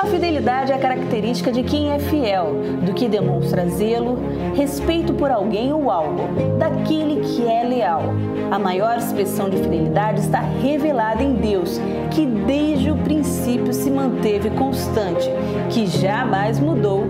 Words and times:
A 0.00 0.06
fidelidade 0.06 0.72
é 0.72 0.74
a 0.74 0.78
característica 0.78 1.52
de 1.52 1.62
quem 1.62 1.90
é 1.92 1.98
fiel, 1.98 2.54
do 2.86 2.94
que 2.94 3.06
demonstra 3.06 3.68
zelo, 3.68 4.18
respeito 4.54 5.12
por 5.12 5.30
alguém 5.30 5.74
ou 5.74 5.90
algo, 5.90 6.22
daquele 6.58 7.20
que 7.20 7.46
é 7.46 7.62
leal. 7.64 8.04
A 8.50 8.58
maior 8.58 8.96
expressão 8.96 9.50
de 9.50 9.58
fidelidade 9.58 10.20
está 10.20 10.40
revelada 10.40 11.22
em 11.22 11.34
Deus, 11.34 11.78
que 12.12 12.24
desde 12.24 12.90
o 12.90 12.96
princípio 12.96 13.74
se 13.74 13.90
manteve 13.90 14.48
constante, 14.48 15.28
que 15.68 15.86
jamais 15.86 16.58
mudou 16.58 17.04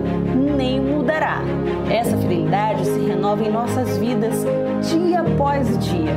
nem 0.57 0.81
mudará. 0.81 1.43
Essa 1.89 2.17
fidelidade 2.17 2.83
se 2.83 2.99
renova 2.99 3.41
em 3.41 3.51
nossas 3.53 3.97
vidas 3.97 4.43
dia 4.81 5.21
após 5.21 5.77
dia. 5.77 6.11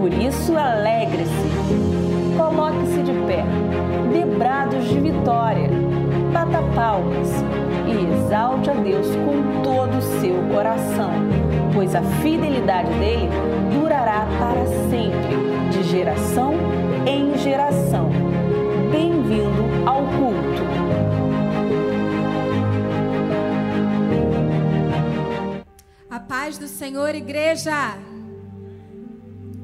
Por 0.00 0.10
isso, 0.14 0.56
alegre-se. 0.56 1.28
Coloque-se 2.38 3.02
de 3.02 3.12
pé, 3.26 3.44
dê 4.14 4.24
brados 4.24 4.88
de 4.88 4.98
vitória 4.98 5.85
bata 6.36 6.60
palmas 6.74 7.30
e 7.86 8.12
exalte 8.12 8.68
a 8.68 8.74
Deus 8.74 9.06
com 9.06 9.62
todo 9.62 9.96
o 9.96 10.20
seu 10.20 10.36
coração, 10.54 11.10
pois 11.72 11.94
a 11.94 12.02
fidelidade 12.20 12.90
dele 12.98 13.30
durará 13.72 14.26
para 14.38 14.66
sempre, 14.90 15.72
de 15.72 15.82
geração 15.84 16.52
em 17.06 17.38
geração. 17.38 18.10
Bem-vindo 18.92 19.88
ao 19.88 20.02
culto. 20.02 20.66
A 26.10 26.20
paz 26.20 26.58
do 26.58 26.68
Senhor, 26.68 27.14
igreja. 27.14 27.96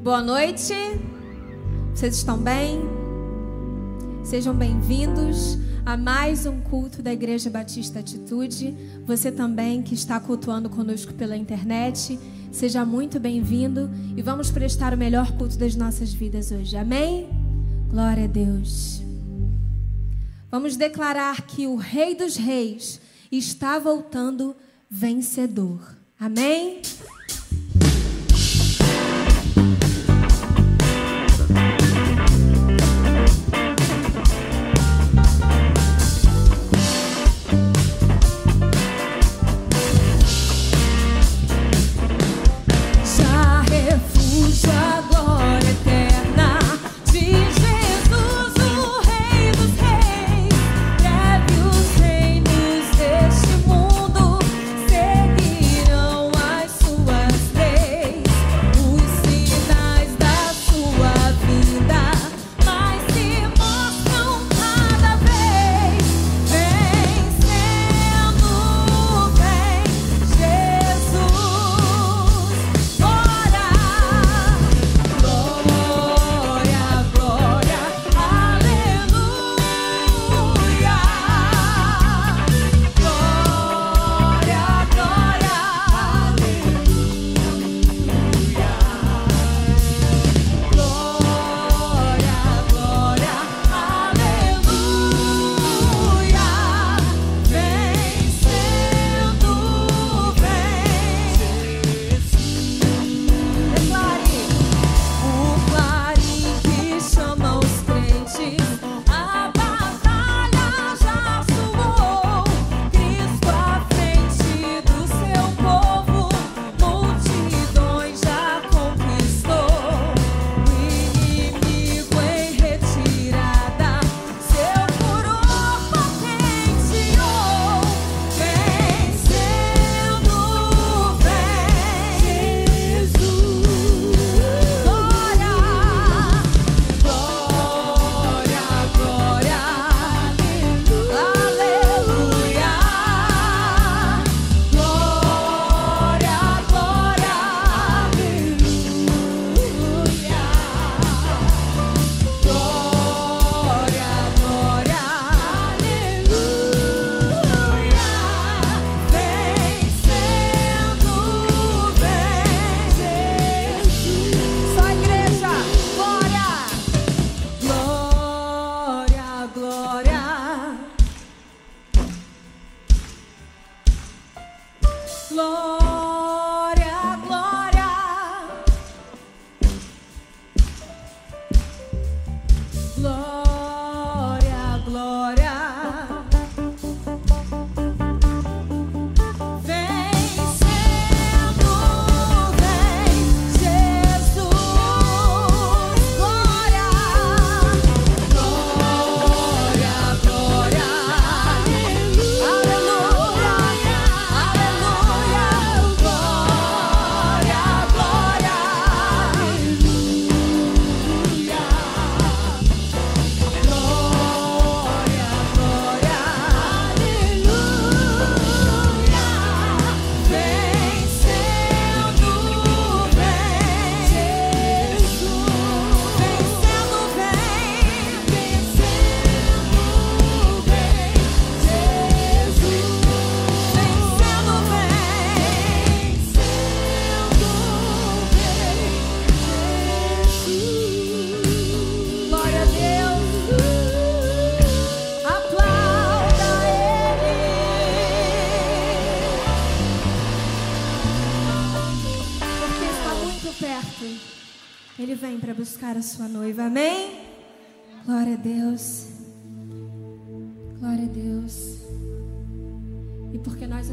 Boa 0.02 0.22
noite. 0.22 0.72
Vocês 1.94 2.16
estão 2.16 2.38
bem? 2.38 2.80
Sejam 4.24 4.54
bem-vindos 4.54 5.61
a 5.84 5.96
mais 5.96 6.46
um 6.46 6.60
culto 6.60 7.02
da 7.02 7.12
Igreja 7.12 7.50
Batista 7.50 7.98
Atitude. 7.98 8.74
Você 9.04 9.32
também 9.32 9.82
que 9.82 9.94
está 9.94 10.20
cultuando 10.20 10.70
conosco 10.70 11.12
pela 11.12 11.36
internet, 11.36 12.18
seja 12.52 12.84
muito 12.84 13.18
bem-vindo 13.18 13.90
e 14.16 14.22
vamos 14.22 14.50
prestar 14.50 14.94
o 14.94 14.96
melhor 14.96 15.32
culto 15.32 15.58
das 15.58 15.74
nossas 15.74 16.12
vidas 16.12 16.52
hoje. 16.52 16.76
Amém? 16.76 17.28
Glória 17.90 18.24
a 18.24 18.28
Deus. 18.28 19.02
Vamos 20.50 20.76
declarar 20.76 21.42
que 21.42 21.66
o 21.66 21.76
Rei 21.76 22.14
dos 22.14 22.36
Reis 22.36 23.00
está 23.30 23.78
voltando 23.78 24.54
vencedor. 24.88 25.96
Amém? 26.18 26.80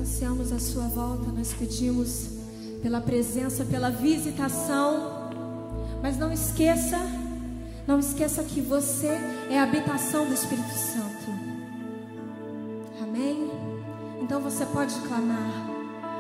Ansiamos 0.10 0.52
a 0.52 0.60
sua 0.60 0.88
volta, 0.88 1.32
nós 1.32 1.54
pedimos 1.54 2.30
pela 2.82 3.00
presença, 3.00 3.64
pela 3.64 3.92
visitação. 3.92 5.30
Mas 6.02 6.18
não 6.18 6.34
esqueça, 6.34 6.98
não 7.86 8.00
esqueça 8.00 8.44
que 8.44 8.60
você 8.60 9.16
é 9.52 9.60
a 9.60 9.64
habitação 9.64 10.26
do 10.26 10.34
Espírito 10.34 10.74
Santo. 10.74 11.30
Amém? 13.04 13.52
Então 14.20 14.42
você 14.42 14.66
pode 14.66 14.96
clamar. 15.02 15.70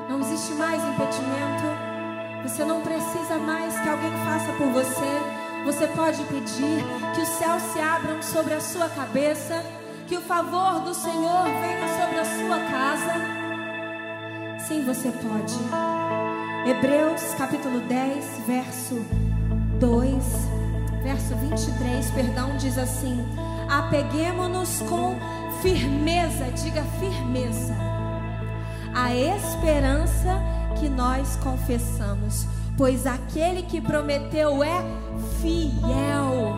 Não 0.07 0.19
existe 0.19 0.53
mais 0.53 0.83
impedimento. 0.83 2.43
Você 2.43 2.63
não 2.63 2.81
precisa 2.81 3.39
mais 3.39 3.73
que 3.79 3.89
alguém 3.89 4.11
faça 4.23 4.53
por 4.53 4.67
você. 4.67 5.65
Você 5.65 5.87
pode 5.87 6.23
pedir 6.25 6.85
que 7.15 7.21
os 7.21 7.29
céus 7.29 7.63
se 7.73 7.79
abram 7.79 8.21
sobre 8.21 8.53
a 8.53 8.61
sua 8.61 8.87
cabeça, 8.87 9.63
que 10.07 10.15
o 10.15 10.21
favor 10.21 10.81
do 10.81 10.93
Senhor 10.93 11.43
venha 11.43 11.87
sobre 11.97 12.19
a 12.19 12.25
sua 12.25 12.59
casa. 12.69 13.38
Sim, 14.69 14.85
você 14.85 15.09
pode. 15.09 15.57
Hebreus 16.69 17.33
capítulo 17.39 17.79
10, 17.87 18.43
verso 18.45 19.03
2, 19.79 20.23
verso 21.01 21.35
23, 21.37 22.11
perdão, 22.11 22.55
diz 22.55 22.77
assim: 22.77 23.17
Apeguemos-nos 23.67 24.83
com 24.83 25.17
firmeza, 25.63 26.51
diga 26.51 26.83
firmeza, 26.99 27.75
a 28.93 29.11
esperança 29.15 30.39
que 30.79 30.87
nós 30.87 31.35
confessamos, 31.37 32.45
pois 32.77 33.07
aquele 33.07 33.63
que 33.63 33.81
prometeu 33.81 34.63
é 34.63 34.83
fiel. 35.41 36.55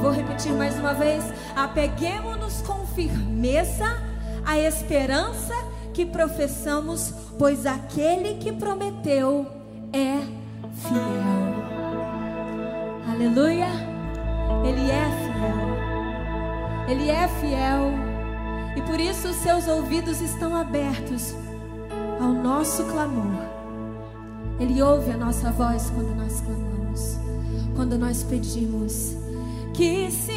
Vou 0.00 0.12
repetir 0.12 0.52
mais 0.52 0.78
uma 0.78 0.94
vez: 0.94 1.24
apeguemos-nos 1.56 2.62
com 2.62 2.86
firmeza 2.86 4.00
à 4.44 4.56
esperança 4.60 5.52
que 5.52 5.75
professamos, 6.04 7.12
pois 7.38 7.64
aquele 7.64 8.34
que 8.34 8.52
prometeu 8.52 9.46
é 9.92 10.18
fiel. 10.74 11.56
Aleluia! 13.10 13.68
Ele 14.64 14.90
é 14.90 15.06
fiel. 15.22 15.76
Ele 16.88 17.10
é 17.10 17.28
fiel. 17.28 18.06
E 18.76 18.82
por 18.82 19.00
isso 19.00 19.28
os 19.28 19.36
seus 19.36 19.66
ouvidos 19.66 20.20
estão 20.20 20.54
abertos 20.54 21.34
ao 22.20 22.28
nosso 22.28 22.84
clamor. 22.84 23.56
Ele 24.58 24.82
ouve 24.82 25.10
a 25.10 25.16
nossa 25.16 25.50
voz 25.50 25.90
quando 25.90 26.14
nós 26.14 26.40
clamamos, 26.40 27.18
quando 27.74 27.98
nós 27.98 28.22
pedimos 28.22 29.16
que 29.74 30.10
se 30.10 30.32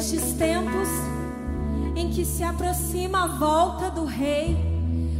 nestes 0.00 0.32
tempos 0.32 0.88
em 1.94 2.08
que 2.08 2.24
se 2.24 2.42
aproxima 2.42 3.24
a 3.24 3.26
volta 3.26 3.90
do 3.90 4.06
Rei, 4.06 4.56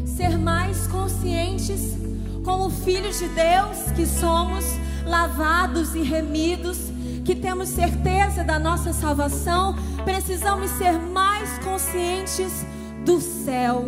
ser 0.06 0.38
mais 0.38 0.87
conscientes, 0.87 1.99
como 2.42 2.70
filhos 2.70 3.18
de 3.18 3.28
Deus 3.28 3.92
que 3.94 4.06
somos, 4.06 4.64
lavados 5.04 5.94
e 5.94 6.00
remidos, 6.00 6.78
que 7.26 7.34
temos 7.34 7.68
certeza 7.68 8.42
da 8.42 8.58
nossa 8.58 8.94
salvação, 8.94 9.76
precisamos 10.02 10.70
ser 10.70 10.92
mais 10.92 11.58
conscientes 11.58 12.64
do 13.04 13.20
céu. 13.20 13.84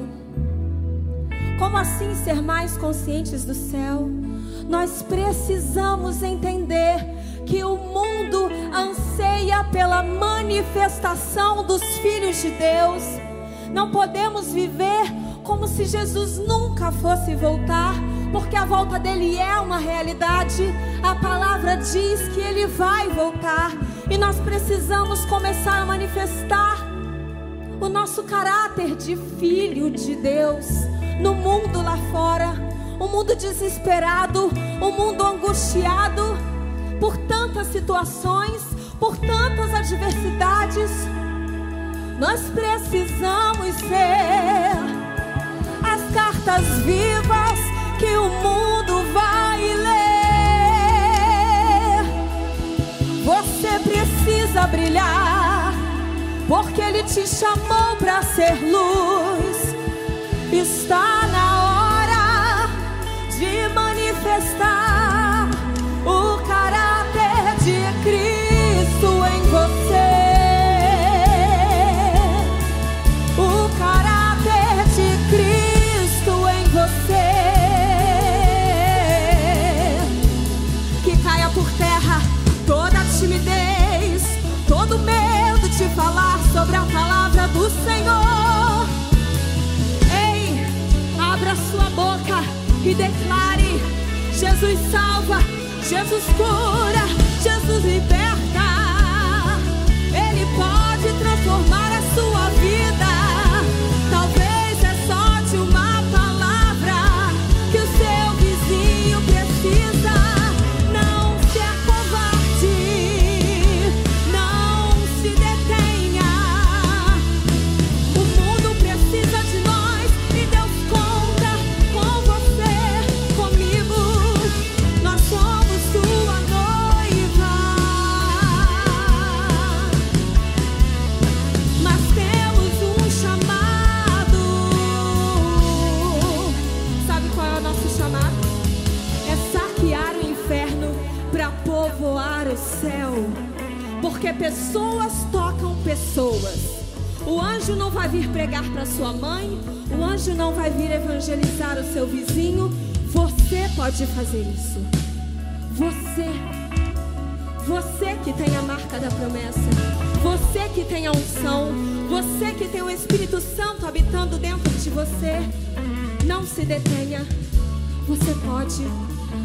Como 1.59 1.79
assim 1.79 2.15
ser 2.23 2.43
mais 2.43 2.77
conscientes 2.77 3.47
do 3.47 3.55
céu? 3.55 4.11
Nós 4.69 5.01
precisamos 5.01 6.23
entender 6.23 6.99
que 7.47 7.65
o 7.65 7.79
mundo 7.79 8.51
anseia 8.75 9.02
pela 9.73 10.03
manifestação 10.03 11.65
dos 11.65 11.83
filhos 11.99 12.41
de 12.41 12.51
Deus. 12.51 13.03
Não 13.73 13.91
podemos 13.91 14.53
viver 14.53 15.05
como 15.43 15.67
se 15.67 15.87
Jesus 15.87 16.39
nunca 16.39 16.93
fosse 16.93 17.35
voltar, 17.35 17.95
porque 18.31 18.55
a 18.55 18.65
volta 18.65 18.99
dele 18.99 19.37
é 19.39 19.59
uma 19.59 19.79
realidade. 19.79 20.65
A 21.03 21.15
palavra 21.15 21.77
diz 21.77 22.29
que 22.29 22.41
ele 22.41 22.67
vai 22.67 23.09
voltar 23.09 23.73
e 24.11 24.19
nós 24.19 24.39
precisamos 24.41 25.25
começar 25.25 25.81
a 25.81 25.87
manifestar 25.87 26.77
o 27.81 27.89
nosso 27.89 28.23
caráter 28.25 28.95
de 28.95 29.17
filho 29.17 29.91
de 29.91 30.15
Deus 30.15 30.67
no 31.21 31.35
mundo 31.35 31.83
lá 31.83 31.97
fora, 32.13 32.55
um 33.01 33.09
mundo 33.09 33.35
desesperado, 33.35 34.51
um 34.81 34.93
mundo 34.93 35.25
angustiado 35.25 36.23
por 37.01 37.17
tantas 37.17 37.67
situações, 37.69 38.72
por 39.03 39.17
tantas 39.17 39.75
adversidades. 39.75 40.93
Nós 42.21 42.41
precisamos 42.55 43.75
ser 43.75 44.77
as 45.83 46.15
cartas 46.15 46.65
vivas 46.85 47.59
que 47.99 48.17
o 48.17 48.29
mundo 48.29 49.03
vai 49.13 49.59
ler. 49.59 50.23
Você 53.25 53.81
precisa 53.81 54.69
brilhar, 54.69 55.75
porque 56.47 56.81
Ele 56.81 57.03
te 57.03 57.27
chamou 57.27 57.97
para 57.99 58.23
ser 58.23 58.55
luz. 58.71 59.75
Está 60.53 61.27
na 61.27 61.65
hora 61.65 62.69
de 63.37 63.69
manifestar 63.75 64.82
e 92.93 92.95
declare: 92.95 93.81
Jesus 94.33 94.79
salva, 94.91 95.39
Jesus 95.89 96.25
cura, 96.37 97.32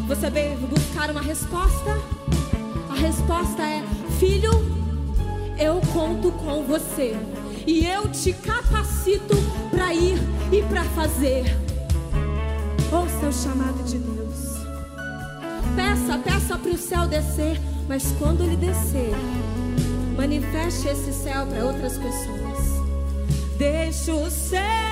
Você 0.08 0.30
veio 0.30 0.56
buscar 0.56 1.10
uma 1.10 1.20
resposta? 1.20 2.00
A 2.88 2.94
resposta 2.94 3.62
é: 3.62 3.84
Filho, 4.18 4.50
eu 5.58 5.82
conto 5.92 6.32
com 6.32 6.62
você. 6.62 7.14
E 7.66 7.84
eu 7.84 8.08
te 8.08 8.32
capacito 8.32 9.36
para 9.70 9.92
ir 9.92 10.18
e 10.50 10.62
para 10.62 10.82
fazer. 10.84 11.44
Ouça 12.90 13.26
o 13.26 13.32
chamado 13.32 13.84
de 13.84 13.98
Deus. 13.98 14.56
Peça, 15.76 16.18
peça 16.18 16.56
para 16.56 16.70
o 16.70 16.78
céu 16.78 17.06
descer. 17.06 17.60
Mas 17.86 18.10
quando 18.18 18.44
ele 18.44 18.56
descer, 18.56 19.12
manifeste 20.16 20.88
esse 20.88 21.12
céu 21.12 21.46
para 21.46 21.66
outras 21.66 21.98
pessoas. 21.98 22.58
Deixa 23.58 24.14
o 24.14 24.30
céu 24.30 24.87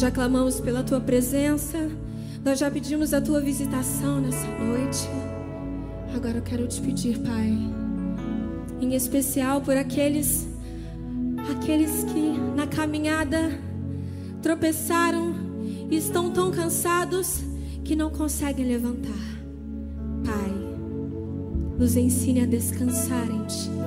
já 0.00 0.10
clamamos 0.10 0.58
pela 0.58 0.82
tua 0.82 0.98
presença, 0.98 1.76
nós 2.42 2.58
já 2.58 2.70
pedimos 2.70 3.12
a 3.12 3.20
tua 3.20 3.38
visitação 3.38 4.18
nessa 4.18 4.46
noite. 4.46 5.06
Agora 6.16 6.38
eu 6.38 6.42
quero 6.42 6.66
te 6.66 6.80
pedir, 6.80 7.18
Pai, 7.18 7.54
em 8.80 8.94
especial 8.94 9.60
por 9.60 9.76
aqueles 9.76 10.48
aqueles 11.50 12.04
que 12.04 12.32
na 12.56 12.66
caminhada 12.66 13.60
tropeçaram 14.40 15.34
e 15.90 15.96
estão 15.96 16.30
tão 16.30 16.50
cansados 16.50 17.42
que 17.84 17.94
não 17.94 18.08
conseguem 18.10 18.66
levantar. 18.66 19.12
Pai, 20.24 20.50
nos 21.78 21.94
ensine 21.94 22.40
a 22.40 22.46
descansar 22.46 23.30
em 23.30 23.44
Ti. 23.44 23.79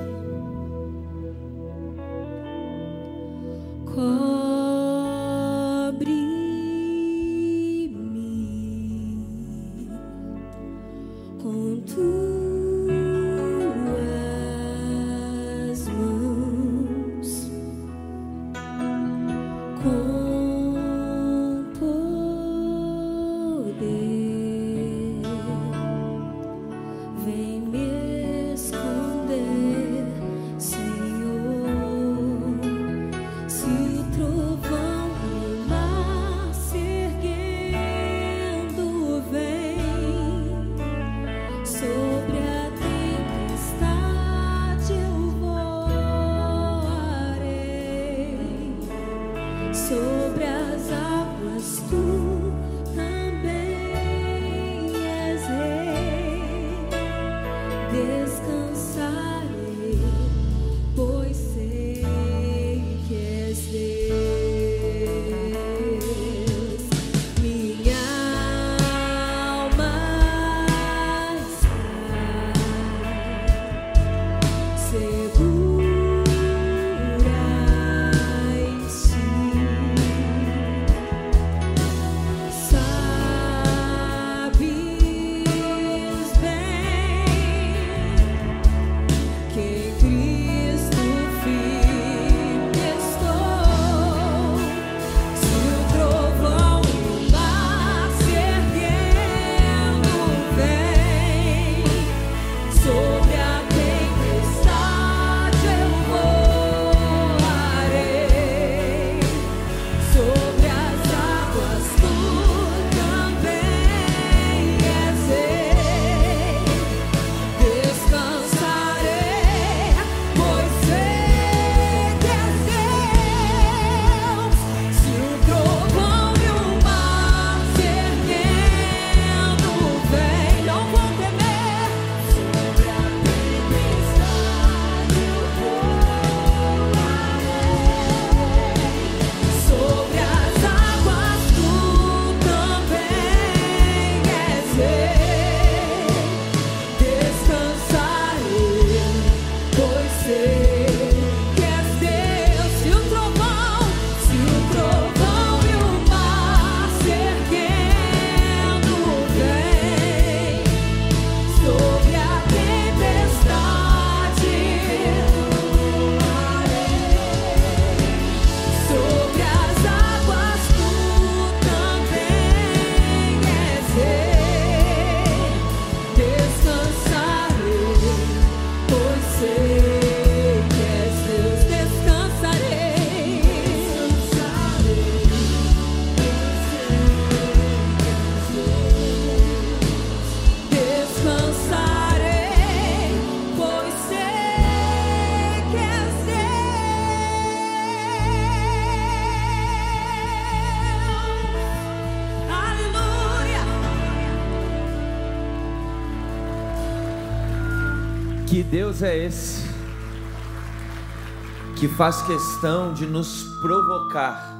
Que 211.84 211.88
faz 211.88 212.22
questão 212.22 212.94
de 212.94 213.04
nos 213.04 213.44
provocar 213.60 214.58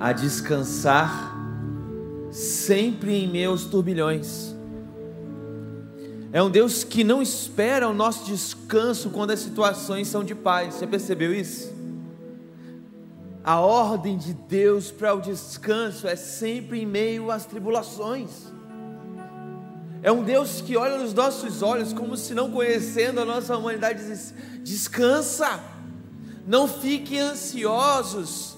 a 0.00 0.12
descansar 0.12 1.32
sempre 2.32 3.14
em 3.14 3.28
meus 3.28 3.64
turbilhões. 3.66 4.56
É 6.32 6.42
um 6.42 6.50
Deus 6.50 6.82
que 6.82 7.04
não 7.04 7.22
espera 7.22 7.88
o 7.88 7.94
nosso 7.94 8.24
descanso 8.24 9.10
quando 9.10 9.30
as 9.30 9.38
situações 9.38 10.08
são 10.08 10.24
de 10.24 10.34
paz. 10.34 10.74
Você 10.74 10.84
percebeu 10.84 11.32
isso? 11.32 11.72
A 13.44 13.60
ordem 13.60 14.18
de 14.18 14.34
Deus 14.34 14.90
para 14.90 15.14
o 15.14 15.20
descanso 15.20 16.08
é 16.08 16.16
sempre 16.16 16.80
em 16.80 16.86
meio 16.86 17.30
às 17.30 17.46
tribulações. 17.46 18.52
É 20.02 20.10
um 20.10 20.24
Deus 20.24 20.60
que 20.60 20.76
olha 20.76 20.98
nos 20.98 21.14
nossos 21.14 21.62
olhos 21.62 21.92
como 21.92 22.16
se 22.16 22.34
não 22.34 22.50
conhecendo 22.50 23.20
a 23.20 23.24
nossa 23.24 23.56
humanidade 23.56 24.04
diz: 24.04 24.34
descansa, 24.64 25.73
não 26.46 26.68
fiquem 26.68 27.20
ansiosos. 27.20 28.56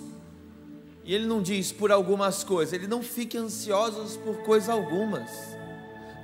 E 1.05 1.15
ele 1.15 1.27
não 1.27 1.41
diz 1.41 1.71
por 1.71 1.93
algumas 1.93 2.43
coisas, 2.43 2.73
ele 2.73 2.89
não 2.89 3.01
fique 3.01 3.39
ansiosos 3.39 4.17
por 4.17 4.39
coisa 4.39 4.73
algumas. 4.73 5.31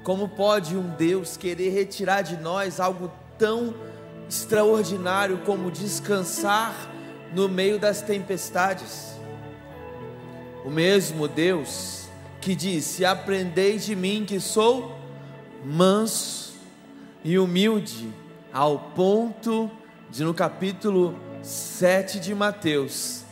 Como 0.03 0.29
pode 0.29 0.77
um 0.77 0.89
Deus 0.97 1.37
querer 1.37 1.71
retirar 1.71 2.23
de 2.23 2.37
nós 2.37 2.81
algo 2.81 3.13
tão 3.39 3.75
extraordinário 4.29 5.39
como 5.47 5.71
descansar 5.71 6.75
no 7.33 7.49
meio 7.49 7.79
das 7.79 8.03
tempestades? 8.03 9.13
O 10.65 10.71
mesmo 10.71 11.29
Deus 11.29 12.07
que 12.41 12.57
disse: 12.57 13.05
Aprendei 13.05 13.79
de 13.79 13.95
mim 13.95 14.25
que 14.27 14.41
sou 14.41 14.99
manso 15.65 16.55
e 17.23 17.39
humilde, 17.39 18.13
ao 18.53 18.79
ponto 18.97 19.71
de 20.11 20.25
no 20.25 20.35
capítulo 20.35 21.15
7 21.43 22.21
de 22.21 22.35
Mateus 22.35 23.23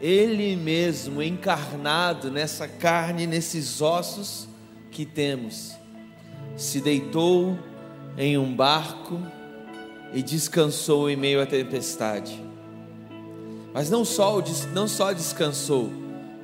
Ele 0.00 0.56
mesmo 0.56 1.22
encarnado 1.22 2.30
nessa 2.30 2.66
carne, 2.66 3.26
nesses 3.26 3.80
ossos 3.80 4.48
que 4.90 5.06
temos, 5.06 5.74
se 6.56 6.80
deitou 6.80 7.58
em 8.18 8.36
um 8.36 8.54
barco 8.54 9.20
e 10.12 10.22
descansou 10.22 11.08
em 11.08 11.16
meio 11.16 11.40
à 11.40 11.46
tempestade. 11.46 12.42
Mas 13.72 13.90
não 13.90 14.04
só, 14.04 14.42
não 14.72 14.88
só 14.88 15.12
descansou, 15.12 15.90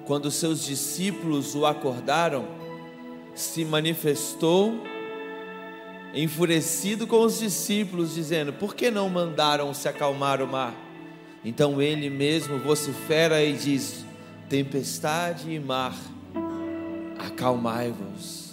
quando 0.07 0.31
seus 0.31 0.65
discípulos 0.65 1.55
o 1.55 1.65
acordaram, 1.65 2.47
se 3.35 3.65
manifestou 3.65 4.75
enfurecido 6.15 7.07
com 7.07 7.23
os 7.23 7.39
discípulos, 7.39 8.15
dizendo: 8.15 8.53
Por 8.53 8.75
que 8.75 8.91
não 8.91 9.09
mandaram 9.09 9.73
se 9.73 9.89
acalmar 9.89 10.43
o 10.43 10.47
mar? 10.47 10.92
Então 11.45 11.83
ele 11.83 12.09
mesmo 12.09 12.59
vocifera 12.59 13.43
e 13.43 13.53
diz: 13.55 14.05
Tempestade 14.49 15.51
e 15.51 15.59
mar, 15.59 15.97
acalmai-vos. 17.19 18.53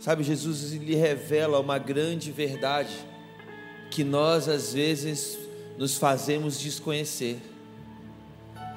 Sabe, 0.00 0.22
Jesus 0.22 0.72
lhe 0.72 0.94
revela 0.94 1.60
uma 1.60 1.78
grande 1.78 2.32
verdade 2.32 2.94
que 3.90 4.02
nós 4.04 4.48
às 4.48 4.72
vezes 4.72 5.38
nos 5.76 5.96
fazemos 5.96 6.58
desconhecer. 6.58 7.40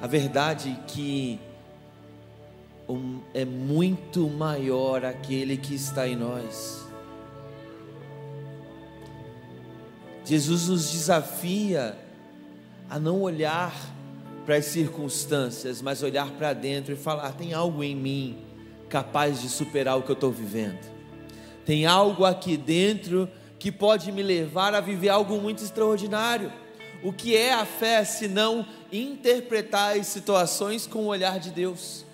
A 0.00 0.06
verdade 0.06 0.76
que 0.86 1.38
é 3.32 3.44
muito 3.44 4.28
maior 4.28 5.04
aquele 5.04 5.56
que 5.56 5.74
está 5.74 6.06
em 6.06 6.16
nós. 6.16 6.84
Jesus 10.24 10.68
nos 10.68 10.90
desafia 10.90 11.96
a 12.92 12.98
não 12.98 13.22
olhar 13.22 13.74
para 14.44 14.56
as 14.56 14.66
circunstâncias, 14.66 15.80
mas 15.80 16.02
olhar 16.02 16.30
para 16.32 16.52
dentro 16.52 16.92
e 16.92 16.96
falar: 16.96 17.32
tem 17.32 17.54
algo 17.54 17.82
em 17.82 17.96
mim 17.96 18.36
capaz 18.86 19.40
de 19.40 19.48
superar 19.48 19.96
o 19.96 20.02
que 20.02 20.10
eu 20.10 20.14
estou 20.14 20.30
vivendo. 20.30 20.78
Tem 21.64 21.86
algo 21.86 22.26
aqui 22.26 22.54
dentro 22.54 23.26
que 23.58 23.72
pode 23.72 24.12
me 24.12 24.22
levar 24.22 24.74
a 24.74 24.80
viver 24.80 25.08
algo 25.08 25.40
muito 25.40 25.64
extraordinário. 25.64 26.52
O 27.02 27.14
que 27.14 27.34
é 27.34 27.54
a 27.54 27.64
fé 27.64 28.04
se 28.04 28.28
não 28.28 28.66
interpretar 28.92 29.96
as 29.96 30.08
situações 30.08 30.86
com 30.86 31.04
o 31.04 31.06
olhar 31.06 31.40
de 31.40 31.50
Deus? 31.50 32.04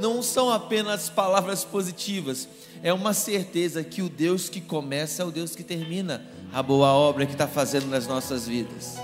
Não 0.00 0.22
são 0.22 0.50
apenas 0.50 1.08
palavras 1.08 1.64
positivas, 1.64 2.48
é 2.82 2.92
uma 2.92 3.14
certeza 3.14 3.84
que 3.84 4.02
o 4.02 4.08
Deus 4.08 4.48
que 4.48 4.60
começa 4.60 5.22
é 5.22 5.24
o 5.24 5.30
Deus 5.30 5.54
que 5.54 5.62
termina 5.62 6.26
a 6.52 6.64
boa 6.64 6.88
obra 6.88 7.26
que 7.26 7.32
está 7.32 7.46
fazendo 7.46 7.86
nas 7.86 8.08
nossas 8.08 8.48
vidas. 8.48 8.98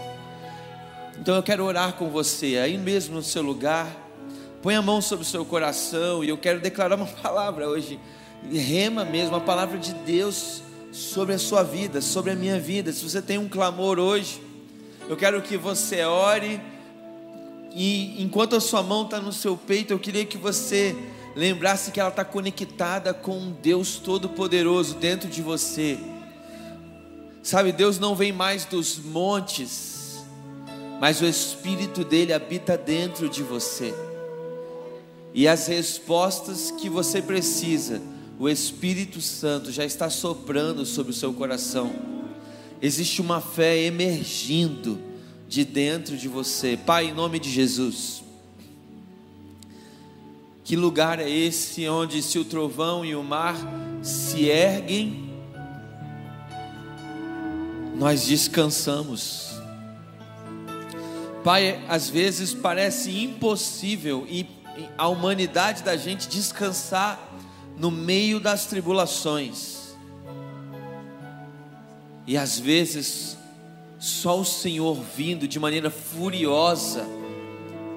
Então 1.19 1.37
eu 1.37 1.43
quero 1.43 1.65
orar 1.65 1.95
com 1.95 2.11
você, 2.11 2.59
aí 2.59 2.77
mesmo 2.77 3.15
no 3.15 3.23
seu 3.23 3.43
lugar, 3.43 3.87
põe 4.63 4.75
a 4.75 4.83
mão 4.83 5.01
sobre 5.01 5.25
o 5.25 5.29
seu 5.29 5.45
coração 5.45 6.25
e 6.25 6.29
eu 6.29 6.37
quero 6.37 6.61
declarar 6.61 6.97
uma 6.97 7.07
palavra 7.23 7.69
hoje 7.69 7.99
rema 8.53 9.05
mesmo 9.05 9.37
a 9.37 9.41
palavra 9.41 9.79
de 9.79 9.95
Deus 9.95 10.63
sobre 10.93 11.35
a 11.35 11.39
sua 11.39 11.63
vida, 11.63 12.01
sobre 12.01 12.33
a 12.33 12.35
minha 12.35 12.59
vida. 12.59 12.93
Se 12.93 13.03
você 13.03 13.23
tem 13.23 13.39
um 13.39 13.49
clamor 13.49 13.99
hoje, 13.99 14.43
eu 15.09 15.17
quero 15.17 15.41
que 15.41 15.57
você 15.57 16.05
ore 16.05 16.61
e 17.73 18.23
enquanto 18.23 18.55
a 18.55 18.61
sua 18.61 18.83
mão 18.83 19.05
está 19.05 19.21
no 19.21 19.33
seu 19.33 19.57
peito, 19.57 19.93
eu 19.93 19.99
queria 19.99 20.25
que 20.25 20.37
você 20.37 20.95
lembrasse 21.35 21.91
que 21.91 21.99
ela 21.99 22.11
está 22.11 22.25
conectada 22.25 23.13
com 23.13 23.37
um 23.37 23.51
Deus 23.51 23.97
Todo-Poderoso 23.97 24.95
dentro 24.95 25.29
de 25.29 25.43
você. 25.43 25.99
Sabe, 27.43 27.73
Deus 27.73 27.99
não 27.99 28.15
vem 28.15 28.33
mais 28.33 28.65
dos 28.65 28.99
montes, 28.99 29.94
mas 31.01 31.21
o 31.21 31.27
Espírito 31.27 32.05
dele 32.05 32.33
habita 32.33 32.77
dentro 32.77 33.29
de 33.29 33.43
você. 33.43 33.95
E 35.33 35.49
as 35.49 35.67
respostas 35.67 36.71
que 36.71 36.89
você 36.89 37.21
precisa 37.21 38.01
o 38.39 38.49
Espírito 38.49 39.21
Santo 39.21 39.71
já 39.71 39.85
está 39.85 40.11
soprando 40.11 40.85
sobre 40.85 41.13
o 41.13 41.15
seu 41.15 41.33
coração. 41.33 41.95
Existe 42.83 43.21
uma 43.21 43.41
fé 43.41 43.79
emergindo 43.79 44.99
de 45.49 45.65
dentro 45.65 46.17
de 46.17 46.27
você. 46.27 46.77
Pai, 46.77 47.07
em 47.07 47.15
nome 47.15 47.39
de 47.39 47.49
Jesus. 47.49 48.23
Que 50.65 50.75
lugar 50.75 51.21
é 51.21 51.31
esse 51.31 51.87
onde 51.89 52.23
se 52.23 52.39
o 52.39 52.45
trovão 52.45 53.05
e 53.05 53.15
o 53.15 53.23
mar 53.23 53.57
se 54.03 54.47
erguem, 54.47 55.31
nós 57.97 58.27
descansamos. 58.27 59.54
Pai, 61.45 61.79
às 61.91 62.09
vezes 62.09 62.55
parece 62.55 63.23
impossível 63.23 64.27
e 64.27 64.47
a 64.97 65.07
humanidade 65.09 65.83
da 65.83 65.95
gente 65.95 66.27
descansar 66.27 67.21
no 67.77 67.91
meio 67.91 68.41
das 68.41 68.65
tribulações. 68.65 69.95
E 72.27 72.39
às 72.39 72.59
vezes, 72.59 73.37
só 73.99 74.41
o 74.41 74.45
Senhor 74.45 74.99
vindo 75.15 75.47
de 75.47 75.61
maneira 75.61 75.91
furiosa 75.91 77.07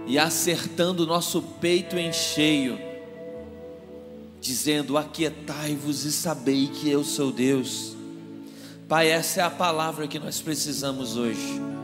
e 0.06 0.20
acertando 0.20 1.04
o 1.04 1.08
nosso 1.08 1.42
peito 1.42 1.98
em 1.98 2.12
cheio, 2.12 2.78
dizendo: 4.42 4.98
Aquietai-vos 4.98 6.04
e 6.04 6.12
sabei 6.12 6.68
que 6.68 6.90
eu 6.90 7.02
sou 7.02 7.32
Deus. 7.32 7.96
Pai, 8.90 9.08
essa 9.08 9.40
é 9.40 9.44
a 9.46 9.50
palavra 9.50 10.06
que 10.06 10.20
nós 10.20 10.42
precisamos 10.42 11.16
hoje. 11.16 11.77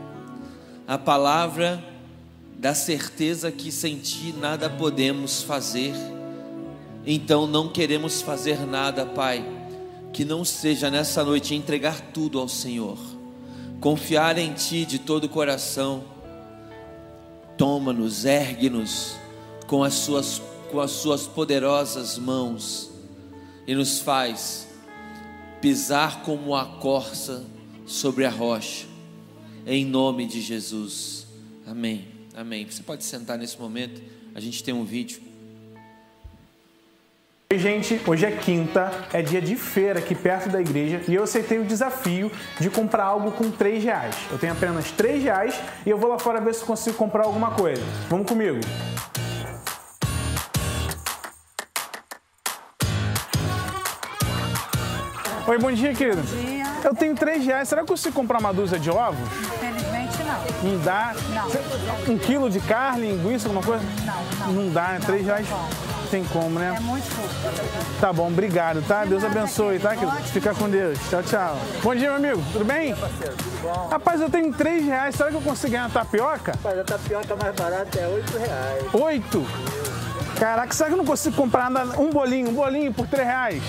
A 0.86 0.98
palavra 0.98 1.82
da 2.56 2.74
certeza 2.74 3.50
que 3.50 3.72
sem 3.72 3.98
ti 3.98 4.34
nada 4.38 4.68
podemos 4.70 5.42
fazer 5.42 5.94
então 7.06 7.46
não 7.46 7.68
queremos 7.68 8.22
fazer 8.22 8.66
nada, 8.66 9.04
Pai, 9.04 9.44
que 10.12 10.24
não 10.24 10.44
seja 10.44 10.90
nessa 10.90 11.22
noite 11.22 11.54
entregar 11.54 12.00
tudo 12.00 12.38
ao 12.38 12.48
Senhor, 12.48 12.98
confiar 13.80 14.38
em 14.38 14.54
Ti 14.54 14.86
de 14.86 14.98
todo 14.98 15.24
o 15.24 15.28
coração. 15.28 16.04
Toma-nos, 17.58 18.24
ergue-nos 18.24 19.16
com 19.66 19.84
as 19.84 19.94
suas 19.94 20.40
com 20.70 20.80
as 20.80 20.90
suas 20.90 21.24
poderosas 21.24 22.18
mãos 22.18 22.90
e 23.64 23.76
nos 23.76 24.00
faz 24.00 24.66
pisar 25.60 26.22
como 26.22 26.56
a 26.56 26.64
corça 26.64 27.44
sobre 27.86 28.24
a 28.24 28.30
rocha. 28.30 28.93
Em 29.66 29.84
nome 29.84 30.26
de 30.26 30.40
Jesus. 30.40 31.26
Amém. 31.66 32.06
Amém. 32.36 32.66
Você 32.68 32.82
pode 32.82 33.02
sentar 33.04 33.38
nesse 33.38 33.58
momento. 33.58 34.00
A 34.34 34.40
gente 34.40 34.62
tem 34.62 34.74
um 34.74 34.84
vídeo. 34.84 35.22
Oi, 37.50 37.58
gente, 37.58 38.00
hoje 38.06 38.26
é 38.26 38.32
quinta, 38.32 38.90
é 39.12 39.22
dia 39.22 39.40
de 39.40 39.54
feira 39.54 40.00
aqui 40.00 40.14
perto 40.14 40.48
da 40.48 40.60
igreja 40.60 41.00
e 41.06 41.14
eu 41.14 41.22
aceitei 41.22 41.58
o 41.58 41.64
desafio 41.64 42.30
de 42.58 42.68
comprar 42.68 43.04
algo 43.04 43.30
com 43.30 43.48
3 43.48 43.84
reais. 43.84 44.16
Eu 44.30 44.38
tenho 44.38 44.52
apenas 44.52 44.90
3 44.90 45.22
reais 45.22 45.54
e 45.86 45.90
eu 45.90 45.96
vou 45.96 46.10
lá 46.10 46.18
fora 46.18 46.40
ver 46.40 46.52
se 46.54 46.64
consigo 46.64 46.96
comprar 46.96 47.24
alguma 47.24 47.52
coisa. 47.52 47.82
Vamos 48.08 48.26
comigo! 48.26 48.58
Oi, 55.46 55.58
bom 55.58 55.70
dia, 55.70 55.94
querido. 55.94 56.22
Bom 56.22 56.42
dia. 56.42 56.53
Eu 56.84 56.94
tenho 56.94 57.14
3 57.14 57.44
reais. 57.46 57.68
Será 57.68 57.80
que 57.80 57.84
eu 57.84 57.94
consigo 57.94 58.14
comprar 58.14 58.38
uma 58.38 58.52
dúzia 58.52 58.78
de 58.78 58.90
ovos? 58.90 59.26
Infelizmente, 59.42 60.18
não. 60.22 60.70
Não 60.70 60.78
dá? 60.80 61.14
Não. 61.34 62.14
Um 62.14 62.18
quilo 62.18 62.50
de 62.50 62.60
carne, 62.60 63.12
linguiça, 63.12 63.48
alguma 63.48 63.64
coisa? 63.64 63.82
Não, 64.04 64.46
não. 64.46 64.64
Não 64.64 64.72
dá, 64.72 64.88
né? 64.88 65.00
3 65.04 65.24
reais 65.24 65.46
tem 66.10 66.22
como, 66.26 66.60
né? 66.60 66.74
É 66.76 66.80
muito 66.80 67.08
pouco. 67.16 68.00
Tá 68.00 68.12
bom, 68.12 68.28
obrigado, 68.28 68.86
tá? 68.86 69.04
Deus 69.04 69.24
abençoe, 69.24 69.80
tá? 69.80 69.94
Fica 70.26 70.54
com 70.54 70.68
Deus. 70.68 70.98
Tchau, 71.10 71.22
tchau. 71.22 71.58
Bom 71.82 71.94
dia, 71.94 72.08
meu 72.10 72.16
amigo. 72.16 72.44
Tudo 72.52 72.64
bem? 72.64 72.94
Rapaz, 73.90 74.20
eu 74.20 74.30
tenho 74.30 74.52
3 74.52 74.84
reais. 74.84 75.16
Será 75.16 75.30
que 75.30 75.36
eu 75.36 75.40
consigo 75.40 75.72
ganhar 75.72 75.90
tapioca? 75.90 76.52
Rapaz, 76.52 76.78
a 76.78 76.84
tapioca 76.84 77.34
mais 77.34 77.56
barata 77.56 77.98
é 77.98 78.06
8 78.06 78.38
reais. 78.38 78.84
8? 78.92 79.46
Caraca, 80.38 80.72
será 80.72 80.88
que 80.88 80.94
eu 80.94 80.98
não 80.98 81.04
consigo 81.06 81.34
comprar 81.34 81.70
nada, 81.70 81.98
um 82.00 82.10
bolinho, 82.10 82.50
um 82.50 82.54
bolinho 82.54 82.92
por 82.92 83.06
3 83.06 83.26
reais? 83.26 83.62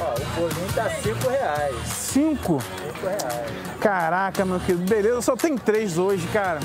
Ó, 0.00 0.14
o 0.14 0.40
bolinho 0.48 0.72
tá 0.74 0.90
5 1.02 1.28
reais. 1.28 1.76
5? 1.86 2.62
5 2.94 3.06
reais. 3.06 3.50
Caraca, 3.80 4.44
meu 4.44 4.58
querido. 4.60 4.84
Beleza, 4.84 5.20
só 5.22 5.36
tem 5.36 5.56
3 5.56 5.98
hoje, 5.98 6.26
cara. 6.32 6.60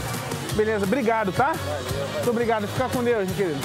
Beleza, 0.53 0.85
obrigado, 0.85 1.31
tá? 1.31 1.53
Valeu, 1.53 2.07
Muito 2.13 2.29
obrigado. 2.29 2.67
Fica 2.67 2.89
com 2.89 3.03
Deus, 3.03 3.27
meu 3.27 3.35
querido. 3.35 3.59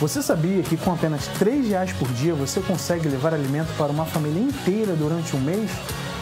Você 0.00 0.22
sabia 0.22 0.62
que 0.62 0.76
com 0.76 0.92
apenas 0.92 1.26
R$ 1.40 1.60
reais 1.68 1.92
por 1.92 2.08
dia 2.08 2.32
você 2.32 2.60
consegue 2.60 3.08
levar 3.08 3.34
alimento 3.34 3.76
para 3.76 3.90
uma 3.90 4.06
família 4.06 4.40
inteira 4.40 4.94
durante 4.94 5.34
um 5.34 5.40
mês? 5.40 5.70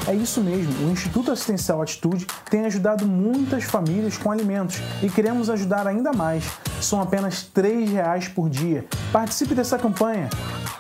É 0.09 0.15
isso 0.15 0.41
mesmo, 0.41 0.87
o 0.87 0.91
Instituto 0.93 1.33
Assistencial 1.33 1.83
Atitude 1.83 2.29
tem 2.49 2.65
ajudado 2.65 3.05
muitas 3.05 3.65
famílias 3.65 4.17
com 4.17 4.31
alimentos 4.31 4.81
e 5.03 5.11
queremos 5.11 5.51
ajudar 5.51 5.85
ainda 5.85 6.13
mais. 6.13 6.45
São 6.81 7.01
apenas 7.01 7.51
R$ 7.53 7.85
reais 7.87 8.29
por 8.29 8.49
dia. 8.49 8.87
Participe 9.13 9.53
dessa 9.53 9.77
campanha. 9.77 10.31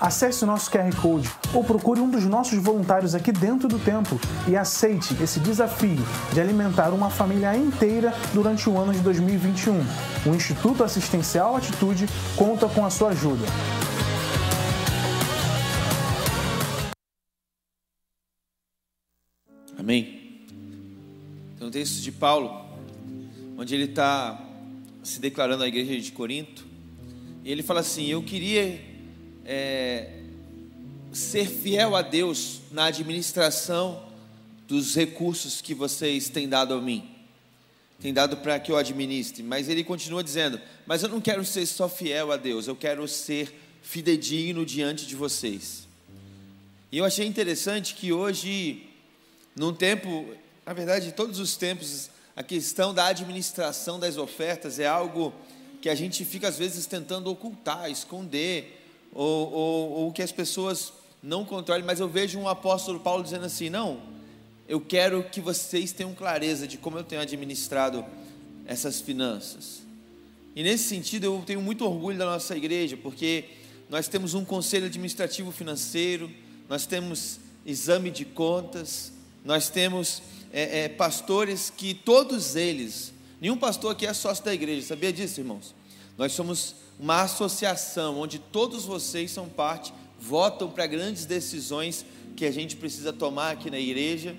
Acesse 0.00 0.44
o 0.44 0.46
nosso 0.46 0.70
QR 0.70 0.94
Code 1.02 1.28
ou 1.52 1.64
procure 1.64 2.00
um 2.00 2.08
dos 2.08 2.24
nossos 2.24 2.62
voluntários 2.62 3.16
aqui 3.16 3.32
dentro 3.32 3.66
do 3.66 3.80
templo 3.80 4.20
e 4.46 4.56
aceite 4.56 5.16
esse 5.20 5.40
desafio 5.40 6.04
de 6.32 6.40
alimentar 6.40 6.90
uma 6.90 7.10
família 7.10 7.56
inteira 7.56 8.14
durante 8.32 8.70
o 8.70 8.78
ano 8.78 8.92
de 8.92 9.00
2021. 9.00 9.84
O 10.26 10.34
Instituto 10.36 10.84
Assistencial 10.84 11.56
Atitude 11.56 12.06
conta 12.36 12.68
com 12.68 12.86
a 12.86 12.90
sua 12.90 13.08
ajuda. 13.08 13.46
Amém. 19.86 20.40
Tem 21.56 21.68
um 21.68 21.70
texto 21.70 22.02
de 22.02 22.10
Paulo, 22.10 22.66
onde 23.56 23.72
ele 23.72 23.84
está 23.84 24.44
se 25.00 25.20
declarando 25.20 25.62
à 25.62 25.68
igreja 25.68 25.96
de 26.00 26.10
Corinto, 26.10 26.66
e 27.44 27.52
ele 27.52 27.62
fala 27.62 27.78
assim: 27.78 28.06
Eu 28.06 28.20
queria 28.20 28.80
é, 29.44 30.22
ser 31.12 31.46
fiel 31.46 31.94
a 31.94 32.02
Deus 32.02 32.62
na 32.72 32.86
administração 32.86 34.02
dos 34.66 34.96
recursos 34.96 35.60
que 35.60 35.72
vocês 35.72 36.28
têm 36.28 36.48
dado 36.48 36.74
a 36.74 36.82
mim, 36.82 37.08
têm 38.00 38.12
dado 38.12 38.38
para 38.38 38.58
que 38.58 38.72
eu 38.72 38.76
administre. 38.76 39.44
Mas 39.44 39.68
ele 39.68 39.84
continua 39.84 40.24
dizendo: 40.24 40.60
Mas 40.84 41.04
eu 41.04 41.08
não 41.08 41.20
quero 41.20 41.44
ser 41.44 41.64
só 41.64 41.88
fiel 41.88 42.32
a 42.32 42.36
Deus, 42.36 42.66
eu 42.66 42.74
quero 42.74 43.06
ser 43.06 43.54
fidedigno 43.82 44.66
diante 44.66 45.06
de 45.06 45.14
vocês. 45.14 45.86
E 46.90 46.98
eu 46.98 47.04
achei 47.04 47.24
interessante 47.24 47.94
que 47.94 48.12
hoje 48.12 48.85
num 49.56 49.72
tempo, 49.72 50.26
na 50.66 50.74
verdade, 50.74 51.12
todos 51.12 51.40
os 51.40 51.56
tempos, 51.56 52.10
a 52.36 52.42
questão 52.42 52.92
da 52.92 53.06
administração 53.06 53.98
das 53.98 54.18
ofertas 54.18 54.78
é 54.78 54.86
algo 54.86 55.32
que 55.80 55.88
a 55.88 55.94
gente 55.94 56.26
fica 56.26 56.48
às 56.48 56.58
vezes 56.58 56.84
tentando 56.84 57.30
ocultar, 57.30 57.90
esconder, 57.90 58.82
ou, 59.14 59.50
ou, 59.50 59.90
ou 59.92 60.12
que 60.12 60.20
as 60.20 60.30
pessoas 60.30 60.92
não 61.22 61.42
controlem, 61.42 61.84
mas 61.84 62.00
eu 62.00 62.08
vejo 62.08 62.38
um 62.38 62.46
apóstolo 62.46 63.00
Paulo 63.00 63.24
dizendo 63.24 63.46
assim: 63.46 63.70
não, 63.70 63.98
eu 64.68 64.78
quero 64.78 65.24
que 65.24 65.40
vocês 65.40 65.90
tenham 65.90 66.14
clareza 66.14 66.66
de 66.66 66.76
como 66.76 66.98
eu 66.98 67.04
tenho 67.04 67.22
administrado 67.22 68.04
essas 68.66 69.00
finanças. 69.00 69.82
E 70.54 70.62
nesse 70.62 70.84
sentido, 70.84 71.24
eu 71.24 71.42
tenho 71.46 71.62
muito 71.62 71.84
orgulho 71.84 72.18
da 72.18 72.26
nossa 72.26 72.54
igreja, 72.54 72.96
porque 72.96 73.44
nós 73.88 74.06
temos 74.06 74.34
um 74.34 74.44
conselho 74.44 74.86
administrativo 74.86 75.50
financeiro, 75.50 76.30
nós 76.68 76.84
temos 76.84 77.40
exame 77.64 78.10
de 78.10 78.24
contas, 78.24 79.12
nós 79.46 79.68
temos 79.68 80.20
é, 80.52 80.80
é, 80.80 80.88
pastores 80.88 81.72
que 81.74 81.94
todos 81.94 82.56
eles, 82.56 83.12
nenhum 83.40 83.56
pastor 83.56 83.92
aqui 83.92 84.04
é 84.04 84.12
sócio 84.12 84.44
da 84.44 84.52
igreja, 84.52 84.88
sabia 84.88 85.12
disso, 85.12 85.38
irmãos? 85.38 85.72
Nós 86.18 86.32
somos 86.32 86.74
uma 86.98 87.22
associação 87.22 88.18
onde 88.18 88.40
todos 88.40 88.84
vocês 88.84 89.30
são 89.30 89.48
parte, 89.48 89.94
votam 90.20 90.68
para 90.68 90.84
grandes 90.88 91.26
decisões 91.26 92.04
que 92.34 92.44
a 92.44 92.50
gente 92.50 92.74
precisa 92.74 93.12
tomar 93.12 93.52
aqui 93.52 93.70
na 93.70 93.78
igreja. 93.78 94.34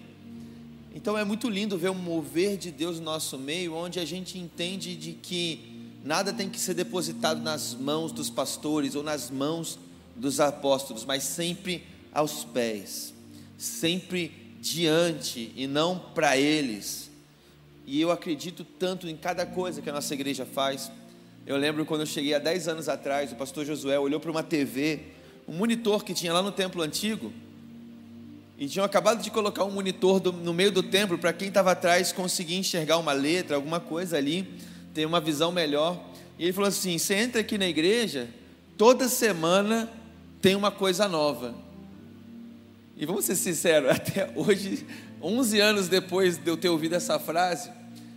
Então 0.93 1.17
é 1.17 1.23
muito 1.23 1.49
lindo 1.49 1.77
ver 1.77 1.89
o 1.89 1.95
mover 1.95 2.57
de 2.57 2.69
Deus 2.69 2.99
no 2.99 3.05
nosso 3.05 3.37
meio, 3.37 3.75
onde 3.75 4.01
a 4.01 4.05
gente 4.05 4.37
entende 4.37 4.93
de 4.97 5.13
que 5.13 5.87
nada 6.03 6.33
tem 6.33 6.49
que 6.49 6.59
ser 6.59 6.73
depositado 6.73 7.41
nas 7.41 7.73
mãos 7.73 8.11
dos 8.11 8.29
pastores 8.29 8.93
ou 8.93 9.03
nas 9.03 9.31
mãos 9.31 9.79
dos 10.17 10.41
apóstolos, 10.41 11.05
mas 11.05 11.23
sempre 11.23 11.85
aos 12.11 12.43
pés, 12.43 13.13
sempre 13.57 14.46
diante 14.61 15.51
e 15.55 15.67
não 15.67 15.97
para 15.97 16.37
eles. 16.37 17.09
E 17.85 18.01
eu 18.01 18.11
acredito 18.11 18.63
tanto 18.63 19.07
em 19.07 19.15
cada 19.15 19.45
coisa 19.45 19.81
que 19.81 19.89
a 19.89 19.93
nossa 19.93 20.13
igreja 20.13 20.45
faz. 20.45 20.91
Eu 21.45 21.55
lembro 21.55 21.85
quando 21.85 22.01
eu 22.01 22.05
cheguei 22.05 22.33
há 22.33 22.39
10 22.39 22.67
anos 22.67 22.89
atrás, 22.89 23.31
o 23.31 23.35
pastor 23.35 23.65
Josué 23.65 23.97
olhou 23.97 24.19
para 24.19 24.29
uma 24.29 24.43
TV, 24.43 24.99
um 25.47 25.53
monitor 25.53 26.03
que 26.03 26.13
tinha 26.13 26.33
lá 26.33 26.41
no 26.41 26.51
templo 26.51 26.81
antigo, 26.81 27.31
e 28.57 28.67
tinham 28.67 28.83
acabado 28.83 29.21
de 29.21 29.29
colocar 29.29 29.63
um 29.63 29.71
monitor 29.71 30.19
do, 30.19 30.33
no 30.33 30.53
meio 30.53 30.71
do 30.71 30.81
templo 30.81 31.17
para 31.17 31.31
quem 31.31 31.47
estava 31.47 31.71
atrás 31.71 32.11
conseguir 32.11 32.55
enxergar 32.55 32.97
uma 32.97 33.13
letra, 33.13 33.55
alguma 33.55 33.79
coisa 33.79 34.17
ali, 34.17 34.47
ter 34.93 35.05
uma 35.05 35.21
visão 35.21 35.51
melhor. 35.51 36.03
E 36.39 36.43
ele 36.43 36.53
falou 36.53 36.67
assim: 36.67 36.97
você 36.97 37.13
entra 37.13 37.41
aqui 37.41 37.57
na 37.57 37.67
igreja, 37.67 38.27
toda 38.77 39.07
semana 39.07 39.89
tem 40.41 40.55
uma 40.55 40.71
coisa 40.71 41.07
nova. 41.07 41.66
E 42.97 43.05
vamos 43.05 43.25
ser 43.25 43.35
sinceros, 43.35 43.89
até 43.95 44.31
hoje, 44.35 44.85
11 45.21 45.59
anos 45.59 45.87
depois 45.87 46.37
de 46.37 46.49
eu 46.49 46.57
ter 46.57 46.69
ouvido 46.69 46.95
essa 46.95 47.19
frase, 47.19 47.69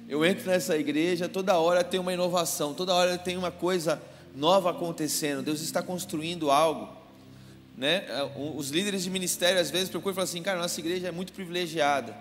eu 0.09 0.25
entro 0.25 0.51
nessa 0.51 0.77
igreja, 0.77 1.29
toda 1.29 1.57
hora 1.59 1.85
tem 1.85 2.01
uma 2.01 2.13
inovação, 2.13 2.73
toda 2.73 2.95
hora 2.95 3.17
tem 3.19 3.37
uma 3.37 3.51
coisa 3.51 4.03
nova 4.35 4.71
acontecendo. 4.71 5.43
Deus 5.43 5.61
está 5.61 5.83
construindo 5.83 6.51
algo. 6.51 6.89
Né? 7.77 8.05
Os 8.57 8.71
líderes 8.71 9.05
de 9.05 9.11
ministério 9.11 9.61
às 9.61 9.71
vezes 9.71 9.89
procuram 9.89 10.13
e 10.13 10.15
falam 10.17 10.25
assim: 10.25 10.43
cara, 10.43 10.59
nossa 10.59 10.81
igreja 10.81 11.09
é 11.09 11.13
muito 11.13 11.33
privilegiada. 11.33 12.15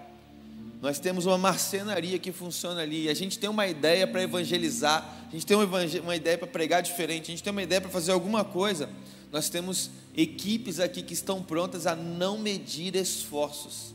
Nós 0.82 1.00
temos 1.00 1.26
uma 1.26 1.38
marcenaria 1.38 2.20
que 2.20 2.32
funciona 2.32 2.82
ali. 2.82 3.10
A 3.10 3.14
gente 3.14 3.40
tem 3.40 3.50
uma 3.50 3.68
ideia 3.68 4.06
para 4.06 4.22
evangelizar, 4.22 5.04
a 5.28 5.32
gente 5.32 5.46
tem 5.46 5.58
uma 5.58 6.16
ideia 6.16 6.38
para 6.38 6.48
pregar 6.48 6.82
diferente, 6.82 7.24
a 7.24 7.32
gente 7.32 7.44
tem 7.44 7.52
uma 7.52 7.64
ideia 7.64 7.82
para 7.82 7.90
fazer 7.90 8.12
alguma 8.12 8.44
coisa. 8.46 8.90
Nós 9.32 9.50
temos 9.50 9.92
equipes 10.16 10.80
aqui 10.80 11.04
que 11.04 11.14
estão 11.14 11.42
prontas 11.42 11.86
a 11.86 11.96
não 11.96 12.38
medir 12.38 12.96
esforços 12.96 13.94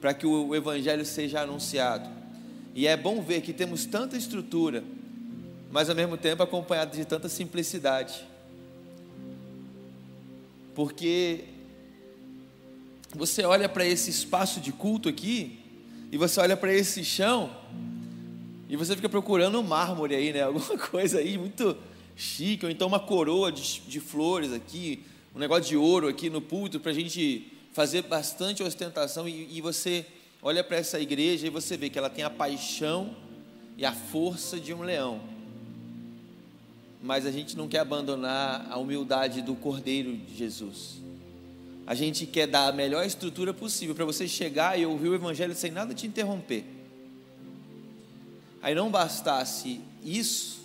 para 0.00 0.14
que 0.14 0.26
o 0.26 0.54
evangelho 0.54 1.04
seja 1.04 1.42
anunciado. 1.42 2.08
E 2.74 2.86
é 2.86 2.96
bom 2.96 3.20
ver 3.20 3.42
que 3.42 3.52
temos 3.52 3.84
tanta 3.84 4.16
estrutura, 4.16 4.82
mas 5.70 5.90
ao 5.90 5.96
mesmo 5.96 6.16
tempo 6.16 6.42
acompanhado 6.42 6.96
de 6.96 7.04
tanta 7.04 7.28
simplicidade. 7.28 8.26
Porque 10.74 11.44
você 13.14 13.42
olha 13.42 13.68
para 13.68 13.84
esse 13.84 14.08
espaço 14.08 14.60
de 14.60 14.72
culto 14.72 15.08
aqui, 15.08 15.58
e 16.12 16.16
você 16.16 16.40
olha 16.40 16.56
para 16.56 16.72
esse 16.72 17.04
chão, 17.04 17.50
e 18.68 18.76
você 18.76 18.94
fica 18.94 19.08
procurando 19.08 19.62
mármore 19.62 20.14
aí, 20.14 20.32
né? 20.32 20.42
Alguma 20.44 20.78
coisa 20.78 21.18
aí 21.18 21.36
muito 21.36 21.76
chique, 22.20 22.64
ou 22.64 22.70
então 22.70 22.86
uma 22.86 23.00
coroa 23.00 23.50
de, 23.50 23.80
de 23.80 23.98
flores 23.98 24.52
aqui, 24.52 25.02
um 25.34 25.38
negócio 25.38 25.64
de 25.64 25.76
ouro 25.76 26.08
aqui 26.08 26.28
no 26.28 26.40
púlpito 26.40 26.78
para 26.78 26.90
a 26.90 26.94
gente 26.94 27.50
fazer 27.72 28.02
bastante 28.02 28.62
ostentação. 28.62 29.28
E, 29.28 29.56
e 29.56 29.60
você 29.60 30.06
olha 30.42 30.62
para 30.62 30.76
essa 30.76 31.00
igreja 31.00 31.46
e 31.46 31.50
você 31.50 31.76
vê 31.76 31.88
que 31.88 31.98
ela 31.98 32.10
tem 32.10 32.24
a 32.24 32.30
paixão 32.30 33.16
e 33.76 33.84
a 33.84 33.92
força 33.92 34.58
de 34.60 34.74
um 34.74 34.82
leão. 34.82 35.20
Mas 37.02 37.24
a 37.24 37.30
gente 37.30 37.56
não 37.56 37.66
quer 37.66 37.78
abandonar 37.78 38.66
a 38.70 38.76
humildade 38.76 39.40
do 39.40 39.54
Cordeiro 39.54 40.16
de 40.16 40.36
Jesus. 40.36 41.00
A 41.86 41.94
gente 41.94 42.26
quer 42.26 42.46
dar 42.46 42.68
a 42.68 42.72
melhor 42.72 43.04
estrutura 43.04 43.54
possível 43.54 43.94
para 43.94 44.04
você 44.04 44.28
chegar 44.28 44.78
e 44.78 44.84
ouvir 44.84 45.08
o 45.08 45.14
Evangelho 45.14 45.54
sem 45.54 45.70
nada 45.70 45.94
te 45.94 46.06
interromper. 46.06 46.64
Aí 48.62 48.74
não 48.74 48.90
bastasse 48.90 49.80
isso, 50.04 50.59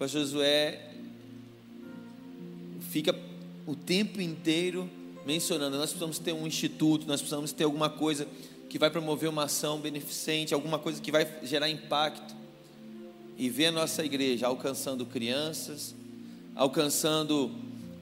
pastor 0.00 0.22
Josué 0.22 0.80
fica 2.90 3.14
o 3.66 3.76
tempo 3.76 4.18
inteiro 4.18 4.88
mencionando: 5.26 5.76
nós 5.76 5.90
precisamos 5.90 6.18
ter 6.18 6.32
um 6.32 6.46
instituto, 6.46 7.06
nós 7.06 7.20
precisamos 7.20 7.52
ter 7.52 7.64
alguma 7.64 7.90
coisa 7.90 8.26
que 8.70 8.78
vai 8.78 8.88
promover 8.88 9.28
uma 9.28 9.44
ação 9.44 9.78
beneficente, 9.78 10.54
alguma 10.54 10.78
coisa 10.78 11.02
que 11.02 11.12
vai 11.12 11.28
gerar 11.42 11.68
impacto. 11.68 12.34
E 13.36 13.50
ver 13.50 13.66
a 13.66 13.72
nossa 13.72 14.02
igreja 14.02 14.46
alcançando 14.46 15.04
crianças, 15.04 15.94
alcançando 16.54 17.50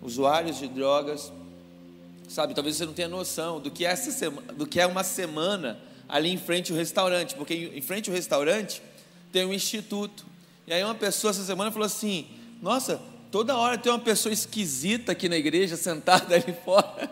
usuários 0.00 0.58
de 0.58 0.68
drogas. 0.68 1.32
Sabe, 2.28 2.54
talvez 2.54 2.76
você 2.76 2.86
não 2.86 2.92
tenha 2.92 3.08
noção 3.08 3.60
do 3.60 3.72
que 3.72 3.84
é, 3.84 3.90
essa 3.90 4.12
semana, 4.12 4.52
do 4.52 4.66
que 4.68 4.78
é 4.78 4.86
uma 4.86 5.02
semana 5.02 5.80
ali 6.08 6.28
em 6.28 6.38
frente 6.38 6.70
ao 6.70 6.78
restaurante, 6.78 7.34
porque 7.34 7.72
em 7.74 7.82
frente 7.82 8.08
ao 8.08 8.14
restaurante 8.14 8.82
tem 9.32 9.44
um 9.44 9.52
instituto. 9.52 10.37
E 10.68 10.72
aí 10.72 10.84
uma 10.84 10.94
pessoa 10.94 11.30
essa 11.30 11.42
semana 11.44 11.72
falou 11.72 11.86
assim: 11.86 12.26
Nossa, 12.62 13.00
Toda 13.30 13.56
hora 13.56 13.76
tem 13.76 13.92
uma 13.92 13.98
pessoa 13.98 14.32
esquisita 14.32 15.12
aqui 15.12 15.28
na 15.28 15.36
igreja, 15.36 15.76
sentada 15.76 16.34
ali 16.34 16.54
fora. 16.64 17.10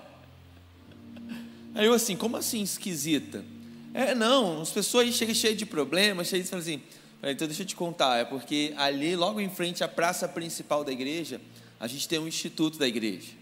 Aí 1.75 1.85
eu 1.85 1.93
assim, 1.93 2.17
como 2.17 2.39
assim 2.39 2.63
esquisita? 2.63 3.45
É, 3.93 4.15
não, 4.15 4.63
as 4.63 4.71
pessoas 4.71 5.07
aí 5.07 5.13
chegam 5.13 5.35
cheias 5.35 5.59
de 5.59 5.67
problemas, 5.67 6.29
cheias 6.29 6.49
de 6.49 6.55
assim. 6.55 6.81
Então 7.23 7.47
deixa 7.47 7.63
eu 7.63 7.67
te 7.67 7.77
contar, 7.77 8.19
é 8.19 8.25
porque 8.25 8.73
ali, 8.77 9.17
logo 9.17 9.41
em 9.41 9.51
frente 9.51 9.83
à 9.83 9.89
praça 9.89 10.29
principal 10.29 10.85
da 10.85 10.93
igreja, 10.93 11.41
a 11.79 11.87
gente 11.87 12.09
tem 12.09 12.19
um 12.19 12.29
instituto 12.29 12.79
da 12.79 12.87
igreja. 12.87 13.33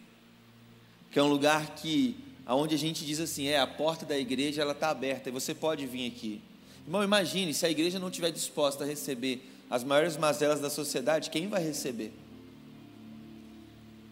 Que 1.12 1.18
é 1.18 1.22
um 1.22 1.28
lugar 1.28 1.76
que, 1.76 2.16
aonde 2.44 2.74
a 2.74 2.78
gente 2.78 3.04
diz 3.04 3.20
assim, 3.20 3.46
é, 3.46 3.60
a 3.60 3.66
porta 3.66 4.04
da 4.04 4.18
igreja 4.18 4.62
ela 4.62 4.72
está 4.72 4.90
aberta 4.90 5.28
e 5.28 5.32
você 5.32 5.54
pode 5.54 5.86
vir 5.86 6.08
aqui. 6.08 6.40
Irmão, 6.84 7.04
imagine, 7.04 7.54
se 7.54 7.64
a 7.66 7.70
igreja 7.70 7.98
não 7.98 8.08
estiver 8.08 8.32
disposta 8.32 8.82
a 8.82 8.86
receber 8.86 9.53
as 9.70 9.82
maiores 9.82 10.16
mazelas 10.16 10.60
da 10.60 10.70
sociedade, 10.70 11.30
quem 11.30 11.48
vai 11.48 11.62
receber? 11.62 12.12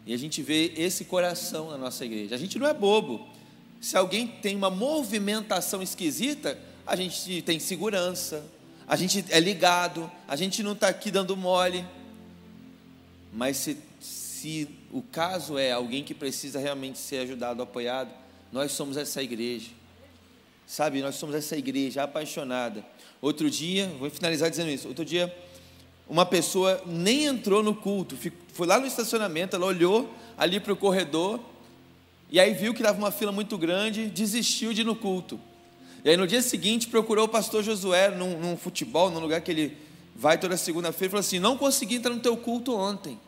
E 0.05 0.13
a 0.13 0.17
gente 0.17 0.43
vê 0.43 0.73
esse 0.77 1.05
coração 1.05 1.71
na 1.71 1.79
nossa 1.79 2.05
igreja. 2.05 2.35
A 2.35 2.39
gente 2.39 2.59
não 2.59 2.67
é 2.67 2.75
bobo. 2.75 3.27
Se 3.81 3.97
alguém 3.97 4.27
tem 4.27 4.57
uma 4.57 4.71
movimentação 4.71 5.83
esquisita, 5.83 6.59
a 6.87 6.97
gente 6.97 7.43
tem 7.43 7.59
segurança, 7.59 8.45
a 8.87 8.97
gente 8.97 9.25
é 9.29 9.39
ligado, 9.39 10.11
a 10.27 10.35
gente 10.35 10.63
não 10.63 10.73
está 10.73 10.89
aqui 10.89 11.11
dando 11.11 11.37
mole. 11.37 11.85
Mas 13.33 13.57
se, 13.57 13.79
se 14.01 14.69
o 14.91 15.03
caso 15.03 15.57
é 15.57 15.73
alguém 15.73 16.03
que 16.03 16.15
precisa 16.15 16.59
realmente 16.59 16.99
ser 16.99 17.19
ajudado, 17.19 17.63
apoiado, 17.63 18.11
nós 18.51 18.73
somos 18.73 18.97
essa 18.97 19.23
igreja. 19.23 19.71
Sabe, 20.67 21.01
nós 21.01 21.15
somos 21.17 21.35
essa 21.35 21.57
igreja 21.57 22.03
apaixonada. 22.03 22.85
Outro 23.23 23.49
dia, 23.49 23.87
vou 24.01 24.11
finalizar 24.11 24.51
dizendo 24.51 24.71
isso. 24.71 24.89
Outro 24.89 25.05
dia, 25.05 25.33
uma 26.09 26.27
pessoa 26.27 26.83
nem 26.85 27.27
entrou 27.27 27.63
no 27.63 27.73
culto, 27.73 28.19
foi 28.53 28.67
lá 28.67 28.81
no 28.81 28.87
estacionamento, 28.87 29.55
ela 29.55 29.65
olhou 29.65 30.13
ali 30.37 30.59
para 30.59 30.73
o 30.73 30.77
corredor, 30.77 31.39
e 32.29 32.41
aí 32.41 32.53
viu 32.53 32.75
que 32.75 32.81
estava 32.81 32.99
uma 32.99 33.13
fila 33.13 33.31
muito 33.31 33.57
grande, 33.57 34.07
desistiu 34.07 34.73
de 34.75 34.81
ir 34.81 34.85
no 34.85 34.97
culto. 34.97 35.39
E 36.05 36.11
aí 36.11 36.17
no 36.17 36.27
dia 36.27 36.43
seguinte 36.43 36.89
procurou 36.89 37.27
o 37.27 37.29
pastor 37.29 37.63
Josué 37.63 38.11
num, 38.11 38.41
num 38.41 38.57
futebol, 38.57 39.09
num 39.09 39.21
lugar 39.21 39.41
que 39.41 39.53
ele 39.53 39.79
vai 40.17 40.37
toda 40.37 40.57
segunda-feira, 40.57 41.07
e 41.07 41.11
falou 41.11 41.21
assim: 41.21 41.39
Não 41.39 41.57
consegui 41.57 41.95
entrar 41.95 42.13
no 42.13 42.21
teu 42.21 42.37
culto 42.37 42.75
ontem. 42.75 43.21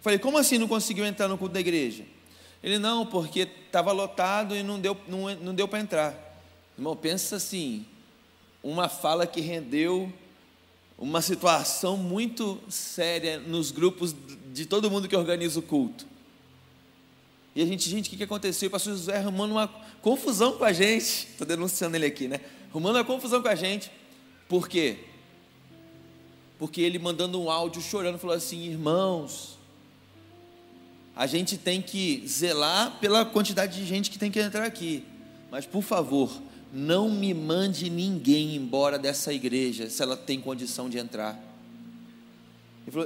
Falei, 0.00 0.18
como 0.18 0.38
assim 0.38 0.56
não 0.56 0.66
conseguiu 0.66 1.04
entrar 1.04 1.28
no 1.28 1.36
culto 1.36 1.52
da 1.52 1.60
igreja? 1.60 2.04
Ele, 2.62 2.78
não, 2.78 3.04
porque 3.04 3.40
estava 3.66 3.92
lotado 3.92 4.56
e 4.56 4.62
não 4.62 4.80
deu, 4.80 4.96
não, 5.06 5.34
não 5.36 5.54
deu 5.54 5.68
para 5.68 5.80
entrar. 5.80 6.40
Irmão, 6.76 6.96
pensa 6.96 7.36
assim, 7.36 7.84
uma 8.62 8.88
fala 8.88 9.26
que 9.26 9.40
rendeu 9.40 10.12
uma 10.98 11.20
situação 11.20 11.96
muito 11.96 12.60
séria 12.68 13.38
nos 13.40 13.72
grupos 13.72 14.14
de 14.52 14.66
todo 14.66 14.90
mundo 14.90 15.08
que 15.08 15.16
organiza 15.16 15.58
o 15.58 15.62
culto. 15.62 16.06
E 17.54 17.62
a 17.62 17.66
gente, 17.66 17.88
gente, 17.88 18.14
o 18.14 18.16
que, 18.16 18.22
aconteceu? 18.22 18.68
O 18.68 18.70
pastor 18.70 18.94
José 18.94 19.16
arrumando 19.16 19.52
uma 19.52 19.68
confusão 20.00 20.56
com 20.56 20.64
a 20.64 20.72
gente. 20.72 21.28
Estou 21.30 21.46
denunciando 21.46 21.96
ele 21.96 22.06
aqui, 22.06 22.28
né? 22.28 22.40
Arrumando 22.70 22.96
uma 22.96 23.04
confusão 23.04 23.42
com 23.42 23.48
a 23.48 23.54
gente. 23.54 23.90
Por 24.48 24.68
quê? 24.68 24.98
Porque 26.58 26.80
ele 26.80 26.98
mandando 26.98 27.40
um 27.42 27.50
áudio 27.50 27.82
chorando, 27.82 28.18
falou 28.18 28.36
assim: 28.36 28.62
irmãos, 28.62 29.58
a 31.14 31.26
gente 31.26 31.58
tem 31.58 31.82
que 31.82 32.22
zelar 32.26 32.98
pela 33.00 33.24
quantidade 33.24 33.76
de 33.76 33.84
gente 33.84 34.10
que 34.10 34.18
tem 34.18 34.30
que 34.30 34.40
entrar 34.40 34.64
aqui. 34.64 35.04
Mas, 35.50 35.66
por 35.66 35.82
favor, 35.82 36.30
não 36.72 37.10
me 37.10 37.34
mande 37.34 37.90
ninguém 37.90 38.56
embora 38.56 38.98
dessa 38.98 39.32
igreja 39.32 39.90
se 39.90 40.02
ela 40.02 40.16
tem 40.16 40.40
condição 40.40 40.88
de 40.88 40.98
entrar. 40.98 41.38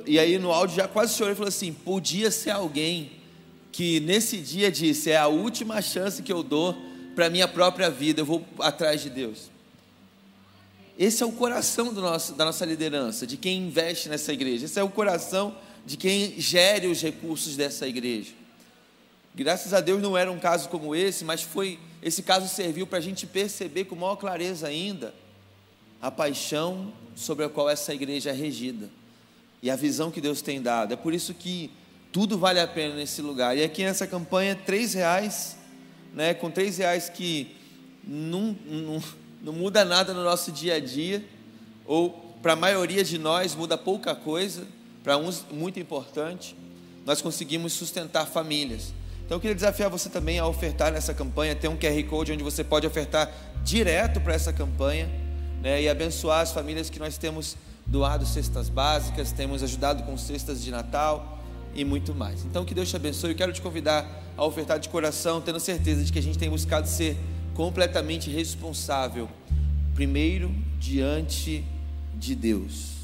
E 0.06 0.18
aí 0.18 0.38
no 0.38 0.52
áudio 0.52 0.76
já 0.76 0.86
quase 0.86 1.14
chorou 1.14 1.32
e 1.32 1.36
falou 1.36 1.48
assim: 1.48 1.72
podia 1.72 2.30
ser 2.30 2.50
alguém 2.50 3.10
que 3.72 4.00
nesse 4.00 4.38
dia 4.38 4.70
disse: 4.70 5.10
é 5.10 5.16
a 5.16 5.26
última 5.26 5.82
chance 5.82 6.22
que 6.22 6.32
eu 6.32 6.42
dou 6.42 6.76
para 7.14 7.28
minha 7.28 7.48
própria 7.48 7.90
vida, 7.90 8.20
eu 8.20 8.26
vou 8.26 8.46
atrás 8.60 9.02
de 9.02 9.10
Deus. 9.10 9.50
Esse 10.98 11.22
é 11.22 11.26
o 11.26 11.32
coração 11.32 11.92
nosso, 11.92 12.34
da 12.34 12.44
nossa 12.44 12.64
liderança, 12.64 13.26
de 13.26 13.36
quem 13.36 13.66
investe 13.66 14.08
nessa 14.08 14.32
igreja. 14.32 14.64
Esse 14.64 14.78
é 14.78 14.82
o 14.82 14.88
coração 14.88 15.54
de 15.84 15.96
quem 15.96 16.40
gere 16.40 16.86
os 16.86 17.02
recursos 17.02 17.54
dessa 17.54 17.86
igreja. 17.86 18.32
Graças 19.36 19.74
a 19.74 19.82
Deus 19.82 20.00
não 20.00 20.16
era 20.16 20.32
um 20.32 20.38
caso 20.38 20.70
como 20.70 20.94
esse, 20.94 21.22
mas 21.22 21.42
foi 21.42 21.78
esse 22.02 22.22
caso 22.22 22.48
serviu 22.48 22.86
para 22.86 22.96
a 22.96 23.02
gente 23.02 23.26
perceber 23.26 23.84
com 23.84 23.94
maior 23.94 24.16
clareza 24.16 24.66
ainda 24.66 25.14
a 26.00 26.10
paixão 26.10 26.90
sobre 27.14 27.44
a 27.44 27.48
qual 27.50 27.68
essa 27.68 27.92
igreja 27.92 28.30
é 28.30 28.32
regida 28.32 28.88
e 29.62 29.70
a 29.70 29.76
visão 29.76 30.10
que 30.10 30.22
Deus 30.22 30.40
tem 30.40 30.62
dado. 30.62 30.94
É 30.94 30.96
por 30.96 31.12
isso 31.12 31.34
que 31.34 31.70
tudo 32.10 32.38
vale 32.38 32.60
a 32.60 32.66
pena 32.66 32.94
nesse 32.94 33.20
lugar. 33.20 33.54
E 33.58 33.62
aqui 33.62 33.84
nessa 33.84 34.06
campanha, 34.06 34.54
três 34.54 34.94
reais, 34.94 35.58
né, 36.14 36.32
com 36.32 36.50
três 36.50 36.78
reais 36.78 37.10
que 37.10 37.54
não, 38.02 38.56
não, 38.64 39.02
não 39.42 39.52
muda 39.52 39.84
nada 39.84 40.14
no 40.14 40.24
nosso 40.24 40.50
dia 40.50 40.76
a 40.76 40.80
dia, 40.80 41.22
ou 41.84 42.10
para 42.40 42.54
a 42.54 42.56
maioria 42.56 43.04
de 43.04 43.18
nós 43.18 43.54
muda 43.54 43.76
pouca 43.76 44.14
coisa, 44.14 44.66
para 45.04 45.18
uns 45.18 45.44
muito 45.50 45.78
importante, 45.78 46.56
nós 47.04 47.20
conseguimos 47.20 47.74
sustentar 47.74 48.26
famílias. 48.26 48.94
Então 49.26 49.36
eu 49.36 49.40
queria 49.40 49.56
desafiar 49.56 49.90
você 49.90 50.08
também 50.08 50.38
a 50.38 50.46
ofertar 50.46 50.92
nessa 50.92 51.12
campanha. 51.12 51.52
Tem 51.54 51.68
um 51.68 51.76
QR 51.76 52.00
Code 52.08 52.32
onde 52.32 52.44
você 52.44 52.62
pode 52.62 52.86
ofertar 52.86 53.28
direto 53.64 54.20
para 54.20 54.32
essa 54.32 54.52
campanha 54.52 55.10
né, 55.60 55.82
e 55.82 55.88
abençoar 55.88 56.42
as 56.42 56.52
famílias 56.52 56.88
que 56.88 57.00
nós 57.00 57.18
temos 57.18 57.56
doado 57.84 58.24
cestas 58.24 58.68
básicas, 58.68 59.32
temos 59.32 59.64
ajudado 59.64 60.04
com 60.04 60.16
cestas 60.16 60.62
de 60.62 60.70
Natal 60.70 61.40
e 61.74 61.84
muito 61.84 62.14
mais. 62.14 62.44
Então 62.44 62.64
que 62.64 62.72
Deus 62.72 62.88
te 62.88 62.94
abençoe. 62.94 63.30
Eu 63.30 63.36
quero 63.36 63.52
te 63.52 63.60
convidar 63.60 64.06
a 64.36 64.44
ofertar 64.44 64.78
de 64.78 64.88
coração, 64.88 65.40
tendo 65.40 65.58
certeza 65.58 66.04
de 66.04 66.12
que 66.12 66.20
a 66.20 66.22
gente 66.22 66.38
tem 66.38 66.48
buscado 66.48 66.86
ser 66.86 67.16
completamente 67.52 68.30
responsável, 68.30 69.28
primeiro 69.92 70.54
diante 70.78 71.64
de 72.14 72.36
Deus 72.36 72.94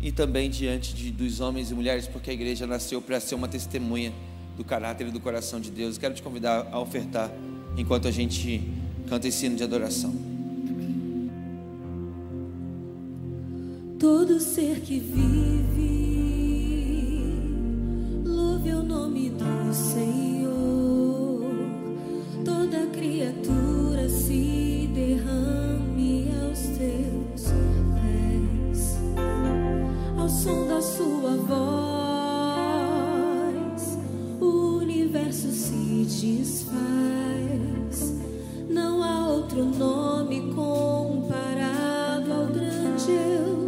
e 0.00 0.12
também 0.12 0.48
diante 0.48 0.94
de, 0.94 1.10
dos 1.10 1.40
homens 1.40 1.72
e 1.72 1.74
mulheres, 1.74 2.06
porque 2.06 2.30
a 2.30 2.32
igreja 2.32 2.64
nasceu 2.64 3.02
para 3.02 3.18
ser 3.18 3.34
uma 3.34 3.48
testemunha 3.48 4.12
do 4.56 4.64
caráter 4.64 5.08
e 5.08 5.10
do 5.10 5.20
coração 5.20 5.60
de 5.60 5.70
Deus. 5.70 5.98
Quero 5.98 6.14
te 6.14 6.22
convidar 6.22 6.68
a 6.72 6.80
ofertar 6.80 7.30
enquanto 7.76 8.08
a 8.08 8.10
gente 8.10 8.62
canta 9.08 9.28
esse 9.28 9.46
hino 9.46 9.56
de 9.56 9.62
adoração. 9.62 10.14
Todo 13.98 14.38
ser 14.40 14.80
que 14.80 14.98
vive, 14.98 15.92
louve 18.24 18.70
o 18.72 18.82
nome 18.82 19.30
do 19.30 19.74
Senhor. 19.74 21.46
Toda 22.44 22.86
criatura 22.88 24.08
se 24.08 24.90
derrame 24.94 26.28
aos 26.42 26.60
teus 26.76 27.52
pés, 27.94 28.96
ao 30.18 30.28
som 30.28 30.68
da 30.68 30.80
sua 30.82 31.36
voz. 31.36 32.25
Desfaz. 36.20 36.76
Não 38.68 39.02
há 39.02 39.28
outro 39.28 39.64
nome 39.64 40.52
comparado 40.54 42.32
ao 42.32 42.46
grande 42.46 43.12
eu. 43.12 43.65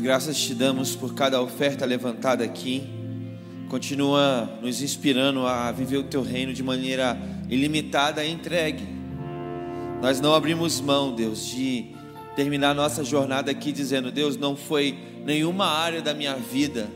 Graças 0.00 0.38
te 0.38 0.54
damos 0.54 0.96
por 0.96 1.14
cada 1.14 1.42
oferta 1.42 1.84
levantada 1.84 2.42
aqui. 2.42 2.82
Continua 3.68 4.58
nos 4.62 4.80
inspirando 4.80 5.46
a 5.46 5.70
viver 5.70 5.98
o 5.98 6.04
teu 6.04 6.22
reino 6.22 6.54
de 6.54 6.62
maneira 6.62 7.18
ilimitada 7.50 8.24
e 8.24 8.32
entregue. 8.32 8.82
Nós 10.00 10.18
não 10.18 10.34
abrimos 10.34 10.80
mão, 10.80 11.14
Deus, 11.14 11.46
de 11.46 11.86
terminar 12.34 12.74
nossa 12.74 13.04
jornada 13.04 13.50
aqui 13.50 13.72
dizendo: 13.72 14.10
Deus, 14.10 14.38
não 14.38 14.56
foi 14.56 14.98
nenhuma 15.26 15.66
área 15.66 16.00
da 16.00 16.14
minha 16.14 16.34
vida 16.34 16.88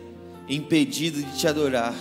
impedida 0.49 1.21
de 1.21 1.39
te 1.39 1.47
adorar. 1.47 1.95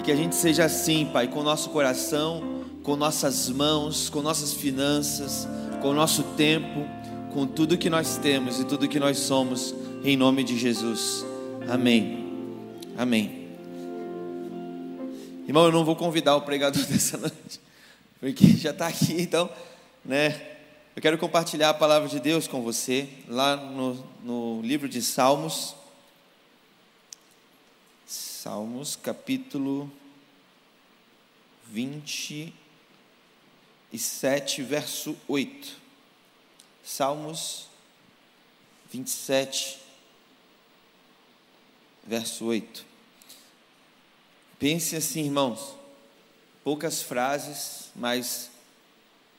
E 0.00 0.02
que 0.02 0.10
a 0.10 0.16
gente 0.16 0.34
seja 0.34 0.64
assim, 0.64 1.08
Pai, 1.12 1.28
com 1.28 1.44
nosso 1.44 1.70
coração, 1.70 2.64
com 2.82 2.96
nossas 2.96 3.48
mãos, 3.48 4.10
com 4.10 4.20
nossas 4.20 4.52
finanças, 4.52 5.48
com 5.80 5.92
nosso 5.92 6.24
tempo 6.36 6.98
com 7.38 7.46
tudo 7.46 7.78
que 7.78 7.90
nós 7.90 8.16
temos 8.16 8.58
e 8.58 8.64
tudo 8.64 8.88
que 8.88 8.98
nós 8.98 9.18
somos, 9.18 9.74
em 10.02 10.16
nome 10.16 10.44
de 10.44 10.58
Jesus. 10.58 11.24
Amém. 11.68 12.24
Amém. 12.96 13.48
Irmão, 15.46 15.64
eu 15.64 15.72
não 15.72 15.84
vou 15.84 15.96
convidar 15.96 16.36
o 16.36 16.42
pregador 16.42 16.84
dessa 16.86 17.16
noite, 17.16 17.60
porque 18.20 18.56
já 18.56 18.70
está 18.70 18.86
aqui, 18.86 19.20
então, 19.20 19.50
né? 20.04 20.56
Eu 20.94 21.02
quero 21.02 21.16
compartilhar 21.16 21.70
a 21.70 21.74
palavra 21.74 22.08
de 22.08 22.20
Deus 22.20 22.46
com 22.48 22.62
você, 22.62 23.08
lá 23.28 23.56
no, 23.56 23.94
no 24.22 24.60
livro 24.62 24.88
de 24.88 25.00
Salmos. 25.00 25.74
Salmos, 28.06 28.96
capítulo 28.96 29.90
27, 31.66 32.52
verso 34.62 35.16
8. 35.28 35.76
Salmos 36.82 37.68
27, 38.90 39.87
verso 42.08 42.46
8. 42.46 42.86
Pense 44.58 44.96
assim, 44.96 45.24
irmãos, 45.24 45.76
poucas 46.64 47.02
frases, 47.02 47.90
mas 47.94 48.50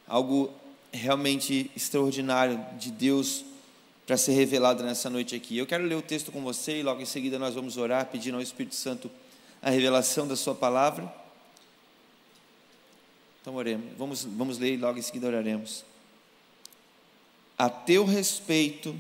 algo 0.07 0.53
realmente 0.91 1.70
extraordinário 1.76 2.63
de 2.78 2.91
Deus 2.91 3.43
para 4.05 4.17
ser 4.17 4.34
revelado 4.34 4.84
nessa 4.84 5.09
noite 5.09 5.36
aqui. 5.36 5.57
Eu 5.57 5.65
quero 5.65 5.84
ler 5.84 5.95
o 5.95 6.01
texto 6.01 6.32
com 6.32 6.41
você 6.41 6.80
e 6.80 6.84
logo 6.84 7.01
em 7.01 7.05
seguida 7.05 7.39
nós 7.39 7.55
vamos 7.55 7.76
orar 7.76 8.05
pedindo 8.05 8.36
ao 8.36 8.41
Espírito 8.41 8.76
Santo 8.76 9.09
a 9.61 9.70
revelação 9.70 10.28
da 10.28 10.36
sua 10.36 10.55
palavra. 10.55 11.11
Então 13.41 13.55
oremos. 13.55 13.97
Vamos, 13.97 14.24
vamos 14.24 14.57
ler 14.59 14.76
e 14.76 14.78
logo 14.78 14.97
em 14.99 15.01
seguida 15.01 15.28
oraremos. 15.28 15.84
A 17.57 17.70
teu 17.70 18.05
respeito, 18.05 18.95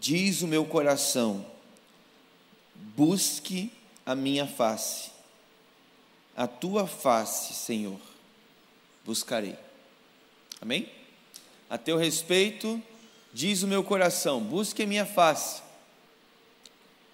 diz 0.00 0.42
o 0.42 0.46
meu 0.46 0.64
coração, 0.64 1.44
busque 2.96 3.72
a 4.06 4.14
minha 4.14 4.46
face. 4.46 5.10
A 6.36 6.46
tua 6.46 6.86
face, 6.86 7.52
Senhor, 7.54 8.00
buscarei. 9.04 9.56
Amém? 10.60 10.88
A 11.68 11.76
teu 11.76 11.96
respeito, 11.96 12.82
diz 13.32 13.62
o 13.62 13.66
meu 13.66 13.82
coração, 13.82 14.40
busque 14.40 14.82
a 14.82 14.86
minha 14.86 15.04
face. 15.04 15.62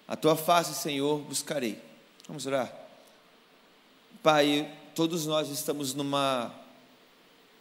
A 0.07 0.15
tua 0.15 0.35
face, 0.35 0.75
Senhor, 0.75 1.19
buscarei. 1.19 1.81
Vamos 2.27 2.45
orar. 2.45 2.71
Pai, 4.21 4.71
todos 4.93 5.25
nós 5.25 5.49
estamos 5.49 5.93
numa 5.93 6.53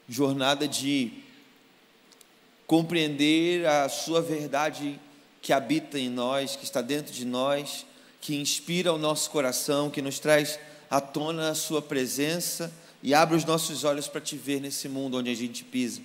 jornada 0.09 0.69
de 0.69 1.25
compreender 2.67 3.67
a 3.67 3.89
Sua 3.89 4.21
verdade 4.23 5.01
que 5.43 5.53
habita 5.53 5.99
em 5.99 6.09
nós, 6.09 6.57
que 6.57 6.65
está 6.65 6.81
dentro 6.81 7.13
de 7.13 7.25
nós, 7.25 7.87
que 8.25 8.35
inspira 8.37 8.91
o 8.91 8.97
nosso 8.97 9.31
coração, 9.31 9.91
que 9.91 10.01
nos 10.01 10.19
traz 10.19 10.59
à 10.89 10.99
tona 10.99 11.51
a 11.51 11.55
Sua 11.55 11.83
presença 11.83 12.73
e 13.03 13.13
abre 13.13 13.37
os 13.37 13.45
nossos 13.45 13.85
olhos 13.85 14.09
para 14.09 14.19
te 14.19 14.35
ver 14.35 14.63
nesse 14.63 14.89
mundo 14.89 15.19
onde 15.19 15.29
a 15.29 15.35
gente 15.35 15.63
pisa. 15.63 16.01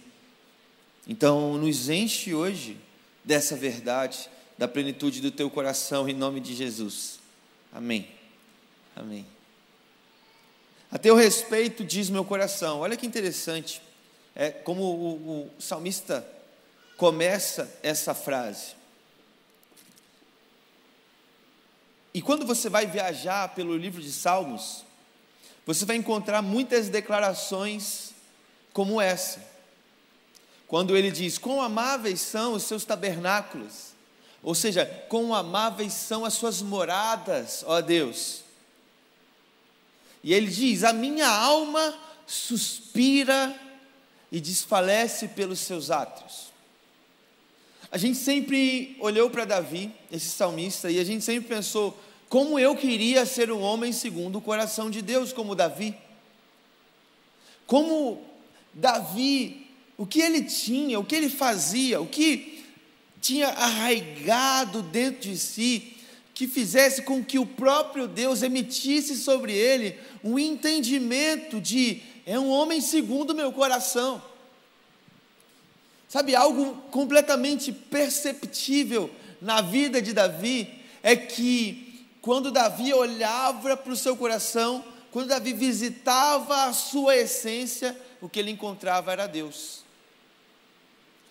Então, 1.07 1.57
nos 1.57 1.87
enche 1.87 2.33
hoje 2.33 2.75
dessa 3.23 3.55
verdade, 3.55 4.29
da 4.57 4.67
plenitude 4.67 5.21
do 5.21 5.31
teu 5.31 5.49
coração, 5.49 6.09
em 6.09 6.13
nome 6.13 6.41
de 6.41 6.53
Jesus. 6.53 7.21
Amém. 7.71 8.05
Amém. 8.97 9.25
A 10.91 10.97
teu 10.97 11.15
respeito, 11.15 11.85
diz 11.85 12.09
meu 12.09 12.25
coração. 12.25 12.81
Olha 12.81 12.97
que 12.97 13.07
interessante. 13.07 13.81
É 14.35 14.49
como 14.49 14.83
o, 14.83 15.47
o 15.57 15.61
salmista 15.61 16.27
começa 16.97 17.79
essa 17.81 18.13
frase. 18.13 18.78
E 22.13 22.21
quando 22.21 22.45
você 22.45 22.69
vai 22.69 22.85
viajar 22.87 23.49
pelo 23.49 23.77
livro 23.77 24.01
de 24.01 24.11
Salmos, 24.11 24.83
você 25.65 25.85
vai 25.85 25.95
encontrar 25.95 26.41
muitas 26.41 26.89
declarações 26.89 28.11
como 28.73 28.99
essa. 28.99 29.47
Quando 30.67 30.97
ele 30.97 31.11
diz: 31.11 31.37
Quão 31.37 31.61
amáveis 31.61 32.21
são 32.21 32.53
os 32.53 32.63
seus 32.63 32.85
tabernáculos, 32.85 33.89
ou 34.41 34.55
seja, 34.55 34.85
quão 35.07 35.33
amáveis 35.33 35.93
são 35.93 36.25
as 36.25 36.33
suas 36.33 36.61
moradas, 36.61 37.63
ó 37.67 37.81
Deus. 37.81 38.43
E 40.23 40.33
ele 40.33 40.47
diz: 40.47 40.83
A 40.83 40.93
minha 40.93 41.27
alma 41.27 41.97
suspira 42.25 43.55
e 44.31 44.39
desfalece 44.39 45.29
pelos 45.29 45.59
seus 45.59 45.89
atos. 45.89 46.48
A 47.91 47.97
gente 47.97 48.17
sempre 48.17 48.95
olhou 48.99 49.29
para 49.29 49.45
Davi, 49.45 49.91
esse 50.11 50.29
salmista, 50.29 50.91
e 50.91 50.99
a 50.99 51.03
gente 51.03 51.23
sempre 51.23 51.49
pensou: 51.49 51.97
como 52.29 52.59
eu 52.59 52.75
queria 52.75 53.25
ser 53.25 53.51
um 53.51 53.61
homem 53.61 53.91
segundo 53.91 54.37
o 54.37 54.41
coração 54.41 54.89
de 54.91 55.01
Deus, 55.01 55.33
como 55.33 55.55
Davi. 55.55 55.95
Como 57.65 58.21
Davi, 58.73 59.67
o 59.97 60.05
que 60.05 60.21
ele 60.21 60.43
tinha, 60.43 60.99
o 60.99 61.03
que 61.03 61.15
ele 61.15 61.29
fazia, 61.29 61.99
o 61.99 62.05
que 62.05 62.63
tinha 63.19 63.49
arraigado 63.49 64.81
dentro 64.81 65.29
de 65.29 65.37
si, 65.37 65.95
que 66.33 66.47
fizesse 66.47 67.01
com 67.01 67.23
que 67.23 67.39
o 67.39 67.45
próprio 67.45 68.07
Deus 68.07 68.43
emitisse 68.43 69.17
sobre 69.17 69.53
ele 69.53 69.99
um 70.23 70.37
entendimento 70.37 71.59
de 71.59 72.01
é 72.25 72.39
um 72.39 72.49
homem 72.49 72.79
segundo 72.79 73.31
o 73.31 73.35
meu 73.35 73.51
coração. 73.51 74.21
Sabe, 76.09 76.35
algo 76.35 76.75
completamente 76.89 77.71
perceptível 77.71 79.11
na 79.39 79.61
vida 79.61 80.01
de 80.01 80.11
Davi 80.11 80.83
é 81.03 81.15
que 81.15 82.03
quando 82.19 82.51
Davi 82.51 82.91
olhava 82.91 83.77
para 83.77 83.93
o 83.93 83.95
seu 83.95 84.17
coração, 84.17 84.83
quando 85.11 85.29
Davi 85.29 85.53
visitava 85.53 86.63
a 86.63 86.73
sua 86.73 87.15
essência, 87.15 87.95
o 88.19 88.27
que 88.27 88.39
ele 88.39 88.49
encontrava 88.49 89.11
era 89.11 89.27
Deus. 89.27 89.83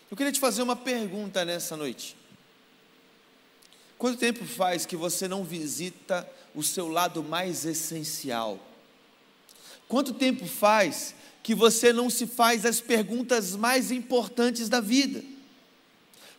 Eu 0.08 0.16
queria 0.16 0.32
te 0.32 0.38
fazer 0.38 0.62
uma 0.62 0.76
pergunta 0.76 1.44
nessa 1.44 1.76
noite. 1.76 2.16
Quanto 3.98 4.16
tempo 4.16 4.46
faz 4.46 4.86
que 4.86 4.96
você 4.96 5.26
não 5.26 5.42
visita 5.42 6.28
o 6.54 6.62
seu 6.62 6.86
lado 6.86 7.20
mais 7.20 7.64
essencial? 7.64 8.60
Quanto 9.88 10.14
tempo 10.14 10.46
faz 10.46 11.16
que 11.48 11.54
você 11.54 11.94
não 11.94 12.10
se 12.10 12.26
faz 12.26 12.66
as 12.66 12.78
perguntas 12.78 13.56
mais 13.56 13.90
importantes 13.90 14.68
da 14.68 14.82
vida? 14.82 15.24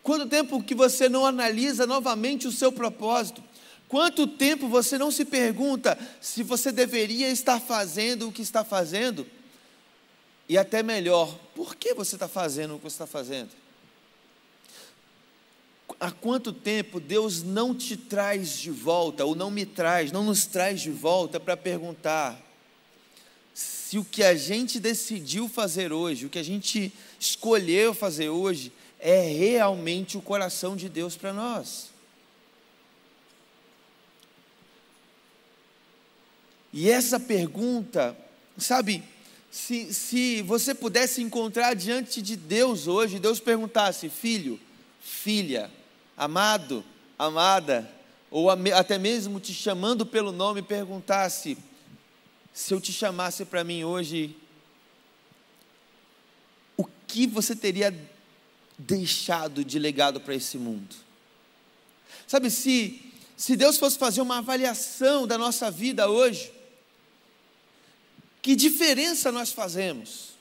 Quanto 0.04 0.30
tempo 0.30 0.62
que 0.62 0.76
você 0.76 1.10
não 1.10 1.26
analisa 1.26 1.88
novamente 1.88 2.48
o 2.48 2.52
seu 2.52 2.72
propósito? 2.72 3.44
Quanto 3.88 4.28
tempo 4.28 4.68
você 4.68 5.00
não 5.00 5.10
se 5.10 5.26
pergunta 5.26 5.98
se 6.22 6.44
você 6.44 6.72
deveria 6.72 7.28
estar 7.28 7.60
fazendo 7.60 8.28
o 8.28 8.32
que 8.32 8.44
está 8.44 8.64
fazendo? 8.64 9.26
E 10.48 10.60
até 10.60 10.84
melhor, 10.84 11.36
por 11.56 11.76
que 11.76 11.96
você 11.96 12.16
está 12.16 12.28
fazendo 12.28 12.76
o 12.76 12.80
que 12.80 12.86
está 12.86 13.08
fazendo? 13.08 13.50
Há 16.00 16.12
quanto 16.12 16.54
tempo 16.54 17.00
Deus 17.00 17.42
não 17.42 17.74
te 17.74 17.98
traz 17.98 18.60
de 18.60 18.70
volta, 18.70 19.26
ou 19.26 19.34
não 19.34 19.50
me 19.50 19.66
traz, 19.66 20.12
não 20.12 20.24
nos 20.24 20.46
traz 20.46 20.80
de 20.80 20.92
volta 20.92 21.40
para 21.40 21.58
perguntar: 21.58 22.40
se 23.90 23.98
o 23.98 24.06
que 24.06 24.22
a 24.22 24.36
gente 24.36 24.80
decidiu 24.80 25.50
fazer 25.50 25.92
hoje, 25.92 26.28
o 26.28 26.30
que 26.30 26.38
a 26.38 26.44
gente 26.44 26.94
escolheu 27.20 27.92
fazer 27.92 28.30
hoje, 28.30 28.72
é 29.00 29.20
realmente 29.20 30.16
o 30.16 30.22
coração 30.22 30.76
de 30.76 30.88
Deus 30.88 31.18
para 31.18 31.34
nós. 31.34 31.90
E 36.72 36.88
essa 36.88 37.20
pergunta, 37.20 38.16
sabe, 38.60 39.04
se, 39.50 39.92
se 39.92 40.44
você 40.44 40.76
pudesse 40.76 41.24
encontrar 41.24 41.74
diante 41.74 42.22
de 42.22 42.36
Deus 42.36 42.86
hoje, 42.86 43.18
Deus 43.18 43.40
perguntasse, 43.40 44.08
filho, 44.08 44.60
filha, 45.02 45.72
amado, 46.16 46.86
amada, 47.18 47.92
ou 48.30 48.52
até 48.52 49.00
mesmo 49.00 49.40
te 49.40 49.52
chamando 49.52 50.06
pelo 50.06 50.32
nome, 50.32 50.62
perguntasse: 50.62 51.58
se 52.60 52.74
eu 52.74 52.82
te 52.82 52.92
chamasse 52.92 53.46
para 53.46 53.64
mim 53.64 53.86
hoje, 53.86 54.36
o 56.76 56.84
que 57.08 57.26
você 57.26 57.56
teria 57.56 57.98
deixado 58.78 59.64
de 59.64 59.80
legado 59.80 60.20
para 60.20 60.36
esse 60.36 60.58
mundo? 60.58 60.94
Sabe, 62.28 62.52
se, 62.52 63.02
se 63.38 63.56
Deus 63.56 63.78
fosse 63.78 63.98
fazer 63.98 64.20
uma 64.20 64.40
avaliação 64.40 65.26
da 65.26 65.38
nossa 65.38 65.72
vida 65.72 66.10
hoje, 66.10 66.52
que 68.42 68.58
diferença 68.58 69.32
nós 69.32 69.54
fazemos? 69.54 70.32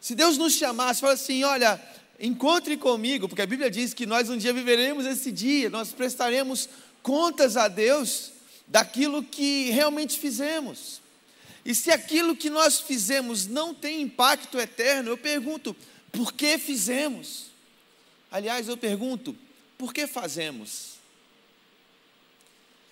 Se 0.00 0.14
Deus 0.14 0.38
nos 0.38 0.54
chamasse, 0.54 1.02
fala 1.02 1.12
assim: 1.12 1.44
olha, 1.44 1.78
encontre 2.18 2.78
comigo, 2.78 3.28
porque 3.28 3.42
a 3.42 3.46
Bíblia 3.46 3.70
diz 3.70 3.92
que 3.92 4.06
nós 4.06 4.30
um 4.30 4.38
dia 4.38 4.54
viveremos 4.54 5.04
esse 5.04 5.30
dia, 5.30 5.68
nós 5.68 5.92
prestaremos 5.92 6.66
contas 7.02 7.58
a 7.58 7.68
Deus 7.68 8.32
daquilo 8.66 9.22
que 9.22 9.70
realmente 9.70 10.18
fizemos. 10.18 11.01
E 11.64 11.74
se 11.74 11.90
aquilo 11.90 12.34
que 12.34 12.50
nós 12.50 12.80
fizemos 12.80 13.46
não 13.46 13.72
tem 13.72 14.02
impacto 14.02 14.58
eterno, 14.58 15.10
eu 15.10 15.18
pergunto, 15.18 15.76
por 16.10 16.32
que 16.32 16.58
fizemos? 16.58 17.46
Aliás, 18.30 18.68
eu 18.68 18.76
pergunto, 18.76 19.36
por 19.78 19.94
que 19.94 20.06
fazemos? 20.06 20.92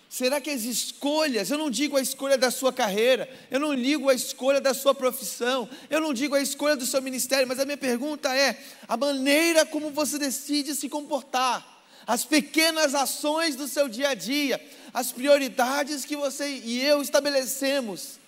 Será 0.08 0.40
que 0.40 0.50
as 0.50 0.62
escolhas, 0.62 1.50
eu 1.50 1.58
não 1.58 1.70
digo 1.70 1.96
a 1.96 2.00
escolha 2.00 2.36
da 2.36 2.50
sua 2.50 2.72
carreira, 2.72 3.28
eu 3.48 3.60
não 3.60 3.76
digo 3.76 4.08
a 4.08 4.14
escolha 4.14 4.60
da 4.60 4.74
sua 4.74 4.92
profissão, 4.92 5.68
eu 5.88 6.00
não 6.00 6.12
digo 6.12 6.34
a 6.34 6.42
escolha 6.42 6.74
do 6.74 6.84
seu 6.84 7.00
ministério, 7.00 7.46
mas 7.46 7.60
a 7.60 7.64
minha 7.64 7.76
pergunta 7.76 8.34
é: 8.34 8.60
a 8.88 8.96
maneira 8.96 9.64
como 9.64 9.90
você 9.90 10.18
decide 10.18 10.74
se 10.74 10.88
comportar, 10.88 11.64
as 12.06 12.24
pequenas 12.24 12.92
ações 12.92 13.54
do 13.54 13.68
seu 13.68 13.88
dia 13.88 14.08
a 14.08 14.14
dia, 14.14 14.60
as 14.92 15.12
prioridades 15.12 16.04
que 16.04 16.16
você 16.16 16.60
e 16.64 16.84
eu 16.84 17.00
estabelecemos, 17.00 18.19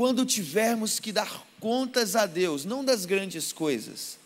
quando 0.00 0.24
tivermos 0.24 0.98
que 0.98 1.12
dar 1.12 1.46
contas 1.60 2.16
a 2.16 2.24
Deus, 2.24 2.64
não 2.64 2.82
das 2.82 3.04
grandes 3.04 3.52
coisas, 3.52 4.18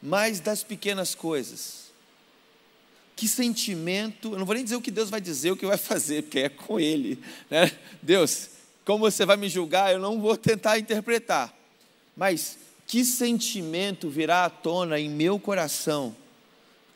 mas 0.00 0.38
das 0.38 0.62
pequenas 0.62 1.16
coisas 1.16 1.88
que 3.16 3.26
sentimento, 3.26 4.34
eu 4.34 4.38
não 4.38 4.46
vou 4.46 4.54
nem 4.54 4.62
dizer 4.62 4.76
o 4.76 4.80
que 4.80 4.92
Deus 4.92 5.10
vai 5.10 5.20
dizer, 5.20 5.50
o 5.50 5.56
que 5.56 5.66
vai 5.66 5.74
fazer, 5.82 6.22
porque 6.22 6.38
é 6.38 6.48
com 6.48 6.78
Ele. 6.78 7.18
Né? 7.50 7.76
Deus, 8.00 8.50
como 8.84 9.00
você 9.00 9.26
vai 9.26 9.36
me 9.36 9.48
julgar, 9.48 9.92
eu 9.92 9.98
não 9.98 10.20
vou 10.20 10.36
tentar 10.36 10.78
interpretar. 10.78 11.52
Mas 12.16 12.56
que 12.86 13.04
sentimento 13.04 14.08
virá 14.08 14.44
à 14.44 14.48
tona 14.48 15.00
em 15.00 15.10
meu 15.10 15.40
coração 15.40 16.14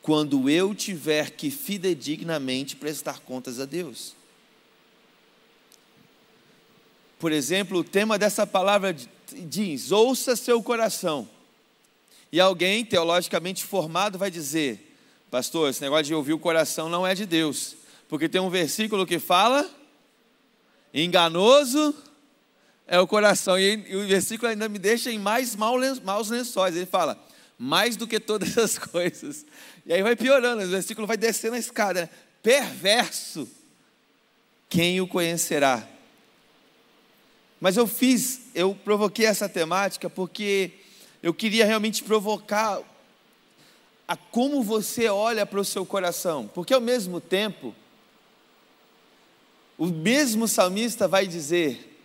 quando 0.01 0.49
eu 0.49 0.73
tiver 0.73 1.31
que 1.31 1.51
fidedignamente 1.51 2.77
prestar 2.77 3.19
contas 3.19 3.59
a 3.59 3.65
Deus? 3.65 4.15
Por 7.23 7.31
exemplo, 7.31 7.79
o 7.79 7.83
tema 7.85 8.19
dessa 8.19 8.45
palavra 8.45 8.93
diz: 9.31 9.93
ouça 9.93 10.35
seu 10.35 10.61
coração. 10.61 11.25
E 12.29 12.37
alguém 12.37 12.83
teologicamente 12.83 13.63
formado 13.63 14.17
vai 14.17 14.29
dizer: 14.29 14.93
Pastor, 15.31 15.69
esse 15.69 15.79
negócio 15.79 16.03
de 16.03 16.13
ouvir 16.13 16.33
o 16.33 16.37
coração 16.37 16.89
não 16.89 17.07
é 17.07 17.15
de 17.15 17.25
Deus, 17.25 17.77
porque 18.09 18.27
tem 18.27 18.41
um 18.41 18.49
versículo 18.49 19.05
que 19.05 19.19
fala: 19.19 19.65
enganoso 20.93 21.95
é 22.85 22.99
o 22.99 23.07
coração, 23.07 23.57
e, 23.57 23.95
o 23.95 24.05
versículo 24.05 24.51
ainda 24.51 24.67
me 24.67 24.77
deixa 24.77 25.09
em 25.09 25.17
mais 25.17 25.55
maus 25.55 26.29
lençóis. 26.29 26.75
Ele 26.75 26.85
fala: 26.85 27.17
mais 27.57 27.95
do 27.95 28.05
que 28.05 28.19
todas 28.19 28.57
as 28.57 28.77
coisas. 28.77 29.45
E 29.85 29.93
aí 29.93 30.03
vai 30.03 30.17
piorando, 30.17 30.61
o 30.61 30.67
versículo 30.67 31.07
vai 31.07 31.15
descendo 31.15 31.55
a 31.55 31.59
escada. 31.59 32.11
Perverso, 32.41 33.49
quem 34.67 34.99
o 34.99 35.07
conhecerá? 35.07 35.92
Mas 37.63 37.77
eu 37.77 37.87
fiz, 37.87 38.41
eu 38.53 38.75
provoquei 38.75 39.25
essa 39.25 39.47
temática 39.47 40.09
porque 40.09 40.71
eu 41.23 41.33
queria 41.33 41.65
realmente 41.65 42.03
provocar 42.03 42.81
a 44.05 44.17
como 44.17 44.61
você 44.61 45.07
olha 45.07 45.45
para 45.45 45.61
o 45.61 45.63
seu 45.63 45.85
coração, 45.85 46.45
porque 46.53 46.73
ao 46.73 46.81
mesmo 46.81 47.21
tempo, 47.21 47.73
o 49.77 49.85
mesmo 49.85 50.45
salmista 50.45 51.07
vai 51.07 51.25
dizer: 51.25 51.97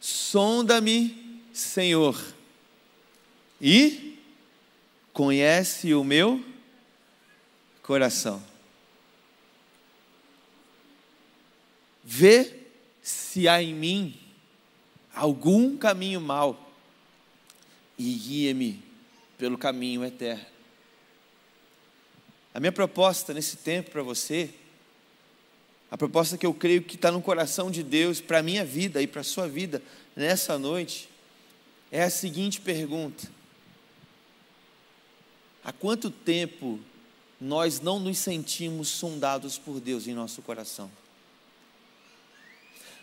sonda-me, 0.00 1.42
Senhor, 1.52 2.18
e 3.60 4.18
conhece 5.12 5.92
o 5.92 6.02
meu 6.02 6.42
coração. 7.82 8.42
Vê 12.02 12.50
se 13.02 13.46
há 13.46 13.62
em 13.62 13.74
mim 13.74 14.19
algum 15.14 15.76
caminho 15.76 16.20
mau 16.20 16.70
e 17.98 18.12
guia-me 18.14 18.82
pelo 19.36 19.58
caminho 19.58 20.04
eterno. 20.04 20.46
A 22.52 22.60
minha 22.60 22.72
proposta 22.72 23.32
nesse 23.32 23.56
tempo 23.58 23.90
para 23.90 24.02
você, 24.02 24.50
a 25.90 25.96
proposta 25.96 26.36
que 26.36 26.46
eu 26.46 26.54
creio 26.54 26.82
que 26.82 26.96
está 26.96 27.10
no 27.10 27.22
coração 27.22 27.70
de 27.70 27.82
Deus 27.82 28.20
para 28.20 28.38
a 28.38 28.42
minha 28.42 28.64
vida 28.64 29.00
e 29.02 29.06
para 29.06 29.20
a 29.20 29.24
sua 29.24 29.48
vida 29.48 29.82
nessa 30.16 30.58
noite, 30.58 31.08
é 31.90 32.02
a 32.02 32.10
seguinte 32.10 32.60
pergunta: 32.60 33.28
Há 35.64 35.72
quanto 35.72 36.10
tempo 36.10 36.80
nós 37.40 37.80
não 37.80 37.98
nos 37.98 38.18
sentimos 38.18 38.88
sondados 38.88 39.58
por 39.58 39.80
Deus 39.80 40.06
em 40.06 40.14
nosso 40.14 40.42
coração? 40.42 40.90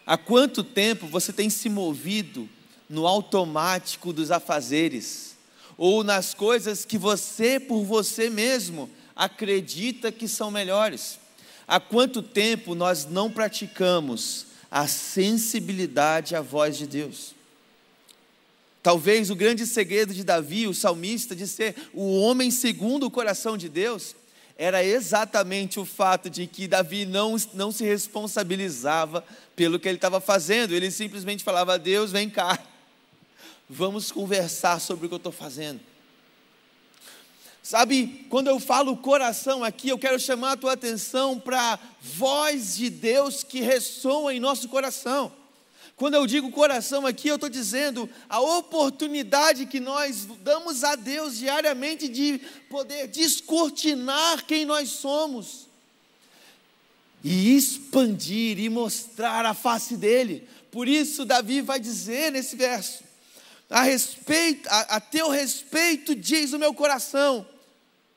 Há 0.08 0.18
quanto 0.18 0.64
tempo 0.64 1.06
você 1.06 1.34
tem 1.34 1.50
se 1.50 1.68
movido 1.68 2.48
no 2.90 3.06
automático 3.06 4.14
dos 4.14 4.32
afazeres, 4.32 5.36
ou 5.78 6.02
nas 6.02 6.34
coisas 6.34 6.86
que 6.86 6.98
você 6.98 7.60
por 7.60 7.84
você 7.84 8.30
mesmo 8.30 8.90
acredita 9.14 10.10
que 10.10 10.26
são 10.26 10.50
melhores. 10.50 11.20
Há 11.68 11.82
quanto 11.82 12.22
tempo 12.22 12.74
nós 12.74 13.06
não 13.06 13.30
praticamos 13.30 14.46
a 14.72 14.88
sensibilidade 14.88 16.38
à 16.38 16.42
voz 16.42 16.78
de 16.78 16.88
Deus? 16.88 17.36
Talvez 18.82 19.30
o 19.30 19.36
grande 19.36 19.68
segredo 19.68 20.14
de 20.14 20.24
Davi, 20.24 20.68
o 20.68 20.74
salmista, 20.74 21.36
de 21.36 21.46
ser 21.46 21.76
o 21.94 22.22
homem 22.22 22.50
segundo 22.50 23.06
o 23.06 23.12
coração 23.12 23.58
de 23.58 23.68
Deus, 23.68 24.16
era 24.58 24.84
exatamente 24.84 25.80
o 25.80 25.86
fato 25.86 26.30
de 26.30 26.48
que 26.48 26.68
Davi 26.68 27.06
não, 27.06 27.36
não 27.54 27.72
se 27.72 27.84
responsabilizava 27.84 29.24
pelo 29.56 29.80
que 29.80 29.88
ele 29.88 29.98
estava 29.98 30.20
fazendo, 30.20 30.74
ele 30.74 30.90
simplesmente 30.90 31.44
falava: 31.44 31.78
Deus, 31.78 32.12
vem 32.12 32.28
cá, 32.30 32.58
vamos 33.70 34.12
conversar 34.12 34.82
sobre 34.82 35.06
o 35.06 35.10
que 35.10 35.14
eu 35.14 35.18
estou 35.18 35.32
fazendo. 35.32 35.80
Sabe, 37.62 38.26
quando 38.30 38.48
eu 38.48 38.60
falo 38.60 38.96
coração 38.96 39.64
aqui, 39.64 39.90
eu 39.90 40.00
quero 40.00 40.18
chamar 40.20 40.54
a 40.54 40.58
tua 40.58 40.74
atenção 40.74 41.38
para 41.38 41.74
a 41.74 41.80
voz 42.02 42.78
de 42.78 42.90
Deus 42.90 43.44
que 43.44 43.60
ressoa 43.60 44.34
em 44.34 44.40
nosso 44.40 44.70
coração. 44.70 45.32
Quando 45.98 46.14
eu 46.14 46.28
digo 46.28 46.52
coração 46.52 47.08
aqui, 47.08 47.28
eu 47.28 47.36
estou 47.36 47.50
dizendo 47.50 48.08
a 48.30 48.40
oportunidade 48.40 49.66
que 49.66 49.80
nós 49.80 50.28
damos 50.42 50.84
a 50.84 50.96
Deus 50.96 51.40
diariamente 51.40 52.08
de 52.08 52.40
poder 52.70 53.08
descortinar 53.08 54.46
quem 54.46 54.64
nós 54.64 54.90
somos 54.90 55.66
e 57.24 57.58
expandir 57.58 58.60
e 58.60 58.70
mostrar 58.70 59.44
a 59.44 59.56
face 59.56 59.98
dele. 59.98 60.48
Por 60.72 60.88
isso, 60.88 61.26
Davi 61.26 61.62
vai 61.62 61.80
dizer 61.80 62.32
nesse 62.32 62.56
verso: 62.56 63.04
a, 63.68 63.82
respeito, 63.82 64.70
a, 64.70 64.98
a 64.98 65.02
teu 65.02 65.32
respeito 65.32 66.14
diz 66.14 66.54
o 66.54 66.60
meu 66.60 66.76
coração 66.76 67.44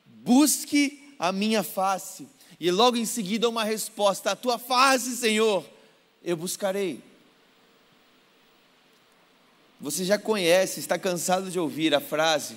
busque 0.05 1.15
a 1.17 1.31
minha 1.31 1.63
face. 1.63 2.27
E 2.59 2.69
logo 2.69 2.95
em 2.95 3.05
seguida 3.05 3.49
uma 3.49 3.63
resposta: 3.63 4.29
a 4.29 4.35
tua 4.35 4.59
face, 4.59 5.15
Senhor, 5.15 5.65
eu 6.23 6.37
buscarei. 6.37 7.09
Você 9.81 10.05
já 10.05 10.15
conhece, 10.15 10.79
está 10.79 10.95
cansado 10.99 11.49
de 11.49 11.59
ouvir 11.59 11.95
a 11.95 11.99
frase 11.99 12.55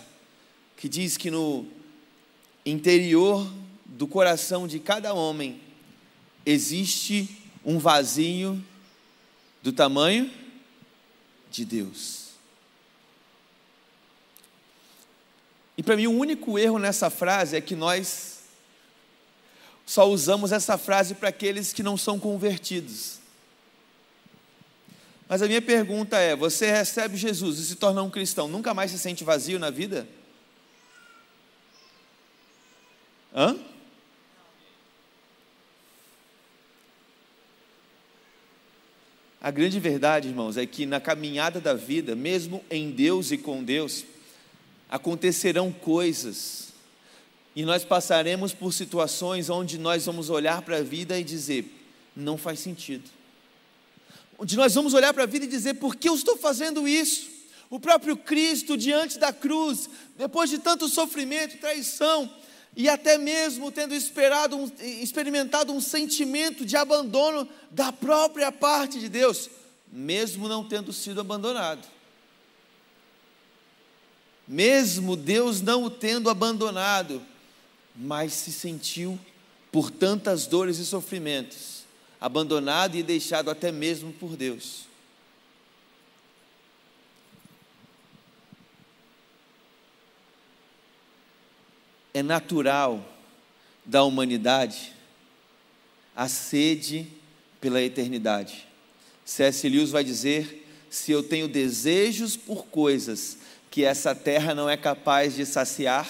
que 0.77 0.87
diz 0.87 1.17
que 1.17 1.31
no 1.31 1.67
interior 2.67 3.51
do 3.87 4.07
coração 4.07 4.69
de 4.69 4.79
cada 4.79 5.15
homem 5.15 5.59
existe 6.45 7.41
um 7.65 7.79
vazio 7.79 8.63
do 9.63 9.73
tamanho 9.73 10.31
de 11.51 11.65
Deus. 11.65 12.25
E 15.79 15.83
para 15.83 15.97
mim, 15.97 16.07
o 16.07 16.13
único 16.13 16.59
erro 16.59 16.79
nessa 16.79 17.09
frase 17.09 17.57
é 17.57 17.61
que 17.63 17.75
nós 17.75 18.41
só 19.87 20.07
usamos 20.11 20.53
essa 20.53 20.77
frase 20.77 21.15
para 21.15 21.31
aqueles 21.31 21.73
que 21.73 21.83
não 21.83 21.97
são 21.97 22.21
convertidos. 22.21 23.24
Mas 25.29 25.43
a 25.43 25.47
minha 25.47 25.63
pergunta 25.63 26.19
é: 26.19 26.37
você 26.37 26.71
recebe 26.71 27.17
Jesus 27.17 27.59
e 27.59 27.65
se 27.65 27.77
torna 27.77 28.03
um 28.03 28.11
cristão, 28.11 28.49
nunca 28.49 28.75
mais 28.75 28.91
se 28.91 28.99
sente 28.99 29.25
vazio 29.25 29.59
na 29.59 29.71
vida? 29.71 30.07
Hã? 33.35 33.59
A 39.41 39.51
grande 39.51 39.79
verdade, 39.79 40.29
irmãos, 40.29 40.57
é 40.57 40.65
que 40.65 40.87
na 40.87 40.99
caminhada 40.99 41.61
da 41.61 41.75
vida, 41.75 42.15
mesmo 42.15 42.65
em 42.71 42.91
Deus 42.91 43.31
e 43.31 43.37
com 43.37 43.63
Deus, 43.63 44.05
acontecerão 44.89 45.71
coisas 45.71 46.73
E 47.57 47.65
nós 47.65 47.85
passaremos 47.85 48.53
por 48.53 48.73
situações 48.73 49.49
onde 49.49 49.79
nós 49.79 50.07
vamos 50.07 50.29
olhar 50.29 50.63
para 50.63 50.79
a 50.79 50.83
vida 50.83 51.19
e 51.19 51.25
dizer: 51.25 51.67
não 52.17 52.37
faz 52.37 52.59
sentido. 52.59 53.09
Onde 54.45 54.59
nós 54.59 54.75
vamos 54.75 54.93
olhar 54.93 55.15
para 55.15 55.23
a 55.23 55.27
vida 55.27 55.47
e 55.47 55.49
dizer: 55.49 55.73
por 55.77 55.97
que 55.97 56.07
eu 56.07 56.15
estou 56.15 56.37
fazendo 56.37 56.87
isso? 56.87 57.31
O 57.71 57.81
próprio 57.81 58.15
Cristo 58.15 58.77
diante 58.77 59.19
da 59.19 59.33
cruz, 59.33 59.89
depois 60.19 60.51
de 60.51 60.59
tanto 60.59 60.87
sofrimento, 60.87 61.57
traição, 61.57 62.31
e 62.77 62.87
até 62.87 63.17
mesmo 63.17 63.73
tendo 63.73 63.95
um, 63.95 64.71
experimentado 65.01 65.73
um 65.73 65.81
sentimento 65.81 66.67
de 66.67 66.77
abandono 66.77 67.49
da 67.71 67.91
própria 67.91 68.53
parte 68.53 69.01
de 69.01 69.09
Deus, 69.09 69.49
mesmo 69.91 70.47
não 70.47 70.63
tendo 70.63 70.93
sido 70.93 71.23
abandonado. 71.23 71.89
Mesmo 74.47 75.17
Deus 75.17 75.63
não 75.63 75.85
o 75.85 75.91
tendo 75.91 76.29
abandonado, 76.29 77.23
mas 77.97 78.35
se 78.35 78.53
sentiu 78.53 79.19
por 79.73 79.91
tantas 79.91 80.47
dores 80.47 80.77
e 80.77 80.85
sofrimentos, 80.85 81.74
abandonado 82.25 82.97
e 82.97 83.03
deixado 83.03 83.51
até 83.51 83.71
mesmo 83.71 84.11
por 84.11 84.35
Deus. 84.35 84.85
É 92.15 92.23
natural 92.23 93.07
da 93.85 94.03
humanidade 94.05 94.95
a 96.17 96.27
sede 96.27 97.07
pela 97.61 97.83
eternidade. 97.83 98.67
C.S. 99.23 99.69
Lewis 99.69 99.91
vai 99.91 100.03
dizer: 100.03 100.67
se 100.89 101.13
eu 101.13 101.23
tenho 101.23 101.47
desejos 101.47 102.39
por 102.39 102.65
coisas 102.69 103.37
que 103.71 103.85
essa 103.85 104.15
terra 104.15 104.55
não 104.55 104.71
é 104.71 104.79
capaz 104.79 105.35
de 105.35 105.45
saciar, 105.45 106.09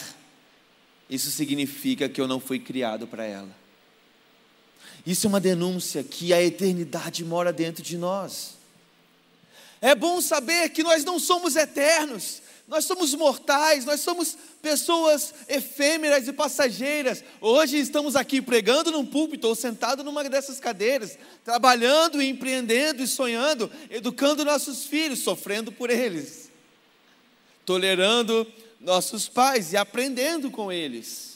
isso 1.10 1.28
significa 1.32 2.08
que 2.08 2.20
eu 2.20 2.28
não 2.28 2.38
fui 2.38 2.60
criado 2.60 3.04
para 3.04 3.24
ela. 3.24 3.63
Isso 5.06 5.26
é 5.26 5.28
uma 5.28 5.40
denúncia 5.40 6.02
que 6.02 6.32
a 6.32 6.42
eternidade 6.42 7.24
mora 7.24 7.52
dentro 7.52 7.82
de 7.82 7.98
nós. 7.98 8.54
É 9.80 9.94
bom 9.94 10.20
saber 10.20 10.70
que 10.70 10.82
nós 10.82 11.04
não 11.04 11.18
somos 11.18 11.56
eternos, 11.56 12.40
nós 12.66 12.86
somos 12.86 13.14
mortais, 13.14 13.84
nós 13.84 14.00
somos 14.00 14.34
pessoas 14.62 15.34
efêmeras 15.46 16.26
e 16.26 16.32
passageiras. 16.32 17.22
Hoje 17.38 17.76
estamos 17.76 18.16
aqui 18.16 18.40
pregando 18.40 18.90
num 18.90 19.04
púlpito 19.04 19.46
ou 19.46 19.54
sentado 19.54 20.02
numa 20.02 20.24
dessas 20.24 20.58
cadeiras, 20.58 21.18
trabalhando, 21.44 22.22
empreendendo 22.22 23.02
e 23.02 23.06
sonhando, 23.06 23.70
educando 23.90 24.42
nossos 24.42 24.86
filhos, 24.86 25.18
sofrendo 25.18 25.70
por 25.70 25.90
eles, 25.90 26.50
tolerando 27.66 28.50
nossos 28.80 29.28
pais 29.28 29.74
e 29.74 29.76
aprendendo 29.76 30.50
com 30.50 30.72
eles. 30.72 31.33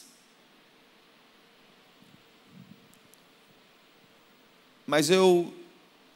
Mas 4.89 5.11
eu, 5.11 5.53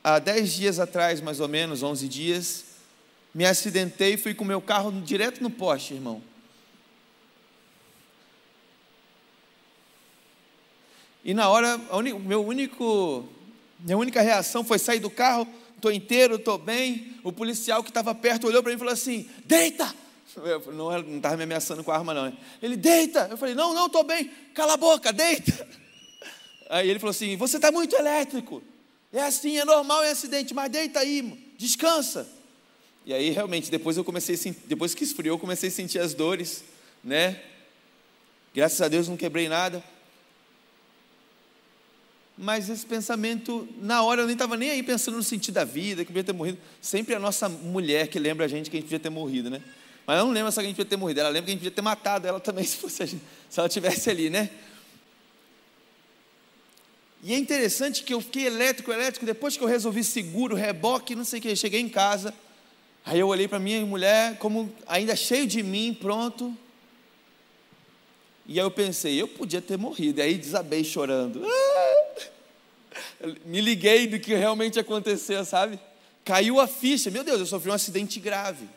há 0.03 0.19
dez 0.19 0.55
dias 0.55 0.81
atrás, 0.81 1.21
mais 1.21 1.41
ou 1.41 1.47
menos, 1.47 1.83
onze 1.83 2.09
dias, 2.09 2.65
me 3.35 3.45
acidentei 3.45 4.15
e 4.15 4.17
fui 4.17 4.33
com 4.33 4.47
meu 4.47 4.63
carro 4.63 4.91
direto 5.03 5.43
no 5.43 5.51
poste, 5.51 5.93
irmão. 5.93 6.23
E 11.23 11.35
na 11.35 11.51
hora, 11.51 11.79
o 11.91 12.19
meu 12.19 12.43
único, 12.43 13.29
minha 13.79 13.99
única 13.99 14.23
reação 14.23 14.65
foi 14.65 14.79
sair 14.79 15.01
do 15.01 15.11
carro, 15.11 15.47
estou 15.77 15.93
inteiro, 15.93 16.37
estou 16.37 16.57
bem. 16.57 17.15
O 17.23 17.31
policial 17.31 17.83
que 17.83 17.91
estava 17.91 18.15
perto 18.15 18.47
olhou 18.47 18.63
para 18.63 18.71
mim 18.71 18.77
e 18.77 18.79
falou 18.79 18.95
assim: 18.95 19.29
deita! 19.45 19.95
Eu 20.35 20.73
não 20.73 21.17
estava 21.17 21.37
me 21.37 21.43
ameaçando 21.43 21.85
com 21.85 21.93
a 21.93 21.97
arma, 21.99 22.15
não. 22.15 22.25
Né? 22.25 22.39
Ele, 22.63 22.79
deita! 22.79 23.29
Eu 23.31 23.37
falei, 23.37 23.55
não, 23.55 23.75
não, 23.75 23.85
estou 23.85 24.03
bem, 24.03 24.31
cala 24.55 24.73
a 24.73 24.77
boca, 24.79 25.13
deita! 25.13 25.83
Aí 26.73 26.89
ele 26.89 26.99
falou 26.99 27.11
assim: 27.11 27.37
você 27.37 27.57
está 27.57 27.71
muito 27.71 27.95
elétrico. 27.95 28.63
É 29.13 29.23
assim, 29.23 29.59
é 29.59 29.65
normal, 29.65 30.03
é 30.03 30.11
acidente, 30.11 30.55
mas 30.55 30.71
deita 30.71 31.01
aí, 31.01 31.53
descansa. 31.59 32.27
E 33.05 33.13
aí 33.13 33.29
realmente, 33.29 33.71
depois 33.71 33.99
eu 33.99 34.03
comecei 34.05 34.39
sentir, 34.39 34.63
depois 34.65 34.95
que 34.95 35.05
esfriou, 35.05 35.35
eu 35.35 35.39
comecei 35.39 35.69
a 35.69 35.73
sentir 35.73 35.99
as 35.99 36.15
dores, 36.15 36.65
né? 37.05 37.43
Graças 38.55 38.81
a 38.81 38.89
Deus 38.89 39.07
não 39.07 39.19
quebrei 39.19 39.51
nada. 39.51 39.85
Mas 42.39 42.71
esse 42.71 42.87
pensamento, 42.87 43.69
na 43.79 44.03
hora 44.03 44.23
eu 44.23 44.27
nem 44.27 44.33
estava 44.33 44.57
nem 44.57 44.71
aí 44.71 44.83
pensando 44.83 45.19
no 45.19 45.23
sentido 45.23 45.57
da 45.57 45.65
vida, 45.65 46.07
que 46.07 46.11
podia 46.11 46.25
ter 46.25 46.33
morrido. 46.33 46.57
Sempre 46.81 47.15
a 47.15 47.19
nossa 47.19 47.51
mulher 47.51 48.09
que 48.09 48.19
lembra 48.19 48.47
a 48.47 48.49
gente 48.49 48.71
que 48.71 48.79
a 48.79 48.81
gente 48.81 48.87
podia 48.87 48.99
ter 48.99 49.11
morrido, 49.11 49.51
né? 49.51 49.63
Mas 50.07 50.19
eu 50.19 50.25
não 50.25 50.33
lembro 50.33 50.51
só 50.51 50.63
que 50.63 50.67
a 50.67 50.69
gente 50.69 50.77
podia 50.77 50.89
ter 50.89 50.97
morrido, 50.97 51.21
ela 51.21 51.29
lembra 51.29 51.45
que 51.45 51.51
a 51.51 51.55
gente 51.55 51.61
podia 51.61 51.71
ter 51.71 51.83
matado 51.83 52.27
ela 52.27 52.41
também, 52.41 52.65
se, 52.65 52.79
fosse 52.79 53.07
se 53.07 53.61
ela 53.61 53.69
tivesse 53.69 54.09
ali, 54.09 54.31
né? 54.31 54.49
E 57.23 57.33
é 57.33 57.39
interessante 57.39 58.03
que 58.03 58.13
eu 58.13 58.21
fiquei 58.21 58.47
elétrico, 58.47 58.91
elétrico, 58.91 59.25
depois 59.25 59.57
que 59.57 59.63
eu 59.63 59.69
resolvi 59.69 60.03
seguro, 60.03 60.57
reboque, 60.57 61.15
não 61.15 61.25
sei 61.25 61.39
o 61.39 61.43
que, 61.43 61.55
cheguei 61.55 61.81
em 61.81 61.89
casa, 61.89 62.35
aí 63.05 63.21
eu 63.21 63.29
olhei 63.29 63.47
para 63.47 63.61
minha 63.61 63.85
mulher, 63.87 64.37
como 64.39 64.75
ainda 64.89 65.15
cheio 65.15 65.47
de 65.47 65.63
mim, 65.63 65.97
pronto. 65.99 66.57
E 68.45 68.59
aí 68.59 68.67
eu 68.67 68.71
pensei, 68.73 69.23
eu 69.23 69.29
podia 69.29 69.63
ter 69.63 69.79
morrido, 69.79 70.19
e 70.19 70.23
aí 70.23 70.37
desabei 70.37 70.83
chorando. 70.83 71.47
Me 73.47 73.61
liguei 73.61 74.09
do 74.09 74.19
que 74.19 74.35
realmente 74.35 74.81
aconteceu, 74.81 75.45
sabe? 75.45 75.79
Caiu 76.25 76.59
a 76.59 76.67
ficha, 76.67 77.09
meu 77.09 77.23
Deus, 77.23 77.39
eu 77.39 77.47
sofri 77.47 77.71
um 77.71 77.75
acidente 77.75 78.19
grave. 78.19 78.69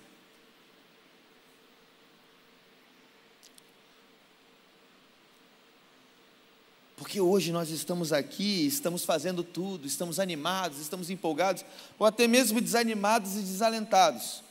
Porque 7.15 7.21
hoje 7.21 7.49
nós 7.49 7.69
estamos 7.69 8.11
aqui, 8.11 8.67
estamos 8.67 9.05
fazendo 9.05 9.41
tudo, 9.41 9.87
estamos 9.87 10.19
animados, 10.19 10.81
estamos 10.81 11.09
empolgados, 11.09 11.63
ou 11.97 12.05
até 12.05 12.27
mesmo 12.27 12.59
desanimados 12.59 13.37
e 13.37 13.39
desalentados. 13.39 14.43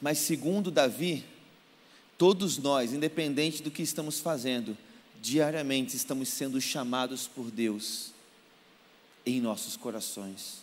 Mas, 0.00 0.18
segundo 0.18 0.70
Davi, 0.70 1.24
todos 2.16 2.56
nós, 2.56 2.92
independente 2.92 3.64
do 3.64 3.70
que 3.72 3.82
estamos 3.82 4.20
fazendo, 4.20 4.78
diariamente 5.20 5.96
estamos 5.96 6.28
sendo 6.28 6.60
chamados 6.60 7.26
por 7.26 7.50
Deus 7.50 8.12
em 9.26 9.40
nossos 9.40 9.76
corações. 9.76 10.58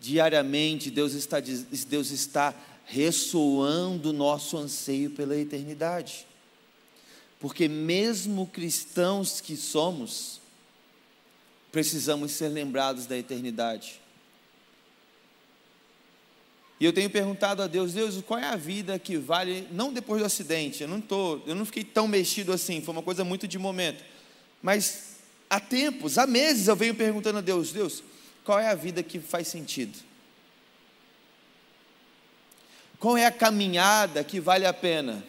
Diariamente 0.00 0.90
Deus 0.90 1.12
está, 1.12 1.38
Deus 1.38 2.10
está 2.10 2.52
ressoando 2.84 4.10
o 4.10 4.12
nosso 4.12 4.58
anseio 4.58 5.08
pela 5.10 5.36
eternidade 5.36 6.26
porque 7.40 7.66
mesmo 7.66 8.46
cristãos 8.46 9.40
que 9.40 9.56
somos, 9.56 10.40
precisamos 11.72 12.32
ser 12.32 12.48
lembrados 12.48 13.06
da 13.06 13.16
eternidade. 13.16 13.98
E 16.78 16.84
eu 16.84 16.92
tenho 16.92 17.08
perguntado 17.10 17.62
a 17.62 17.66
Deus, 17.66 17.94
Deus, 17.94 18.22
qual 18.26 18.38
é 18.38 18.46
a 18.46 18.56
vida 18.56 18.98
que 18.98 19.16
vale, 19.16 19.66
não 19.70 19.92
depois 19.92 20.20
do 20.20 20.26
acidente, 20.26 20.82
eu 20.82 20.88
não 20.88 21.00
tô, 21.00 21.40
eu 21.46 21.54
não 21.54 21.64
fiquei 21.64 21.84
tão 21.84 22.06
mexido 22.06 22.52
assim, 22.52 22.82
foi 22.82 22.92
uma 22.92 23.02
coisa 23.02 23.24
muito 23.24 23.48
de 23.48 23.58
momento. 23.58 24.04
Mas 24.62 25.16
há 25.48 25.58
tempos, 25.58 26.18
há 26.18 26.26
meses 26.26 26.68
eu 26.68 26.76
venho 26.76 26.94
perguntando 26.94 27.38
a 27.38 27.42
Deus, 27.42 27.72
Deus, 27.72 28.02
qual 28.44 28.58
é 28.58 28.68
a 28.68 28.74
vida 28.74 29.02
que 29.02 29.18
faz 29.18 29.48
sentido? 29.48 29.98
Qual 32.98 33.16
é 33.16 33.24
a 33.24 33.32
caminhada 33.32 34.22
que 34.22 34.40
vale 34.40 34.66
a 34.66 34.72
pena? 34.72 35.24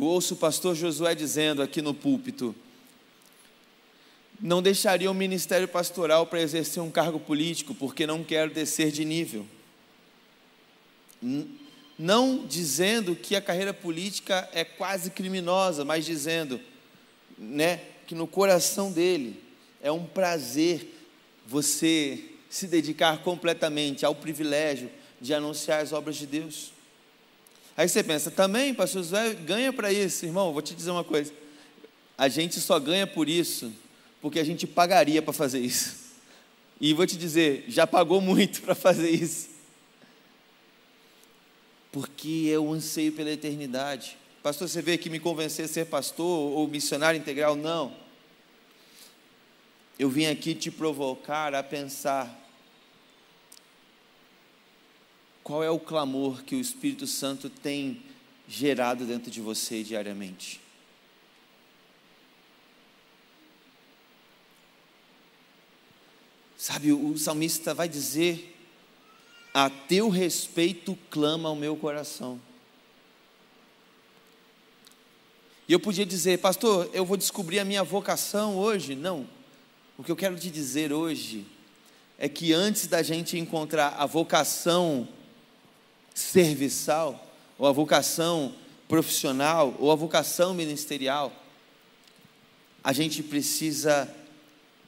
Eu 0.00 0.06
ouço 0.06 0.32
o 0.32 0.36
pastor 0.38 0.74
Josué 0.74 1.14
dizendo 1.14 1.60
aqui 1.60 1.82
no 1.82 1.92
púlpito: 1.92 2.54
não 4.40 4.62
deixaria 4.62 5.10
o 5.10 5.14
ministério 5.14 5.68
pastoral 5.68 6.26
para 6.26 6.40
exercer 6.40 6.82
um 6.82 6.90
cargo 6.90 7.20
político, 7.20 7.74
porque 7.74 8.06
não 8.06 8.24
quero 8.24 8.50
descer 8.50 8.90
de 8.90 9.04
nível. 9.04 9.46
Não 11.98 12.46
dizendo 12.46 13.14
que 13.14 13.36
a 13.36 13.42
carreira 13.42 13.74
política 13.74 14.48
é 14.54 14.64
quase 14.64 15.10
criminosa, 15.10 15.84
mas 15.84 16.06
dizendo 16.06 16.58
né, 17.36 17.82
que 18.06 18.14
no 18.14 18.26
coração 18.26 18.90
dele 18.90 19.38
é 19.82 19.92
um 19.92 20.06
prazer 20.06 20.94
você 21.46 22.24
se 22.48 22.66
dedicar 22.66 23.18
completamente 23.18 24.06
ao 24.06 24.14
privilégio 24.14 24.90
de 25.20 25.34
anunciar 25.34 25.82
as 25.82 25.92
obras 25.92 26.16
de 26.16 26.26
Deus. 26.26 26.72
Aí 27.80 27.88
você 27.88 28.04
pensa, 28.04 28.30
também, 28.30 28.74
pastor 28.74 29.02
José 29.02 29.32
ganha 29.32 29.72
para 29.72 29.90
isso. 29.90 30.26
Irmão, 30.26 30.52
vou 30.52 30.60
te 30.60 30.74
dizer 30.74 30.90
uma 30.90 31.02
coisa. 31.02 31.32
A 32.18 32.28
gente 32.28 32.60
só 32.60 32.78
ganha 32.78 33.06
por 33.06 33.26
isso 33.26 33.72
porque 34.20 34.38
a 34.38 34.44
gente 34.44 34.66
pagaria 34.66 35.22
para 35.22 35.32
fazer 35.32 35.60
isso. 35.60 35.96
E 36.78 36.92
vou 36.92 37.06
te 37.06 37.16
dizer, 37.16 37.64
já 37.68 37.86
pagou 37.86 38.20
muito 38.20 38.60
para 38.60 38.74
fazer 38.74 39.08
isso. 39.08 39.48
Porque 41.90 42.48
eu 42.50 42.70
anseio 42.70 43.12
pela 43.12 43.30
eternidade. 43.30 44.18
Pastor, 44.42 44.68
você 44.68 44.82
veio 44.82 44.96
aqui 44.96 45.08
me 45.08 45.18
convencer 45.18 45.64
a 45.64 45.68
ser 45.68 45.86
pastor 45.86 46.52
ou 46.52 46.68
missionário 46.68 47.16
integral? 47.16 47.56
Não. 47.56 47.96
Eu 49.98 50.10
vim 50.10 50.26
aqui 50.26 50.54
te 50.54 50.70
provocar 50.70 51.54
a 51.54 51.62
pensar 51.62 52.39
Qual 55.42 55.62
é 55.62 55.70
o 55.70 55.78
clamor 55.78 56.42
que 56.42 56.54
o 56.54 56.60
Espírito 56.60 57.06
Santo 57.06 57.48
tem 57.48 58.02
gerado 58.48 59.04
dentro 59.04 59.30
de 59.30 59.40
você 59.40 59.82
diariamente? 59.82 60.60
Sabe, 66.56 66.92
o 66.92 67.16
salmista 67.16 67.72
vai 67.72 67.88
dizer: 67.88 68.54
A 69.54 69.70
teu 69.70 70.10
respeito 70.10 70.96
clama 71.08 71.48
o 71.48 71.56
meu 71.56 71.74
coração. 71.74 72.38
E 75.70 75.72
eu 75.72 75.78
podia 75.78 76.04
dizer, 76.04 76.40
pastor, 76.40 76.90
eu 76.92 77.04
vou 77.04 77.16
descobrir 77.16 77.60
a 77.60 77.64
minha 77.64 77.84
vocação 77.84 78.56
hoje. 78.56 78.96
Não. 78.96 79.24
O 79.96 80.02
que 80.02 80.10
eu 80.10 80.16
quero 80.16 80.34
te 80.34 80.50
dizer 80.50 80.92
hoje 80.92 81.46
é 82.18 82.28
que 82.28 82.52
antes 82.52 82.88
da 82.88 83.04
gente 83.04 83.38
encontrar 83.38 83.94
a 83.96 84.04
vocação 84.04 85.08
serviçal, 86.14 87.28
ou 87.58 87.66
a 87.66 87.72
vocação 87.72 88.54
profissional, 88.88 89.74
ou 89.78 89.90
a 89.92 89.94
vocação 89.94 90.52
ministerial, 90.52 91.32
a 92.82 92.92
gente 92.92 93.22
precisa 93.22 94.12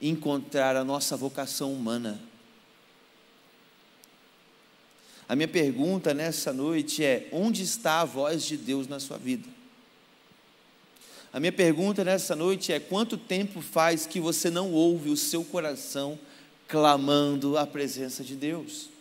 encontrar 0.01 0.77
a 0.77 0.85
nossa 0.85 1.17
vocação 1.17 1.73
humana. 1.73 2.21
A 5.29 5.37
minha 5.37 5.49
pergunta 5.49 6.13
nessa 6.13 6.53
noite 6.53 7.05
é: 7.05 7.29
onde 7.33 7.63
está 7.63 8.01
a 8.01 8.05
voz 8.05 8.45
de 8.45 8.57
Deus 8.57 8.89
na 8.89 8.99
sua 8.99 9.17
vida? 9.17 9.49
A 11.33 11.41
minha 11.41 11.53
pergunta 11.53 12.05
nessa 12.05 12.37
noite 12.37 12.73
é: 12.73 12.81
quanto 12.81 13.17
tempo 13.17 13.63
faz 13.63 14.05
que 14.05 14.21
você 14.21 14.51
não 14.51 14.73
ouve 14.73 15.09
o 15.09 15.17
seu 15.17 15.45
coração 15.45 16.19
clamando 16.69 17.57
a 17.57 17.67
presença 17.67 18.23
de 18.23 18.35
Deus? 18.37 18.92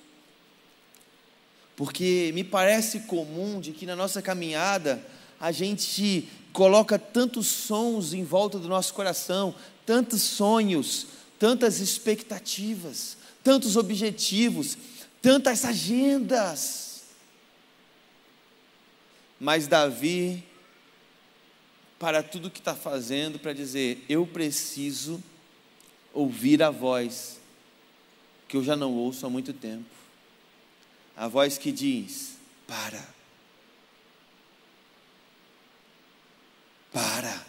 Porque 1.76 2.32
me 2.34 2.44
parece 2.44 3.02
comum 3.02 3.60
de 3.60 3.72
que 3.72 3.86
na 3.86 3.96
nossa 3.96 4.22
caminhada 4.22 5.02
a 5.40 5.52
gente 5.52 6.28
coloca 6.54 7.00
tantos 7.00 7.48
sons 7.48 8.14
em 8.14 8.24
volta 8.24 8.60
do 8.60 8.68
nosso 8.68 8.94
coração, 8.94 9.56
tantos 9.86 10.22
sonhos, 10.22 11.08
tantas 11.40 11.80
expectativas, 11.80 13.18
tantos 13.44 13.76
objetivos, 13.76 14.78
tantas 15.22 15.66
agendas. 15.66 17.04
Mas 19.40 19.68
Davi, 19.68 20.44
para 21.98 22.22
tudo 22.22 22.52
que 22.52 22.60
está 22.60 22.76
fazendo, 22.76 23.40
para 23.40 23.54
dizer: 23.54 24.06
eu 24.08 24.28
preciso 24.28 25.22
ouvir 26.14 26.62
a 26.62 26.70
voz 26.70 27.40
que 28.48 28.58
eu 28.58 28.64
já 28.64 28.76
não 28.76 28.94
ouço 28.94 29.26
há 29.26 29.30
muito 29.30 29.54
tempo. 29.54 30.01
A 31.16 31.28
voz 31.28 31.58
que 31.58 31.72
diz: 31.72 32.38
para. 32.68 33.06
Para. 36.92 37.46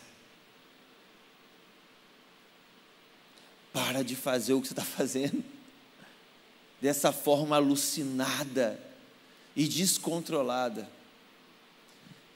Para 3.73 4.03
de 4.03 4.15
fazer 4.15 4.55
o 4.55 4.61
que 4.61 4.69
você 4.69 4.73
está 4.73 4.85
fazendo. 4.85 5.43
Dessa 6.81 7.13
forma 7.13 7.57
alucinada 7.57 8.81
e 9.55 9.67
descontrolada. 9.67 10.89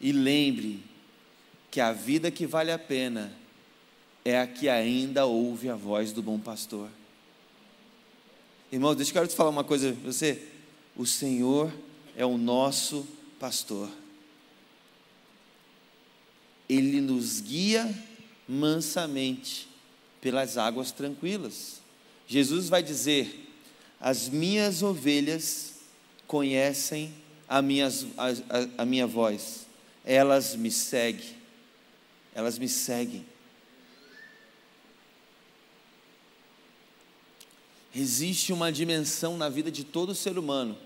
E 0.00 0.12
lembre 0.12 0.82
que 1.70 1.80
a 1.80 1.92
vida 1.92 2.30
que 2.30 2.46
vale 2.46 2.70
a 2.70 2.78
pena 2.78 3.32
é 4.24 4.40
a 4.40 4.46
que 4.46 4.68
ainda 4.68 5.26
ouve 5.26 5.68
a 5.68 5.74
voz 5.74 6.12
do 6.12 6.22
bom 6.22 6.38
pastor. 6.38 6.88
Irmão, 8.70 8.94
deixa 8.94 9.16
eu 9.18 9.26
te 9.26 9.36
falar 9.36 9.50
uma 9.50 9.64
coisa 9.64 9.92
você. 9.92 10.55
O 10.96 11.04
Senhor 11.04 11.72
é 12.16 12.24
o 12.24 12.38
nosso 12.38 13.06
pastor. 13.38 13.90
Ele 16.68 17.00
nos 17.00 17.40
guia 17.40 17.94
mansamente 18.48 19.68
pelas 20.20 20.56
águas 20.56 20.90
tranquilas. 20.90 21.80
Jesus 22.26 22.68
vai 22.68 22.82
dizer: 22.82 23.48
As 24.00 24.28
minhas 24.28 24.82
ovelhas 24.82 25.74
conhecem 26.26 27.14
a, 27.48 27.62
minhas, 27.62 28.06
a, 28.16 28.28
a, 28.28 28.82
a 28.82 28.84
minha 28.84 29.06
voz, 29.06 29.66
elas 30.04 30.56
me 30.56 30.70
seguem, 30.70 31.36
elas 32.34 32.58
me 32.58 32.68
seguem. 32.68 33.24
Existe 37.94 38.52
uma 38.52 38.70
dimensão 38.70 39.38
na 39.38 39.48
vida 39.48 39.70
de 39.70 39.82
todo 39.82 40.14
ser 40.14 40.36
humano, 40.36 40.76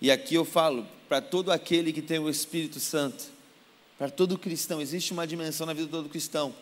e 0.00 0.10
aqui 0.10 0.34
eu 0.34 0.44
falo 0.44 0.86
para 1.08 1.20
todo 1.20 1.50
aquele 1.50 1.92
que 1.92 2.02
tem 2.02 2.18
o 2.18 2.28
Espírito 2.28 2.80
Santo, 2.80 3.24
para 3.98 4.08
todo 4.08 4.38
cristão, 4.38 4.80
existe 4.80 5.12
uma 5.12 5.26
dimensão 5.26 5.66
na 5.66 5.72
vida 5.72 5.86
de 5.86 5.92
todo 5.92 6.08
cristão 6.08 6.54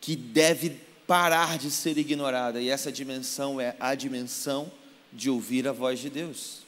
que 0.00 0.16
deve 0.16 0.80
parar 1.06 1.58
de 1.58 1.70
ser 1.70 1.96
ignorada, 1.98 2.60
e 2.60 2.68
essa 2.68 2.90
dimensão 2.90 3.60
é 3.60 3.76
a 3.78 3.94
dimensão 3.94 4.70
de 5.12 5.30
ouvir 5.30 5.68
a 5.68 5.72
voz 5.72 6.00
de 6.00 6.10
Deus. 6.10 6.62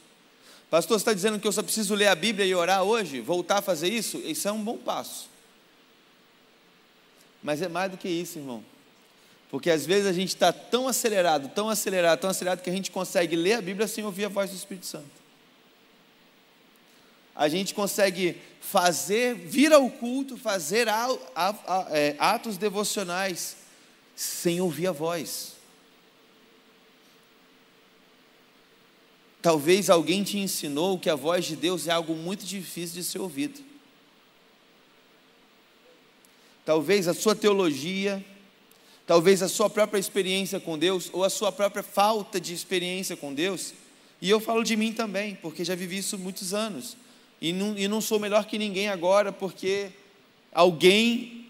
Pastor, 0.71 0.99
você 0.99 1.03
está 1.03 1.12
dizendo 1.12 1.39
que 1.39 1.47
eu 1.47 1.53
só 1.53 1.62
preciso 1.62 1.95
ler 1.95 2.09
a 2.09 2.15
Bíblia 2.15 2.47
e 2.47 2.55
orar 2.55 2.83
hoje? 2.83 3.21
Voltar 3.21 3.59
a 3.59 3.62
fazer 3.62 3.89
isso? 3.89 4.19
Isso 4.19 4.47
é 4.47 4.53
um 4.53 4.62
bom 4.62 4.77
passo. 4.77 5.29
Mas 7.43 7.62
é 7.62 7.69
mais 7.69 7.91
do 7.91 7.97
que 7.97 8.09
isso, 8.09 8.39
irmão. 8.39 8.65
Porque 9.51 9.71
às 9.71 9.87
vezes 9.87 10.07
a 10.07 10.12
gente 10.12 10.31
está 10.31 10.53
tão 10.53 10.89
acelerado, 10.89 11.49
tão 11.49 11.69
acelerado, 11.69 12.21
tão 12.21 12.31
acelerado 12.31 12.61
que 12.61 12.71
a 12.71 12.73
gente 12.73 12.91
consegue 12.91 13.37
ler 13.37 13.55
a 13.55 13.62
Bíblia 13.62 13.87
sem 13.87 14.05
ouvir 14.05 14.25
a 14.25 14.29
voz 14.29 14.51
do 14.51 14.57
Espírito 14.57 14.87
Santo. 14.87 15.24
A 17.35 17.49
gente 17.49 17.74
consegue 17.74 18.41
fazer, 18.61 19.35
vir 19.35 19.72
ao 19.72 19.91
culto, 19.91 20.37
fazer 20.37 20.87
é, 20.89 22.16
atos 22.18 22.57
devocionais 22.57 23.57
sem 24.14 24.61
ouvir 24.61 24.87
a 24.87 24.93
voz. 24.93 25.55
Talvez 29.43 29.91
alguém 29.91 30.22
te 30.22 30.39
ensinou 30.39 30.99
que 30.99 31.11
a 31.11 31.14
voz 31.14 31.45
de 31.45 31.55
Deus 31.55 31.87
é 31.87 31.91
algo 31.91 32.14
muito 32.14 32.45
difícil 32.47 32.95
de 32.95 33.05
ser 33.05 33.18
ouvido. 33.18 33.61
Talvez 36.64 37.07
a 37.09 37.12
sua 37.12 37.35
teologia, 37.35 38.24
talvez 39.07 39.43
a 39.43 39.49
sua 39.49 39.68
própria 39.68 39.99
experiência 39.99 40.59
com 40.59 40.78
Deus, 40.78 41.11
ou 41.12 41.22
a 41.22 41.28
sua 41.28 41.53
própria 41.53 41.82
falta 41.82 42.41
de 42.41 42.55
experiência 42.55 43.16
com 43.16 43.35
Deus, 43.35 43.74
e 44.18 44.30
eu 44.30 44.41
falo 44.41 44.64
de 44.64 44.76
mim 44.76 44.95
também, 44.95 45.35
porque 45.35 45.62
já 45.62 45.74
vivi 45.74 45.99
isso 45.99 46.18
muitos 46.18 46.55
anos, 46.55 46.97
e 47.45 47.53
não, 47.53 47.76
e 47.76 47.86
não 47.86 48.01
sou 48.01 48.18
melhor 48.18 48.47
que 48.47 48.57
ninguém 48.57 48.88
agora, 48.88 49.30
porque 49.30 49.90
alguém 50.51 51.47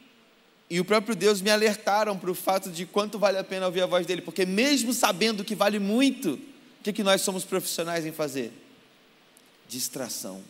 e 0.69 0.81
o 0.81 0.85
próprio 0.85 1.15
Deus 1.15 1.41
me 1.41 1.51
alertaram 1.51 2.19
para 2.19 2.29
o 2.29 2.35
fato 2.35 2.69
de 2.69 2.85
quanto 2.85 3.17
vale 3.17 3.39
a 3.39 3.45
pena 3.45 3.67
ouvir 3.67 3.83
a 3.83 3.87
voz 3.87 4.05
dele, 4.05 4.21
porque 4.21 4.45
mesmo 4.45 4.93
sabendo 4.93 5.45
que 5.45 5.55
vale 5.55 5.79
muito, 5.79 6.33
o 6.33 6.83
que, 6.83 6.93
que 6.93 7.05
nós 7.05 7.21
somos 7.21 7.45
profissionais 7.45 8.05
em 8.05 8.11
fazer? 8.11 8.53
Distração, 9.69 10.43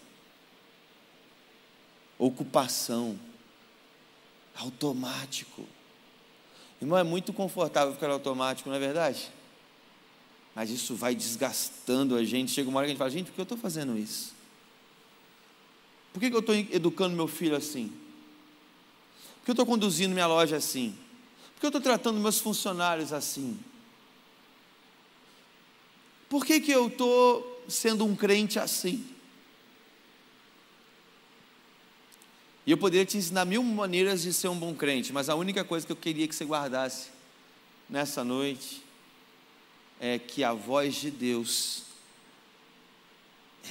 ocupação, 2.18 3.18
automático. 4.55 5.66
Irmão, 6.80 6.97
é 6.97 7.05
muito 7.05 7.34
confortável 7.34 7.92
ficar 7.92 8.09
automático, 8.09 8.70
não 8.70 8.76
é 8.76 8.80
verdade? 8.80 9.30
Mas 10.55 10.70
isso 10.70 10.95
vai 10.95 11.14
desgastando 11.14 12.16
a 12.16 12.24
gente. 12.24 12.51
Chega 12.51 12.70
uma 12.70 12.78
hora 12.78 12.86
que 12.86 12.92
a 12.92 12.95
gente 12.95 12.99
fala, 12.99 13.11
gente, 13.11 13.26
por 13.26 13.34
que 13.34 13.40
eu 13.42 13.42
estou 13.42 13.59
fazendo 13.59 13.99
isso? 13.99 14.32
Por 16.15 16.21
que, 16.21 16.31
que 16.31 16.37
eu 16.37 16.41
estou 16.41 16.55
educando 16.55 17.17
meu 17.17 17.27
filho 17.27 17.57
assim? 17.57 17.89
Por 19.39 19.47
que 19.47 19.51
eu 19.51 19.55
estou 19.55 19.67
conduzindo 19.67 20.15
minha 20.15 20.29
loja 20.29 20.57
assim? 20.57 20.97
Por 21.55 21.61
que 21.61 21.67
eu 21.67 21.71
estou 21.71 21.81
tratando 21.81 22.21
meus 22.21 22.39
funcionários 22.39 23.12
assim? 23.12 23.59
Por 26.29 26.47
que, 26.47 26.61
que 26.61 26.71
eu 26.71 26.87
estou 26.87 27.65
sendo 27.69 28.05
um 28.05 28.15
crente 28.15 28.61
assim? 28.61 29.05
E 32.65 32.71
eu 32.71 32.79
poderia 32.79 33.05
te 33.05 33.17
ensinar 33.17 33.45
mil 33.45 33.65
maneiras 33.65 34.23
de 34.23 34.33
ser 34.33 34.47
um 34.47 34.57
bom 34.57 34.73
crente, 34.73 35.12
mas 35.12 35.29
a 35.29 35.35
única 35.35 35.65
coisa 35.65 35.85
que 35.85 35.91
eu 35.91 35.97
queria 35.97 36.29
que 36.29 36.35
você 36.35 36.45
guardasse 36.45 37.09
nessa 37.91 38.23
noite 38.23 38.85
é 39.99 40.17
que 40.17 40.45
a 40.45 40.53
voz 40.53 40.95
de 40.95 41.11
Deus 41.11 41.84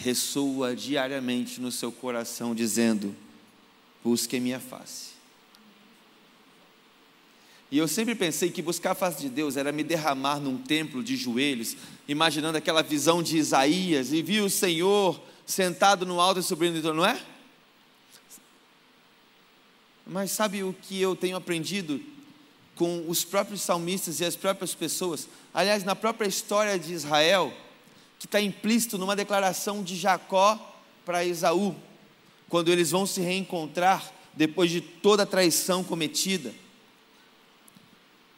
ressoa 0.02 0.76
diariamente 0.76 1.62
no 1.62 1.72
seu 1.72 1.92
coração, 1.92 2.56
dizendo: 2.56 3.16
Busque 4.04 4.40
minha 4.40 4.60
face. 4.60 5.14
E 7.72 7.78
eu 7.80 7.88
sempre 7.88 8.14
pensei 8.14 8.52
que 8.52 8.62
buscar 8.62 8.92
a 8.92 8.96
face 8.96 9.22
de 9.22 9.30
Deus 9.30 9.58
era 9.58 9.72
me 9.72 9.84
derramar 9.84 10.40
num 10.40 10.60
templo 10.60 11.04
de 11.04 11.16
joelhos, 11.16 11.76
imaginando 12.08 12.58
aquela 12.58 12.84
visão 12.84 13.24
de 13.24 13.38
Isaías 13.38 14.14
e 14.14 14.22
vi 14.22 14.42
o 14.42 14.50
Senhor 14.50 15.20
sentado 15.46 16.06
no 16.06 16.20
alto 16.20 16.40
e 16.40 16.44
subindo 16.44 16.80
trono, 16.82 17.02
não 17.02 17.10
é? 17.10 17.20
Mas 20.06 20.32
sabe 20.32 20.64
o 20.64 20.72
que 20.72 21.02
eu 21.02 21.16
tenho 21.16 21.36
aprendido 21.36 22.00
com 22.76 23.06
os 23.08 23.24
próprios 23.24 23.62
salmistas 23.62 24.20
e 24.20 24.26
as 24.26 24.36
próprias 24.36 24.76
pessoas? 24.76 25.28
Aliás, 25.52 25.84
na 25.84 25.96
própria 25.96 26.28
história 26.28 26.78
de 26.78 26.94
Israel, 26.94 27.52
que 28.24 28.28
está 28.28 28.40
implícito 28.40 28.98
numa 28.98 29.18
declaração 29.18 29.84
de 29.84 29.98
Jacó 29.98 30.58
para 31.04 31.26
Esaú, 31.26 31.76
quando 32.48 32.72
eles 32.72 32.92
vão 32.92 33.06
se 33.06 33.20
reencontrar 33.20 34.14
depois 34.34 34.72
de 34.72 34.80
toda 34.80 35.24
a 35.24 35.26
traição 35.26 35.84
cometida. 35.84 36.54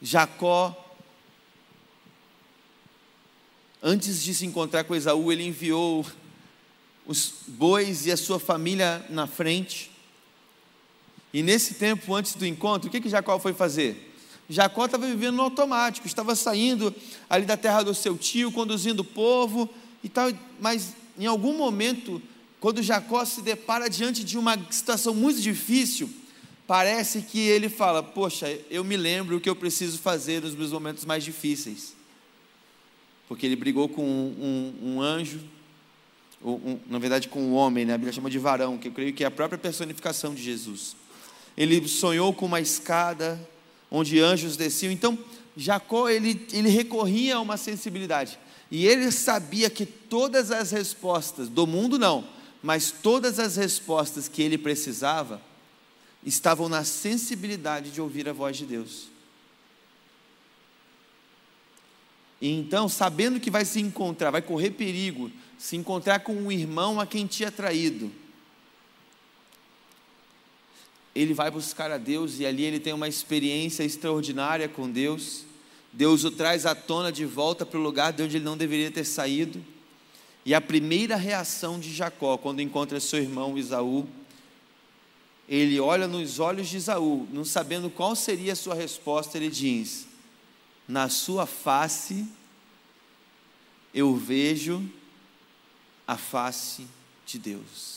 Jacó, 0.02 0.76
antes 3.80 4.24
de 4.24 4.34
se 4.34 4.44
encontrar 4.44 4.82
com 4.82 4.92
Esaú, 4.92 5.30
ele 5.30 5.46
enviou 5.46 6.04
os 7.06 7.34
bois 7.46 8.06
e 8.06 8.10
a 8.10 8.16
sua 8.16 8.40
família 8.40 9.06
na 9.08 9.28
frente. 9.28 9.92
E 11.32 11.44
nesse 11.44 11.74
tempo, 11.74 12.12
antes 12.12 12.34
do 12.34 12.44
encontro, 12.44 12.88
o 12.88 12.90
que, 12.90 13.00
que 13.00 13.08
Jacó 13.08 13.38
foi 13.38 13.54
fazer? 13.54 14.05
Jacó 14.48 14.86
estava 14.86 15.06
vivendo 15.06 15.36
no 15.36 15.42
automático, 15.42 16.06
estava 16.06 16.34
saindo 16.36 16.94
ali 17.28 17.44
da 17.44 17.56
terra 17.56 17.82
do 17.82 17.94
seu 17.94 18.16
tio, 18.16 18.52
conduzindo 18.52 19.00
o 19.00 19.04
povo 19.04 19.68
e 20.04 20.08
tal, 20.08 20.30
mas 20.60 20.94
em 21.18 21.26
algum 21.26 21.56
momento, 21.56 22.22
quando 22.60 22.82
Jacó 22.82 23.24
se 23.24 23.42
depara 23.42 23.88
diante 23.88 24.22
de 24.22 24.38
uma 24.38 24.56
situação 24.70 25.14
muito 25.14 25.40
difícil, 25.40 26.08
parece 26.66 27.22
que 27.22 27.40
ele 27.40 27.68
fala: 27.68 28.02
Poxa, 28.02 28.46
eu 28.70 28.84
me 28.84 28.96
lembro 28.96 29.36
o 29.36 29.40
que 29.40 29.48
eu 29.48 29.56
preciso 29.56 29.98
fazer 29.98 30.42
nos 30.42 30.54
meus 30.54 30.70
momentos 30.70 31.04
mais 31.04 31.24
difíceis. 31.24 31.94
Porque 33.28 33.44
ele 33.44 33.56
brigou 33.56 33.88
com 33.88 34.04
um, 34.04 34.72
um, 34.82 34.90
um 34.90 35.02
anjo, 35.02 35.40
um, 36.44 36.78
na 36.86 37.00
verdade 37.00 37.28
com 37.28 37.40
um 37.40 37.54
homem, 37.54 37.84
né? 37.84 37.94
a 37.94 37.98
Bíblia 37.98 38.12
chama 38.12 38.30
de 38.30 38.38
varão, 38.38 38.78
que 38.78 38.86
eu 38.86 38.92
creio 38.92 39.12
que 39.12 39.24
é 39.24 39.26
a 39.26 39.30
própria 39.30 39.58
personificação 39.58 40.32
de 40.32 40.42
Jesus. 40.42 40.94
Ele 41.56 41.88
sonhou 41.88 42.32
com 42.32 42.46
uma 42.46 42.60
escada 42.60 43.40
onde 43.90 44.20
anjos 44.20 44.56
desciam. 44.56 44.92
Então, 44.92 45.18
Jacó 45.56 46.08
ele, 46.08 46.46
ele 46.52 46.68
recorria 46.68 47.36
a 47.36 47.40
uma 47.40 47.56
sensibilidade. 47.56 48.38
E 48.70 48.86
ele 48.86 49.10
sabia 49.12 49.70
que 49.70 49.86
todas 49.86 50.50
as 50.50 50.70
respostas, 50.70 51.48
do 51.48 51.66
mundo 51.66 51.98
não, 51.98 52.26
mas 52.62 52.90
todas 52.90 53.38
as 53.38 53.56
respostas 53.56 54.28
que 54.28 54.42
ele 54.42 54.58
precisava, 54.58 55.40
estavam 56.24 56.68
na 56.68 56.84
sensibilidade 56.84 57.90
de 57.90 58.00
ouvir 58.00 58.28
a 58.28 58.32
voz 58.32 58.56
de 58.56 58.66
Deus. 58.66 59.08
E 62.40 62.50
então, 62.50 62.88
sabendo 62.88 63.40
que 63.40 63.50
vai 63.50 63.64
se 63.64 63.80
encontrar, 63.80 64.30
vai 64.30 64.42
correr 64.42 64.70
perigo, 64.70 65.30
se 65.56 65.76
encontrar 65.76 66.20
com 66.20 66.34
um 66.34 66.52
irmão 66.52 67.00
a 67.00 67.06
quem 67.06 67.26
tinha 67.26 67.50
traído, 67.50 68.12
ele 71.16 71.32
vai 71.32 71.50
buscar 71.50 71.90
a 71.90 71.96
Deus 71.96 72.38
e 72.38 72.44
ali 72.44 72.62
ele 72.62 72.78
tem 72.78 72.92
uma 72.92 73.08
experiência 73.08 73.82
extraordinária 73.82 74.68
com 74.68 74.90
Deus. 74.90 75.44
Deus 75.90 76.24
o 76.24 76.30
traz 76.30 76.66
à 76.66 76.74
tona 76.74 77.10
de 77.10 77.24
volta 77.24 77.64
para 77.64 77.78
o 77.78 77.82
lugar 77.82 78.12
de 78.12 78.22
onde 78.22 78.36
ele 78.36 78.44
não 78.44 78.54
deveria 78.54 78.90
ter 78.90 79.04
saído. 79.04 79.64
E 80.44 80.54
a 80.54 80.60
primeira 80.60 81.16
reação 81.16 81.80
de 81.80 81.90
Jacó, 81.90 82.36
quando 82.36 82.60
encontra 82.60 83.00
seu 83.00 83.18
irmão 83.18 83.56
Isaú, 83.56 84.06
ele 85.48 85.80
olha 85.80 86.06
nos 86.06 86.38
olhos 86.38 86.68
de 86.68 86.76
Isaú, 86.76 87.26
não 87.32 87.46
sabendo 87.46 87.88
qual 87.88 88.14
seria 88.14 88.52
a 88.52 88.56
sua 88.56 88.74
resposta, 88.74 89.38
ele 89.38 89.48
diz: 89.48 90.06
Na 90.86 91.08
sua 91.08 91.46
face 91.46 92.26
eu 93.94 94.14
vejo 94.14 94.86
a 96.06 96.18
face 96.18 96.86
de 97.24 97.38
Deus. 97.38 97.95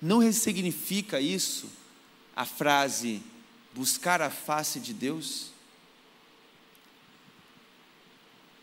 Não 0.00 0.18
ressignifica 0.18 1.20
isso 1.20 1.68
a 2.34 2.44
frase 2.44 3.20
buscar 3.74 4.22
a 4.22 4.30
face 4.30 4.80
de 4.80 4.94
Deus? 4.94 5.50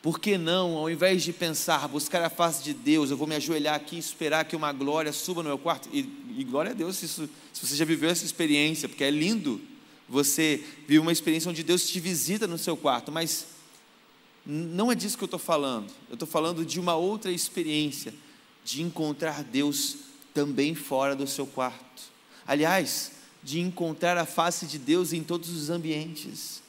Por 0.01 0.19
que 0.19 0.37
não, 0.37 0.77
ao 0.77 0.89
invés 0.89 1.23
de 1.23 1.33
pensar, 1.33 1.87
buscar 1.87 2.23
a 2.23 2.29
face 2.29 2.63
de 2.63 2.73
Deus, 2.73 3.11
eu 3.11 3.17
vou 3.17 3.27
me 3.27 3.35
ajoelhar 3.35 3.75
aqui 3.75 3.97
e 3.97 3.99
esperar 3.99 4.45
que 4.45 4.55
uma 4.55 4.71
glória 4.71 5.11
suba 5.11 5.43
no 5.43 5.49
meu 5.49 5.57
quarto? 5.57 5.89
E, 5.91 5.99
e 6.37 6.43
glória 6.43 6.71
a 6.71 6.73
Deus 6.73 6.97
se, 6.97 7.05
isso, 7.05 7.29
se 7.51 7.65
você 7.65 7.75
já 7.75 7.85
viveu 7.85 8.09
essa 8.09 8.23
experiência, 8.23 8.87
porque 8.87 9.03
é 9.03 9.11
lindo 9.11 9.59
você 10.07 10.63
viver 10.87 10.99
uma 10.99 11.11
experiência 11.11 11.49
onde 11.49 11.61
Deus 11.61 11.87
te 11.89 11.99
visita 11.99 12.47
no 12.47 12.57
seu 12.57 12.77
quarto, 12.77 13.11
mas 13.11 13.47
não 14.45 14.91
é 14.91 14.95
disso 14.95 15.17
que 15.17 15.23
eu 15.23 15.27
estou 15.27 15.39
falando. 15.39 15.91
Eu 16.09 16.13
estou 16.13 16.27
falando 16.27 16.65
de 16.65 16.79
uma 16.79 16.95
outra 16.95 17.31
experiência, 17.31 18.13
de 18.63 18.81
encontrar 18.81 19.43
Deus 19.43 20.06
também 20.37 20.75
fora 20.75 21.15
do 21.15 21.25
seu 21.25 21.47
quarto. 21.47 22.03
Aliás, 22.45 23.13
de 23.41 23.59
encontrar 23.59 24.15
a 24.17 24.25
face 24.25 24.67
de 24.67 24.77
Deus 24.77 25.11
em 25.11 25.23
todos 25.23 25.49
os 25.49 25.71
ambientes. 25.71 26.61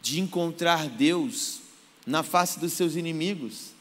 De 0.00 0.20
encontrar 0.20 0.88
Deus 0.88 1.60
na 2.06 2.22
face 2.22 2.58
dos 2.58 2.72
seus 2.72 2.96
inimigos. 2.96 3.72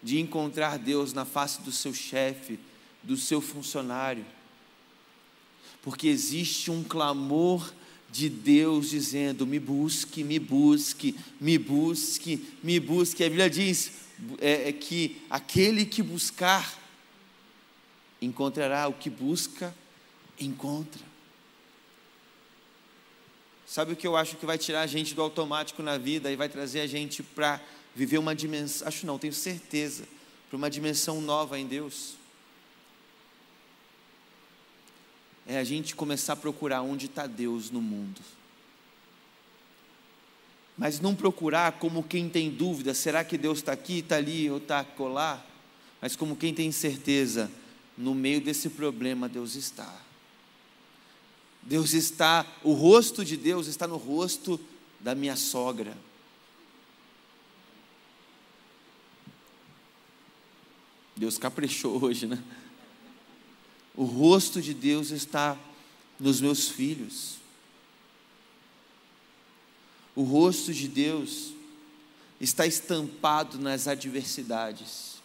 De 0.00 0.20
encontrar 0.20 0.78
Deus 0.78 1.12
na 1.12 1.24
face 1.24 1.62
do 1.62 1.72
seu 1.72 1.92
chefe, 1.92 2.60
do 3.02 3.16
seu 3.16 3.40
funcionário. 3.40 4.24
Porque 5.82 6.06
existe 6.06 6.70
um 6.70 6.84
clamor 6.84 7.74
de 8.08 8.28
Deus 8.28 8.90
dizendo: 8.90 9.44
me 9.44 9.58
busque, 9.58 10.22
me 10.22 10.38
busque, 10.38 11.16
me 11.40 11.58
busque, 11.58 12.46
me 12.62 12.78
busque. 12.78 13.24
A 13.24 13.28
Bíblia 13.28 13.50
diz: 13.50 14.07
é, 14.38 14.68
é 14.68 14.72
que 14.72 15.20
aquele 15.30 15.84
que 15.84 16.02
buscar 16.02 16.76
encontrará, 18.20 18.88
o 18.88 18.92
que 18.92 19.08
busca, 19.08 19.74
encontra. 20.38 21.02
Sabe 23.66 23.92
o 23.92 23.96
que 23.96 24.06
eu 24.06 24.16
acho 24.16 24.36
que 24.36 24.46
vai 24.46 24.58
tirar 24.58 24.80
a 24.80 24.86
gente 24.86 25.14
do 25.14 25.22
automático 25.22 25.82
na 25.82 25.98
vida 25.98 26.32
e 26.32 26.36
vai 26.36 26.48
trazer 26.48 26.80
a 26.80 26.86
gente 26.86 27.22
para 27.22 27.60
viver 27.94 28.18
uma 28.18 28.34
dimensão, 28.34 28.88
acho 28.88 29.06
não, 29.06 29.18
tenho 29.18 29.32
certeza, 29.32 30.04
para 30.48 30.56
uma 30.56 30.70
dimensão 30.70 31.20
nova 31.20 31.58
em 31.58 31.66
Deus? 31.66 32.14
É 35.46 35.58
a 35.58 35.64
gente 35.64 35.94
começar 35.94 36.34
a 36.34 36.36
procurar 36.36 36.82
onde 36.82 37.06
está 37.06 37.26
Deus 37.26 37.70
no 37.70 37.80
mundo 37.80 38.20
mas 40.78 41.00
não 41.00 41.12
procurar 41.12 41.72
como 41.72 42.04
quem 42.04 42.28
tem 42.28 42.48
dúvida: 42.48 42.94
será 42.94 43.24
que 43.24 43.36
Deus 43.36 43.58
está 43.58 43.72
aqui, 43.72 43.98
está 43.98 44.16
ali 44.16 44.48
ou 44.48 44.58
está 44.58 44.84
colar? 44.84 45.44
Mas 46.00 46.14
como 46.14 46.36
quem 46.36 46.54
tem 46.54 46.70
certeza, 46.70 47.50
no 47.96 48.14
meio 48.14 48.40
desse 48.40 48.70
problema 48.70 49.28
Deus 49.28 49.56
está. 49.56 49.92
Deus 51.60 51.92
está, 51.92 52.46
o 52.62 52.72
rosto 52.72 53.24
de 53.24 53.36
Deus 53.36 53.66
está 53.66 53.86
no 53.88 53.96
rosto 53.96 54.58
da 55.00 55.14
minha 55.14 55.34
sogra. 55.34 55.98
Deus 61.16 61.36
caprichou 61.36 62.00
hoje, 62.04 62.26
né? 62.26 62.42
O 63.96 64.04
rosto 64.04 64.62
de 64.62 64.72
Deus 64.72 65.10
está 65.10 65.58
nos 66.20 66.40
meus 66.40 66.68
filhos 66.68 67.37
o 70.18 70.24
rosto 70.24 70.74
de 70.74 70.88
Deus 70.88 71.52
está 72.40 72.66
estampado 72.66 73.56
nas 73.56 73.86
adversidades. 73.86 75.22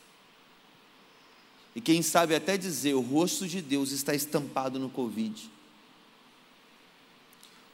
E 1.75 1.81
quem 1.81 2.03
sabe 2.03 2.35
até 2.35 2.59
dizer, 2.59 2.93
o 2.93 3.01
rosto 3.01 3.47
de 3.47 3.59
Deus 3.59 3.89
está 3.89 4.13
estampado 4.13 4.77
no 4.77 4.91
Covid. 4.91 5.49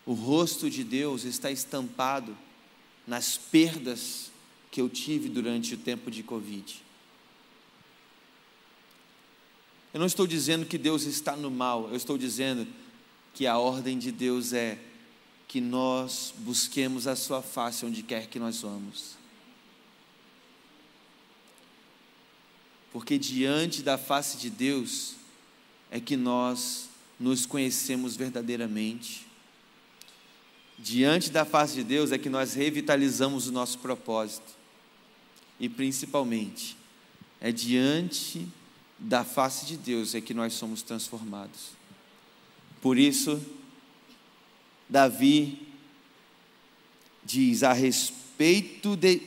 O 0.06 0.14
rosto 0.14 0.70
de 0.70 0.82
Deus 0.82 1.26
está 1.26 1.52
estampado 1.52 2.38
nas 3.06 3.36
perdas 3.36 4.32
que 4.72 4.80
eu 4.80 4.88
tive 4.88 5.28
durante 5.28 5.74
o 5.74 5.78
tempo 5.78 6.10
de 6.10 6.24
Covid. 6.24 6.82
Eu 9.94 10.00
não 10.00 10.08
estou 10.08 10.26
dizendo 10.26 10.66
que 10.66 10.78
Deus 10.78 11.04
está 11.04 11.36
no 11.36 11.52
mal, 11.52 11.90
eu 11.90 11.98
estou 11.98 12.18
dizendo 12.18 12.66
que 13.34 13.46
a 13.46 13.58
ordem 13.58 14.00
de 14.00 14.10
Deus 14.10 14.54
é 14.54 14.80
que 15.50 15.60
nós 15.60 16.32
busquemos 16.38 17.08
a 17.08 17.16
Sua 17.16 17.42
face 17.42 17.84
onde 17.84 18.04
quer 18.04 18.28
que 18.28 18.38
nós 18.38 18.62
vamos. 18.62 19.16
Porque 22.94 23.18
diante 23.18 23.82
da 23.82 23.98
face 23.98 24.38
de 24.38 24.48
Deus 24.48 25.16
é 25.90 26.00
que 26.00 26.16
nós 26.16 26.88
nos 27.20 27.48
conhecemos 27.48 28.16
verdadeiramente. 28.16 29.26
Diante 30.78 31.32
da 31.32 31.44
face 31.44 31.74
de 31.74 31.84
Deus 31.84 32.12
é 32.12 32.20
que 32.20 32.30
nós 32.30 32.54
revitalizamos 32.54 33.48
o 33.48 33.52
nosso 33.52 33.80
propósito. 33.80 34.54
E 35.60 35.68
principalmente, 35.68 36.78
é 37.42 37.52
diante 37.52 38.48
da 39.00 39.24
face 39.24 39.66
de 39.66 39.78
Deus 39.78 40.14
é 40.14 40.22
que 40.22 40.34
nós 40.34 40.54
somos 40.54 40.84
transformados. 40.84 41.72
Por 42.82 43.00
isso, 43.00 43.44
Davi 44.90 45.68
diz: 47.24 47.62
a 47.62 47.72
respeito 47.72 48.98
de, 48.98 49.22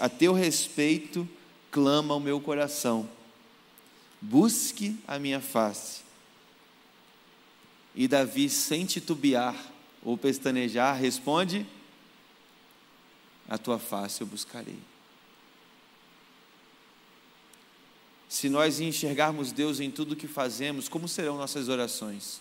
a 0.00 0.08
teu 0.08 0.32
respeito 0.32 1.28
clama 1.70 2.14
o 2.14 2.20
meu 2.20 2.40
coração. 2.40 3.08
Busque 4.20 4.96
a 5.06 5.18
minha 5.18 5.40
face. 5.40 6.02
E 7.94 8.08
Davi, 8.08 8.48
sem 8.48 8.86
titubear 8.86 9.54
ou 10.02 10.16
pestanejar, 10.16 10.98
responde: 10.98 11.66
a 13.46 13.58
tua 13.58 13.78
face 13.78 14.22
eu 14.22 14.26
buscarei. 14.26 14.78
Se 18.28 18.48
nós 18.48 18.80
enxergarmos 18.80 19.52
Deus 19.52 19.78
em 19.78 19.90
tudo 19.90 20.16
que 20.16 20.26
fazemos, 20.26 20.88
como 20.88 21.06
serão 21.06 21.36
nossas 21.36 21.68
orações? 21.68 22.40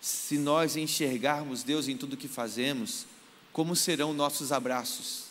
Se 0.00 0.38
nós 0.38 0.76
enxergarmos 0.76 1.62
Deus 1.62 1.88
em 1.88 1.96
tudo 1.96 2.16
que 2.16 2.28
fazemos, 2.28 3.06
como 3.52 3.76
serão 3.76 4.14
nossos 4.14 4.52
abraços? 4.52 5.24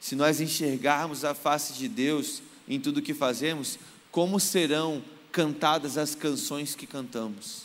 Se 0.00 0.16
nós 0.16 0.40
enxergarmos 0.40 1.24
a 1.24 1.34
face 1.34 1.74
de 1.74 1.88
Deus 1.88 2.42
em 2.66 2.80
tudo 2.80 3.02
que 3.02 3.14
fazemos, 3.14 3.78
como 4.10 4.40
serão 4.40 5.02
cantadas 5.30 5.98
as 5.98 6.14
canções 6.14 6.74
que 6.74 6.86
cantamos? 6.86 7.64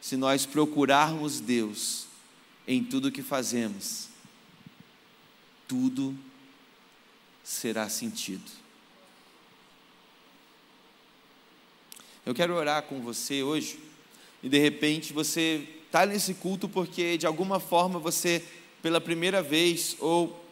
Se 0.00 0.16
nós 0.16 0.44
procurarmos 0.44 1.40
Deus 1.40 2.06
em 2.66 2.84
tudo 2.84 3.12
que 3.12 3.22
fazemos, 3.22 4.08
tudo 5.66 6.16
será 7.42 7.88
sentido. 7.88 8.50
Eu 12.24 12.34
quero 12.34 12.54
orar 12.54 12.82
com 12.84 13.00
você 13.00 13.42
hoje, 13.42 13.80
e 14.42 14.48
de 14.48 14.58
repente 14.58 15.12
você 15.12 15.66
está 15.86 16.04
nesse 16.06 16.34
culto 16.34 16.68
porque 16.68 17.16
de 17.16 17.26
alguma 17.26 17.60
forma 17.60 17.98
você, 17.98 18.42
pela 18.80 19.00
primeira 19.00 19.42
vez, 19.42 19.96
ou 20.00 20.42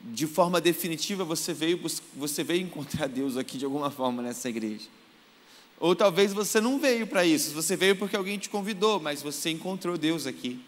de 0.00 0.26
forma 0.26 0.60
definitiva, 0.60 1.24
você 1.24 1.52
veio, 1.52 1.80
você 2.14 2.44
veio 2.44 2.62
encontrar 2.62 3.08
Deus 3.08 3.36
aqui 3.36 3.58
de 3.58 3.64
alguma 3.64 3.90
forma 3.90 4.22
nessa 4.22 4.48
igreja. 4.48 4.86
Ou 5.78 5.94
talvez 5.94 6.32
você 6.32 6.60
não 6.60 6.78
veio 6.78 7.06
para 7.06 7.24
isso, 7.24 7.52
você 7.52 7.76
veio 7.76 7.96
porque 7.96 8.16
alguém 8.16 8.38
te 8.38 8.48
convidou, 8.48 8.98
mas 8.98 9.22
você 9.22 9.50
encontrou 9.50 9.98
Deus 9.98 10.26
aqui. 10.26 10.58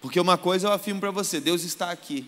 Porque 0.00 0.20
uma 0.20 0.36
coisa 0.36 0.68
eu 0.68 0.72
afirmo 0.72 1.00
para 1.00 1.10
você: 1.10 1.40
Deus 1.40 1.62
está 1.62 1.90
aqui. 1.90 2.26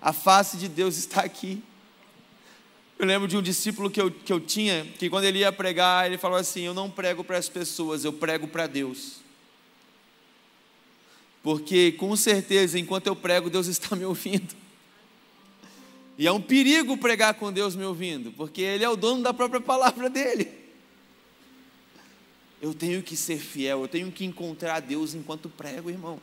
A 0.00 0.12
face 0.12 0.56
de 0.56 0.68
Deus 0.68 0.96
está 0.96 1.20
aqui. 1.20 1.62
Eu 3.04 3.08
lembro 3.08 3.28
de 3.28 3.36
um 3.36 3.42
discípulo 3.42 3.90
que 3.90 4.00
eu, 4.00 4.10
que 4.10 4.32
eu 4.32 4.40
tinha, 4.40 4.82
que 4.98 5.10
quando 5.10 5.24
ele 5.24 5.40
ia 5.40 5.52
pregar, 5.52 6.06
ele 6.06 6.16
falou 6.16 6.38
assim: 6.38 6.62
Eu 6.62 6.72
não 6.72 6.88
prego 6.88 7.22
para 7.22 7.36
as 7.36 7.50
pessoas, 7.50 8.02
eu 8.02 8.14
prego 8.14 8.48
para 8.48 8.66
Deus. 8.66 9.16
Porque 11.42 11.92
com 11.92 12.16
certeza, 12.16 12.78
enquanto 12.78 13.06
eu 13.06 13.14
prego, 13.14 13.50
Deus 13.50 13.66
está 13.66 13.94
me 13.94 14.06
ouvindo. 14.06 14.56
E 16.16 16.26
é 16.26 16.32
um 16.32 16.40
perigo 16.40 16.96
pregar 16.96 17.34
com 17.34 17.52
Deus 17.52 17.76
me 17.76 17.84
ouvindo, 17.84 18.32
porque 18.32 18.62
Ele 18.62 18.84
é 18.84 18.88
o 18.88 18.96
dono 18.96 19.22
da 19.22 19.34
própria 19.34 19.60
palavra 19.60 20.08
dele. 20.08 20.48
Eu 22.62 22.72
tenho 22.72 23.02
que 23.02 23.14
ser 23.14 23.36
fiel, 23.36 23.82
eu 23.82 23.88
tenho 23.88 24.10
que 24.10 24.24
encontrar 24.24 24.80
Deus 24.80 25.12
enquanto 25.12 25.50
prego, 25.50 25.90
irmão. 25.90 26.18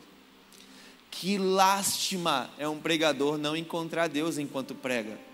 Que 1.12 1.38
lástima 1.38 2.50
é 2.58 2.68
um 2.68 2.80
pregador 2.80 3.38
não 3.38 3.56
encontrar 3.56 4.08
Deus 4.08 4.40
enquanto 4.40 4.74
prega. 4.74 5.30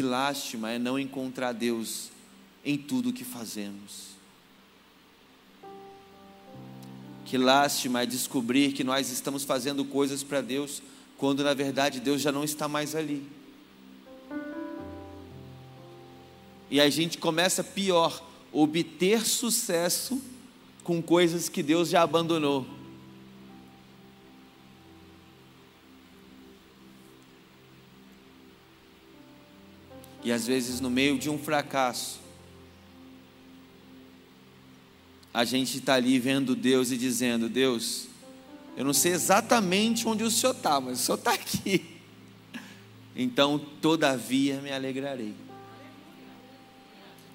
Que 0.00 0.06
lástima 0.06 0.70
é 0.70 0.78
não 0.78 0.98
encontrar 0.98 1.52
Deus 1.52 2.08
em 2.64 2.78
tudo 2.78 3.12
que 3.12 3.22
fazemos. 3.22 4.14
Que 7.26 7.36
lástima 7.36 8.00
é 8.00 8.06
descobrir 8.06 8.72
que 8.72 8.82
nós 8.82 9.10
estamos 9.10 9.44
fazendo 9.44 9.84
coisas 9.84 10.22
para 10.22 10.40
Deus, 10.40 10.82
quando 11.18 11.44
na 11.44 11.52
verdade 11.52 12.00
Deus 12.00 12.22
já 12.22 12.32
não 12.32 12.44
está 12.44 12.66
mais 12.66 12.94
ali. 12.94 13.28
E 16.70 16.80
a 16.80 16.88
gente 16.88 17.18
começa 17.18 17.62
pior, 17.62 18.26
obter 18.50 19.26
sucesso 19.26 20.18
com 20.82 21.02
coisas 21.02 21.50
que 21.50 21.62
Deus 21.62 21.90
já 21.90 22.00
abandonou. 22.00 22.66
E 30.22 30.30
às 30.30 30.46
vezes, 30.46 30.80
no 30.80 30.90
meio 30.90 31.18
de 31.18 31.30
um 31.30 31.38
fracasso, 31.38 32.20
a 35.32 35.44
gente 35.44 35.78
está 35.78 35.94
ali 35.94 36.18
vendo 36.18 36.54
Deus 36.54 36.90
e 36.90 36.96
dizendo: 36.96 37.48
Deus, 37.48 38.08
eu 38.76 38.84
não 38.84 38.92
sei 38.92 39.12
exatamente 39.12 40.06
onde 40.06 40.24
o 40.24 40.30
Senhor 40.30 40.54
está, 40.54 40.80
mas 40.80 41.00
o 41.00 41.02
Senhor 41.02 41.18
está 41.18 41.32
aqui. 41.32 41.84
Então, 43.22 43.58
todavia, 43.82 44.60
me 44.62 44.70
alegrarei. 44.70 45.34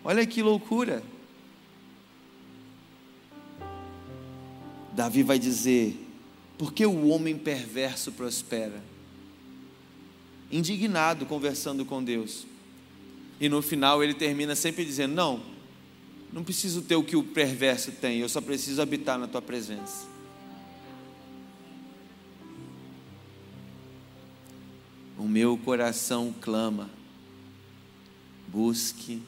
Olha 0.04 0.26
que 0.26 0.42
loucura. 0.42 1.04
Davi 4.94 5.22
vai 5.22 5.38
dizer: 5.38 6.00
por 6.58 6.74
que 6.74 6.86
o 6.86 7.10
homem 7.10 7.38
perverso 7.38 8.14
prospera? 8.14 8.82
Indignado 10.50 11.26
conversando 11.26 11.86
com 11.86 12.04
Deus. 12.04 12.48
E 13.40 13.50
no 13.50 13.62
final 13.62 14.04
ele 14.04 14.14
termina 14.14 14.56
sempre 14.56 14.86
dizendo: 14.86 15.14
Não, 15.14 15.42
não 16.32 16.44
preciso 16.44 16.82
ter 16.82 16.96
o 16.96 17.04
que 17.04 17.16
o 17.16 17.24
perverso 17.24 17.92
tem, 17.94 18.20
eu 18.20 18.30
só 18.30 18.42
preciso 18.42 18.82
habitar 18.82 19.18
na 19.18 19.28
tua 19.28 19.42
presença. 19.42 20.06
O 25.18 25.28
meu 25.28 25.58
coração 25.58 26.36
clama, 26.42 26.90
busque 28.48 29.22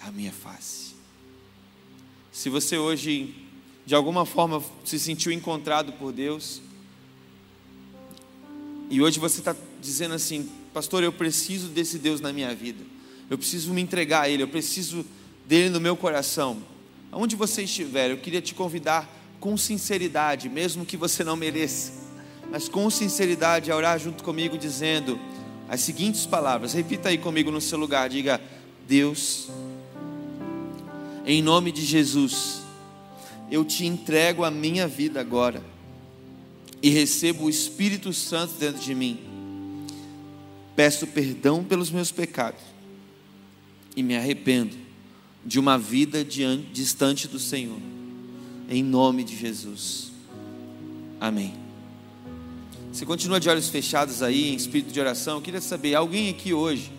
a 0.00 0.10
minha 0.10 0.32
face. 0.32 0.94
Se 2.32 2.48
você 2.48 2.78
hoje, 2.78 3.34
de 3.84 3.94
alguma 3.94 4.24
forma, 4.24 4.62
se 4.84 4.98
sentiu 4.98 5.32
encontrado 5.32 5.92
por 5.92 6.12
Deus, 6.12 6.62
e 8.90 9.02
hoje 9.02 9.18
você 9.18 9.40
está 9.40 9.54
dizendo 9.80 10.14
assim, 10.14 10.48
pastor, 10.72 11.02
eu 11.02 11.12
preciso 11.12 11.68
desse 11.68 11.98
Deus 11.98 12.20
na 12.20 12.32
minha 12.32 12.54
vida, 12.54 12.82
eu 13.30 13.36
preciso 13.36 13.72
me 13.72 13.82
entregar 13.82 14.22
a 14.22 14.28
Ele, 14.28 14.42
eu 14.42 14.48
preciso 14.48 15.04
dele 15.46 15.68
no 15.68 15.80
meu 15.80 15.96
coração. 15.96 16.58
Aonde 17.12 17.36
você 17.36 17.62
estiver, 17.62 18.10
eu 18.10 18.18
queria 18.18 18.40
te 18.40 18.54
convidar 18.54 19.08
com 19.40 19.56
sinceridade, 19.56 20.48
mesmo 20.48 20.84
que 20.84 20.96
você 20.96 21.22
não 21.22 21.36
mereça, 21.36 21.92
mas 22.50 22.68
com 22.68 22.88
sinceridade 22.90 23.70
a 23.70 23.76
orar 23.76 23.98
junto 23.98 24.24
comigo, 24.24 24.58
dizendo 24.58 25.18
as 25.68 25.80
seguintes 25.80 26.26
palavras. 26.26 26.72
Repita 26.72 27.10
aí 27.10 27.18
comigo 27.18 27.50
no 27.50 27.60
seu 27.60 27.78
lugar, 27.78 28.08
diga: 28.08 28.40
Deus, 28.86 29.48
em 31.26 31.42
nome 31.42 31.70
de 31.70 31.84
Jesus, 31.84 32.62
eu 33.50 33.64
te 33.64 33.86
entrego 33.86 34.44
a 34.44 34.50
minha 34.50 34.88
vida 34.88 35.20
agora 35.20 35.62
e 36.82 36.88
recebo 36.88 37.44
o 37.44 37.50
Espírito 37.50 38.12
Santo 38.12 38.54
dentro 38.54 38.80
de 38.80 38.94
mim. 38.94 39.18
Peço 40.74 41.06
perdão 41.06 41.64
pelos 41.64 41.90
meus 41.90 42.10
pecados 42.12 42.77
e 43.98 44.02
me 44.02 44.16
arrependo 44.16 44.76
de 45.44 45.58
uma 45.58 45.76
vida 45.76 46.24
distante 46.24 47.26
do 47.26 47.36
Senhor. 47.36 47.80
Em 48.70 48.80
nome 48.80 49.24
de 49.24 49.36
Jesus. 49.36 50.12
Amém. 51.20 51.52
Você 52.92 53.04
continua 53.04 53.40
de 53.40 53.48
olhos 53.48 53.68
fechados 53.68 54.22
aí, 54.22 54.50
em 54.50 54.54
espírito 54.54 54.92
de 54.92 55.00
oração. 55.00 55.38
Eu 55.38 55.42
queria 55.42 55.60
saber, 55.60 55.96
alguém 55.96 56.30
aqui 56.30 56.54
hoje 56.54 56.92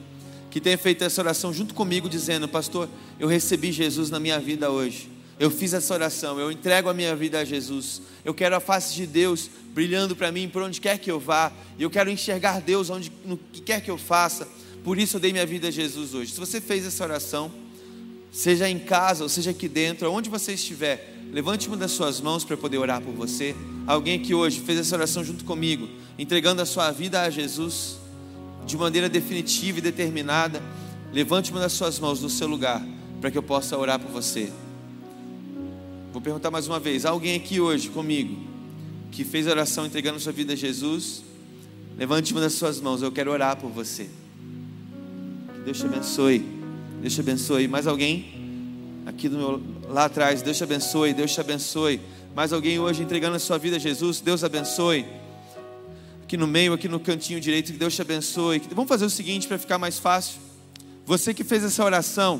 que 0.52 0.60
tenha 0.60 0.78
feito 0.78 1.02
essa 1.02 1.22
oração 1.22 1.54
junto 1.54 1.74
comigo, 1.74 2.10
dizendo: 2.10 2.50
Pastor, 2.50 2.90
eu 3.18 3.30
recebi 3.30 3.72
Jesus 3.72 4.10
na 4.10 4.20
minha 4.20 4.38
vida 4.38 4.70
hoje. 4.70 5.10
Eu 5.40 5.50
fiz 5.50 5.72
essa 5.72 5.94
oração, 5.94 6.38
eu 6.38 6.52
entrego 6.52 6.90
a 6.90 6.94
minha 6.94 7.16
vida 7.16 7.40
a 7.40 7.46
Jesus. 7.46 8.02
Eu 8.26 8.34
quero 8.34 8.58
a 8.58 8.60
face 8.60 8.94
de 8.94 9.08
Deus 9.08 9.50
brilhando 9.74 10.18
para 10.18 10.34
mim 10.34 10.50
por 10.50 10.62
onde 10.62 10.82
quer 10.82 10.98
que 10.98 11.10
eu 11.10 11.18
vá. 11.18 11.50
Eu 11.80 11.90
quero 11.90 12.10
enxergar 12.10 12.60
Deus 12.60 12.90
onde 12.90 13.10
no 13.24 13.38
que 13.38 13.62
quer 13.62 13.80
que 13.80 13.90
eu 13.90 13.98
faça. 13.98 14.46
Por 14.84 14.98
isso 14.98 15.18
eu 15.18 15.20
dei 15.20 15.32
minha 15.32 15.46
vida 15.46 15.68
a 15.68 15.72
Jesus 15.72 16.14
hoje. 16.14 16.32
Se 16.32 16.40
você 16.40 16.62
fez 16.62 16.86
essa 16.86 17.04
oração, 17.04 17.52
seja 18.32 18.70
em 18.70 18.80
casa 18.80 19.24
ou 19.24 19.30
seja 19.30 19.52
aqui 19.52 19.68
dentro, 19.68 20.12
onde 20.12 20.30
você 20.30 20.54
estiver, 20.54 21.16
levante 21.32 21.68
uma 21.68 21.78
das 21.78 21.92
suas 21.92 22.22
mãos 22.22 22.44
para 22.44 22.56
poder 22.56 22.78
orar 22.78 23.02
por 23.02 23.14
você. 23.14 23.56
Alguém 23.86 24.20
que 24.20 24.34
hoje 24.34 24.60
fez 24.60 24.80
essa 24.80 24.96
oração 24.96 25.24
junto 25.24 25.44
comigo, 25.44 25.88
entregando 26.18 26.62
a 26.62 26.66
sua 26.66 26.92
vida 26.92 27.22
a 27.22 27.30
Jesus 27.30 27.98
de 28.66 28.78
maneira 28.78 29.10
definitiva 29.10 29.80
e 29.80 29.82
determinada, 29.82 30.62
levante 31.12 31.52
uma 31.52 31.60
das 31.60 31.74
suas 31.74 32.00
mãos 32.00 32.22
no 32.22 32.30
seu 32.30 32.48
lugar, 32.48 32.86
para 33.20 33.32
que 33.32 33.38
eu 33.38 33.44
possa 33.44 33.78
orar 33.78 34.00
por 34.00 34.12
você. 34.12 34.52
Vou 36.14 36.22
perguntar 36.22 36.52
mais 36.52 36.68
uma 36.68 36.80
vez: 36.80 37.06
alguém 37.06 37.36
aqui 37.36 37.60
hoje 37.60 37.90
comigo, 37.90 38.38
que 39.12 39.24
fez 39.24 39.48
a 39.48 39.52
oração 39.52 39.86
entregando 39.86 40.20
sua 40.20 40.32
vida 40.32 40.54
a 40.54 40.56
Jesus? 40.56 41.24
Levante 41.98 42.32
uma 42.32 42.42
das 42.42 42.54
suas 42.54 42.80
mãos, 42.80 43.02
eu 43.02 43.12
quero 43.12 43.32
orar 43.32 43.58
por 43.58 43.70
você. 43.70 44.08
Que 45.60 45.66
Deus 45.66 45.78
te 45.78 45.86
abençoe. 45.86 46.46
Deus 47.02 47.14
te 47.14 47.22
abençoe. 47.22 47.68
Mais 47.68 47.86
alguém? 47.88 49.04
Aqui 49.06 49.30
do 49.30 49.38
meu, 49.38 49.62
lá 49.90 50.06
atrás, 50.06 50.42
Deus 50.42 50.58
te 50.58 50.64
abençoe, 50.64 51.14
Deus 51.14 51.34
te 51.34 51.40
abençoe. 51.40 52.02
Mais 52.36 52.52
alguém 52.52 52.80
hoje 52.80 53.04
entregando 53.04 53.36
a 53.36 53.40
sua 53.40 53.58
vida 53.58 53.76
a 53.76 53.80
Jesus? 53.80 54.22
Deus 54.22 54.44
abençoe 54.44 55.06
aqui 56.24 56.38
no 56.38 56.46
meio, 56.46 56.74
aqui 56.74 56.88
no 56.88 57.00
cantinho 57.00 57.40
direito, 57.40 57.72
que 57.72 57.78
Deus 57.80 57.96
te 57.96 58.02
abençoe. 58.04 58.62
Vamos 58.76 58.88
fazer 58.88 59.06
o 59.06 59.10
seguinte 59.10 59.48
para 59.48 59.58
ficar 59.58 59.80
mais 59.80 59.98
fácil. 59.98 60.40
Você 61.06 61.34
que 61.34 61.44
fez 61.44 61.64
essa 61.64 61.84
oração, 61.84 62.40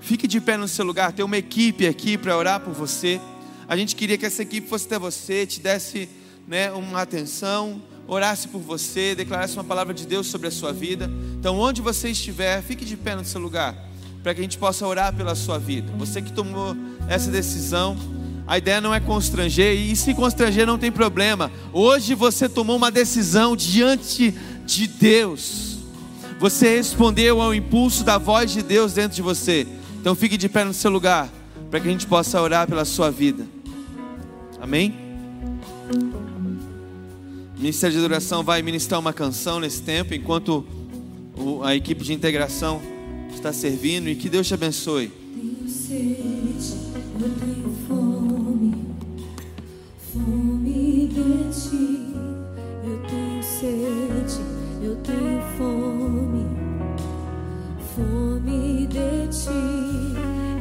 Fique 0.00 0.26
de 0.26 0.40
pé 0.40 0.56
no 0.56 0.68
seu 0.68 0.84
lugar, 0.84 1.12
tem 1.12 1.24
uma 1.24 1.36
equipe 1.36 1.86
aqui 1.86 2.16
para 2.16 2.36
orar 2.36 2.60
por 2.60 2.72
você. 2.72 3.20
A 3.68 3.76
gente 3.76 3.94
queria 3.96 4.16
que 4.16 4.24
essa 4.24 4.42
equipe 4.42 4.68
fosse 4.68 4.86
até 4.86 4.98
você, 4.98 5.44
te 5.44 5.60
desse 5.60 6.08
né, 6.46 6.70
uma 6.72 7.02
atenção, 7.02 7.82
orasse 8.08 8.48
por 8.48 8.60
você, 8.60 9.14
declarasse 9.14 9.54
uma 9.54 9.62
palavra 9.62 9.92
de 9.92 10.06
Deus 10.06 10.26
sobre 10.26 10.48
a 10.48 10.50
sua 10.50 10.72
vida. 10.72 11.10
Então, 11.38 11.58
onde 11.58 11.82
você 11.82 12.08
estiver, 12.08 12.62
fique 12.62 12.84
de 12.84 12.96
pé 12.96 13.14
no 13.14 13.24
seu 13.24 13.40
lugar, 13.40 13.76
para 14.22 14.34
que 14.34 14.40
a 14.40 14.42
gente 14.42 14.56
possa 14.56 14.86
orar 14.86 15.14
pela 15.14 15.34
sua 15.34 15.58
vida. 15.58 15.92
Você 15.98 16.22
que 16.22 16.32
tomou 16.32 16.74
essa 17.06 17.30
decisão, 17.30 17.96
a 18.46 18.56
ideia 18.56 18.80
não 18.80 18.94
é 18.94 18.98
constranger, 18.98 19.76
e 19.78 19.94
se 19.94 20.14
constranger 20.14 20.66
não 20.66 20.78
tem 20.78 20.90
problema. 20.90 21.52
Hoje 21.70 22.14
você 22.14 22.48
tomou 22.48 22.76
uma 22.76 22.90
decisão 22.90 23.54
diante 23.54 24.34
de 24.64 24.86
Deus. 24.86 25.76
Você 26.40 26.76
respondeu 26.76 27.42
ao 27.42 27.54
impulso 27.54 28.04
da 28.04 28.16
voz 28.16 28.50
de 28.50 28.62
Deus 28.62 28.94
dentro 28.94 29.16
de 29.16 29.22
você. 29.22 29.66
Então 30.00 30.14
fique 30.14 30.38
de 30.38 30.48
pé 30.48 30.64
no 30.64 30.72
seu 30.72 30.90
lugar, 30.90 31.28
para 31.70 31.78
que 31.78 31.88
a 31.88 31.90
gente 31.90 32.06
possa 32.06 32.40
orar 32.40 32.66
pela 32.66 32.86
sua 32.86 33.10
vida. 33.10 33.46
Amém? 34.62 35.07
O 37.58 37.60
Ministério 37.60 37.92
de 37.92 37.98
Adoração 37.98 38.44
vai 38.44 38.62
ministrar 38.62 39.00
uma 39.00 39.12
canção 39.12 39.58
nesse 39.58 39.82
tempo, 39.82 40.14
enquanto 40.14 40.64
a 41.64 41.74
equipe 41.74 42.04
de 42.04 42.12
integração 42.12 42.80
está 43.34 43.52
servindo, 43.52 44.08
e 44.08 44.14
que 44.14 44.28
Deus 44.28 44.46
te 44.46 44.54
abençoe. 44.54 45.08
Tenho 45.34 45.68
sede, 45.68 46.76
eu 47.20 47.28
tenho 47.40 47.74
fome, 47.88 48.74
fome 50.12 51.08
de 51.08 51.50
ti. 51.52 52.14
Eu 52.84 53.02
tenho 53.08 53.42
sede, 53.42 54.40
eu 54.80 54.94
tenho 55.02 55.42
fome, 55.58 56.46
fome 57.96 58.86
de 58.86 59.26
ti. 59.36 59.50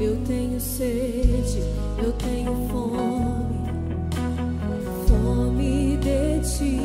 Eu 0.02 0.18
tenho 0.26 0.60
sede, 0.60 1.62
eu 2.04 2.12
tenho 2.14 2.68
fome, 2.70 3.27
de 6.08 6.40
ti. 6.40 6.80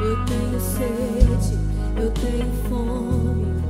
Eu 0.00 0.16
tenho 0.24 0.60
sede, 0.60 1.58
eu 1.96 2.10
tenho 2.12 2.50
fome 2.68 3.60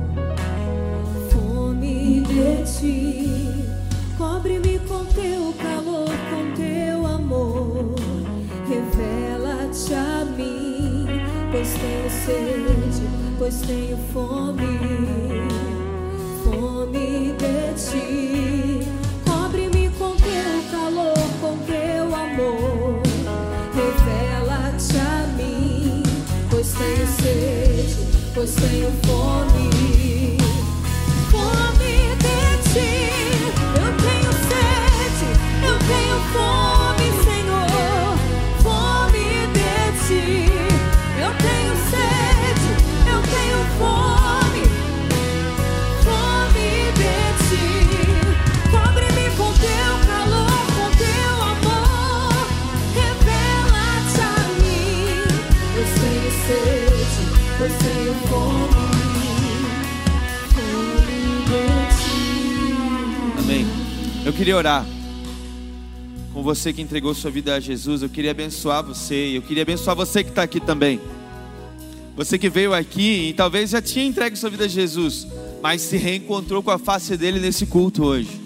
fome 1.29 2.21
de 2.21 2.63
ti. 2.63 3.65
Cobre-me 4.17 4.79
com 4.79 5.03
teu 5.05 5.53
calor, 5.61 6.09
com 6.29 6.53
teu 6.55 7.05
amor. 7.05 7.95
Revela-te 8.69 9.93
a 9.93 10.25
mim, 10.25 11.07
pois 11.51 11.73
tenho 11.73 12.09
sede, 12.25 13.07
pois 13.37 13.61
tenho 13.61 13.97
fome. 14.13 14.79
Fome 16.43 17.33
de 17.33 17.73
ti. 17.75 18.87
Cobre-me 19.25 19.89
com 19.97 20.15
teu 20.15 20.71
calor, 20.71 21.17
com 21.41 21.57
teu 21.65 22.15
amor. 22.15 23.00
Tenho 26.81 27.07
sede, 27.07 27.95
pois 28.33 28.51
tenho 28.55 28.91
fome. 29.05 29.69
Fome 31.29 31.93
de 32.23 32.39
ti, 32.69 32.91
eu 33.77 33.89
tenho 34.05 34.31
sede, 34.49 35.29
eu 35.67 35.77
tenho 35.87 36.17
fome, 36.33 36.80
Eu 64.31 64.37
queria 64.37 64.55
orar 64.55 64.85
com 66.33 66.41
você 66.41 66.71
que 66.71 66.81
entregou 66.81 67.13
sua 67.13 67.29
vida 67.29 67.53
a 67.53 67.59
Jesus. 67.59 68.01
Eu 68.01 68.07
queria 68.07 68.31
abençoar 68.31 68.81
você. 68.81 69.33
Eu 69.35 69.41
queria 69.41 69.63
abençoar 69.63 69.93
você 69.93 70.23
que 70.23 70.29
está 70.29 70.41
aqui 70.41 70.61
também. 70.61 71.01
Você 72.15 72.39
que 72.39 72.49
veio 72.49 72.73
aqui 72.73 73.27
e 73.27 73.33
talvez 73.33 73.71
já 73.71 73.81
tinha 73.81 74.05
entregue 74.05 74.37
sua 74.37 74.49
vida 74.49 74.63
a 74.63 74.67
Jesus, 74.69 75.27
mas 75.61 75.81
se 75.81 75.97
reencontrou 75.97 76.63
com 76.63 76.71
a 76.71 76.79
face 76.79 77.17
dele 77.17 77.41
nesse 77.41 77.65
culto 77.65 78.05
hoje. 78.05 78.39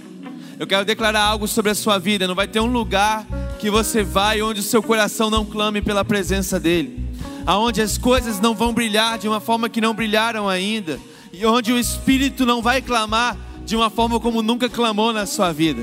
Eu 0.57 0.66
quero 0.66 0.86
declarar 0.86 1.22
algo 1.22 1.48
sobre 1.48 1.70
a 1.70 1.76
sua 1.76 1.99
vida. 1.99 2.28
Não 2.28 2.34
vai 2.34 2.48
ter 2.48 2.60
um 2.60 2.66
lugar 2.66 3.24
que 3.60 3.70
você 3.70 4.02
vai 4.02 4.41
onde 4.41 4.62
o 4.62 4.64
seu 4.64 4.82
coração 4.82 5.30
não 5.30 5.45
clame 5.45 5.84
pela 5.84 6.03
presença 6.03 6.60
dele, 6.60 7.07
aonde 7.45 7.80
as 7.80 7.95
coisas 7.95 8.40
não 8.40 8.56
vão 8.56 8.74
brilhar 8.74 9.20
de 9.20 9.28
uma 9.28 9.40
forma 9.40 9.70
que 9.70 9.80
não 9.80 9.94
brilharam 9.94 10.49
ainda, 10.49 10.99
e 11.32 11.45
onde 11.45 11.72
o 11.72 11.78
Espírito 11.78 12.44
não 12.44 12.60
vai 12.60 12.82
clamar 12.82 13.38
de 13.65 13.75
uma 13.75 13.89
forma 13.89 14.19
como 14.19 14.43
nunca 14.43 14.69
clamou 14.69 15.11
na 15.11 15.25
sua 15.25 15.51
vida. 15.51 15.81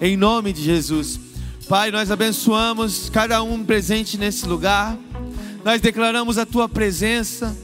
Em 0.00 0.16
nome 0.16 0.52
de 0.52 0.62
Jesus. 0.62 1.18
Pai, 1.68 1.90
nós 1.90 2.10
abençoamos 2.10 3.10
cada 3.10 3.42
um 3.42 3.64
presente 3.64 4.16
nesse 4.16 4.46
lugar. 4.46 4.96
Nós 5.64 5.80
declaramos 5.80 6.38
a 6.38 6.46
tua 6.46 6.68
presença. 6.68 7.56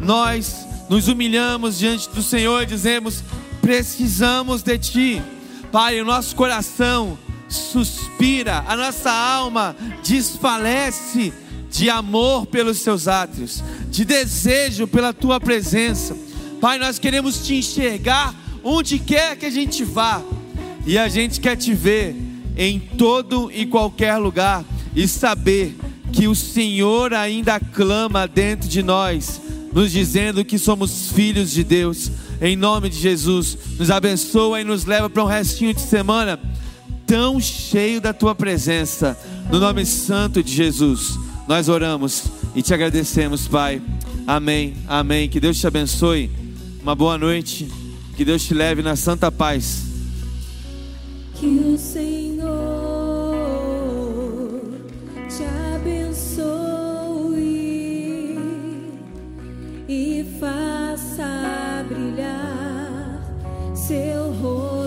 Nós 0.00 0.66
nos 0.88 1.08
humilhamos 1.08 1.78
diante 1.78 2.08
do 2.08 2.22
Senhor 2.22 2.62
e 2.62 2.66
dizemos: 2.66 3.22
precisamos 3.60 4.62
de 4.62 4.78
ti. 4.78 5.22
Pai, 5.70 6.00
o 6.00 6.04
nosso 6.04 6.34
coração 6.34 7.18
suspira, 7.48 8.64
a 8.66 8.76
nossa 8.76 9.10
alma 9.12 9.76
desfalece 10.02 11.32
de 11.70 11.90
amor 11.90 12.46
pelos 12.46 12.78
seus 12.78 13.06
átrios, 13.06 13.62
de 13.90 14.04
desejo 14.04 14.86
pela 14.86 15.12
tua 15.12 15.38
presença. 15.38 16.16
Pai, 16.60 16.78
nós 16.78 16.98
queremos 16.98 17.46
te 17.46 17.54
enxergar 17.54 18.34
onde 18.62 18.98
quer 18.98 19.36
que 19.36 19.46
a 19.46 19.50
gente 19.50 19.84
vá, 19.84 20.22
e 20.86 20.98
a 20.98 21.08
gente 21.08 21.40
quer 21.40 21.56
te 21.56 21.74
ver 21.74 22.16
em 22.56 22.78
todo 22.78 23.50
e 23.52 23.66
qualquer 23.66 24.16
lugar 24.16 24.64
e 24.94 25.06
saber 25.06 25.76
que 26.12 26.26
o 26.26 26.34
Senhor 26.34 27.14
ainda 27.14 27.60
clama 27.60 28.26
dentro 28.26 28.68
de 28.68 28.82
nós, 28.82 29.40
nos 29.72 29.92
dizendo 29.92 30.44
que 30.44 30.58
somos 30.58 31.12
filhos 31.12 31.50
de 31.50 31.62
Deus. 31.62 32.10
Em 32.40 32.56
nome 32.56 32.88
de 32.88 32.98
Jesus, 32.98 33.56
nos 33.78 33.90
abençoa 33.90 34.60
e 34.60 34.64
nos 34.64 34.84
leva 34.84 35.08
para 35.08 35.22
um 35.22 35.26
restinho 35.26 35.74
de 35.74 35.80
semana 35.80 36.40
tão 37.06 37.40
cheio 37.40 38.00
da 38.00 38.12
tua 38.12 38.34
presença. 38.34 39.18
No 39.50 39.60
nome 39.60 39.84
santo 39.84 40.42
de 40.42 40.52
Jesus, 40.52 41.18
nós 41.46 41.68
oramos 41.68 42.24
e 42.54 42.62
te 42.62 42.72
agradecemos, 42.72 43.46
Pai. 43.46 43.82
Amém. 44.26 44.74
Amém. 44.86 45.28
Que 45.28 45.40
Deus 45.40 45.58
te 45.58 45.66
abençoe. 45.66 46.30
Uma 46.82 46.94
boa 46.94 47.18
noite. 47.18 47.89
Que 48.20 48.24
Deus 48.26 48.44
te 48.44 48.52
leve 48.52 48.82
na 48.82 48.96
santa 48.96 49.32
paz. 49.32 49.82
Que 51.36 51.46
o 51.46 51.78
Senhor 51.78 52.44
te 55.26 55.42
abençoe 55.74 56.44
e 59.88 60.26
faça 60.38 61.82
brilhar 61.88 63.22
seu 63.74 64.32
rosto. 64.34 64.79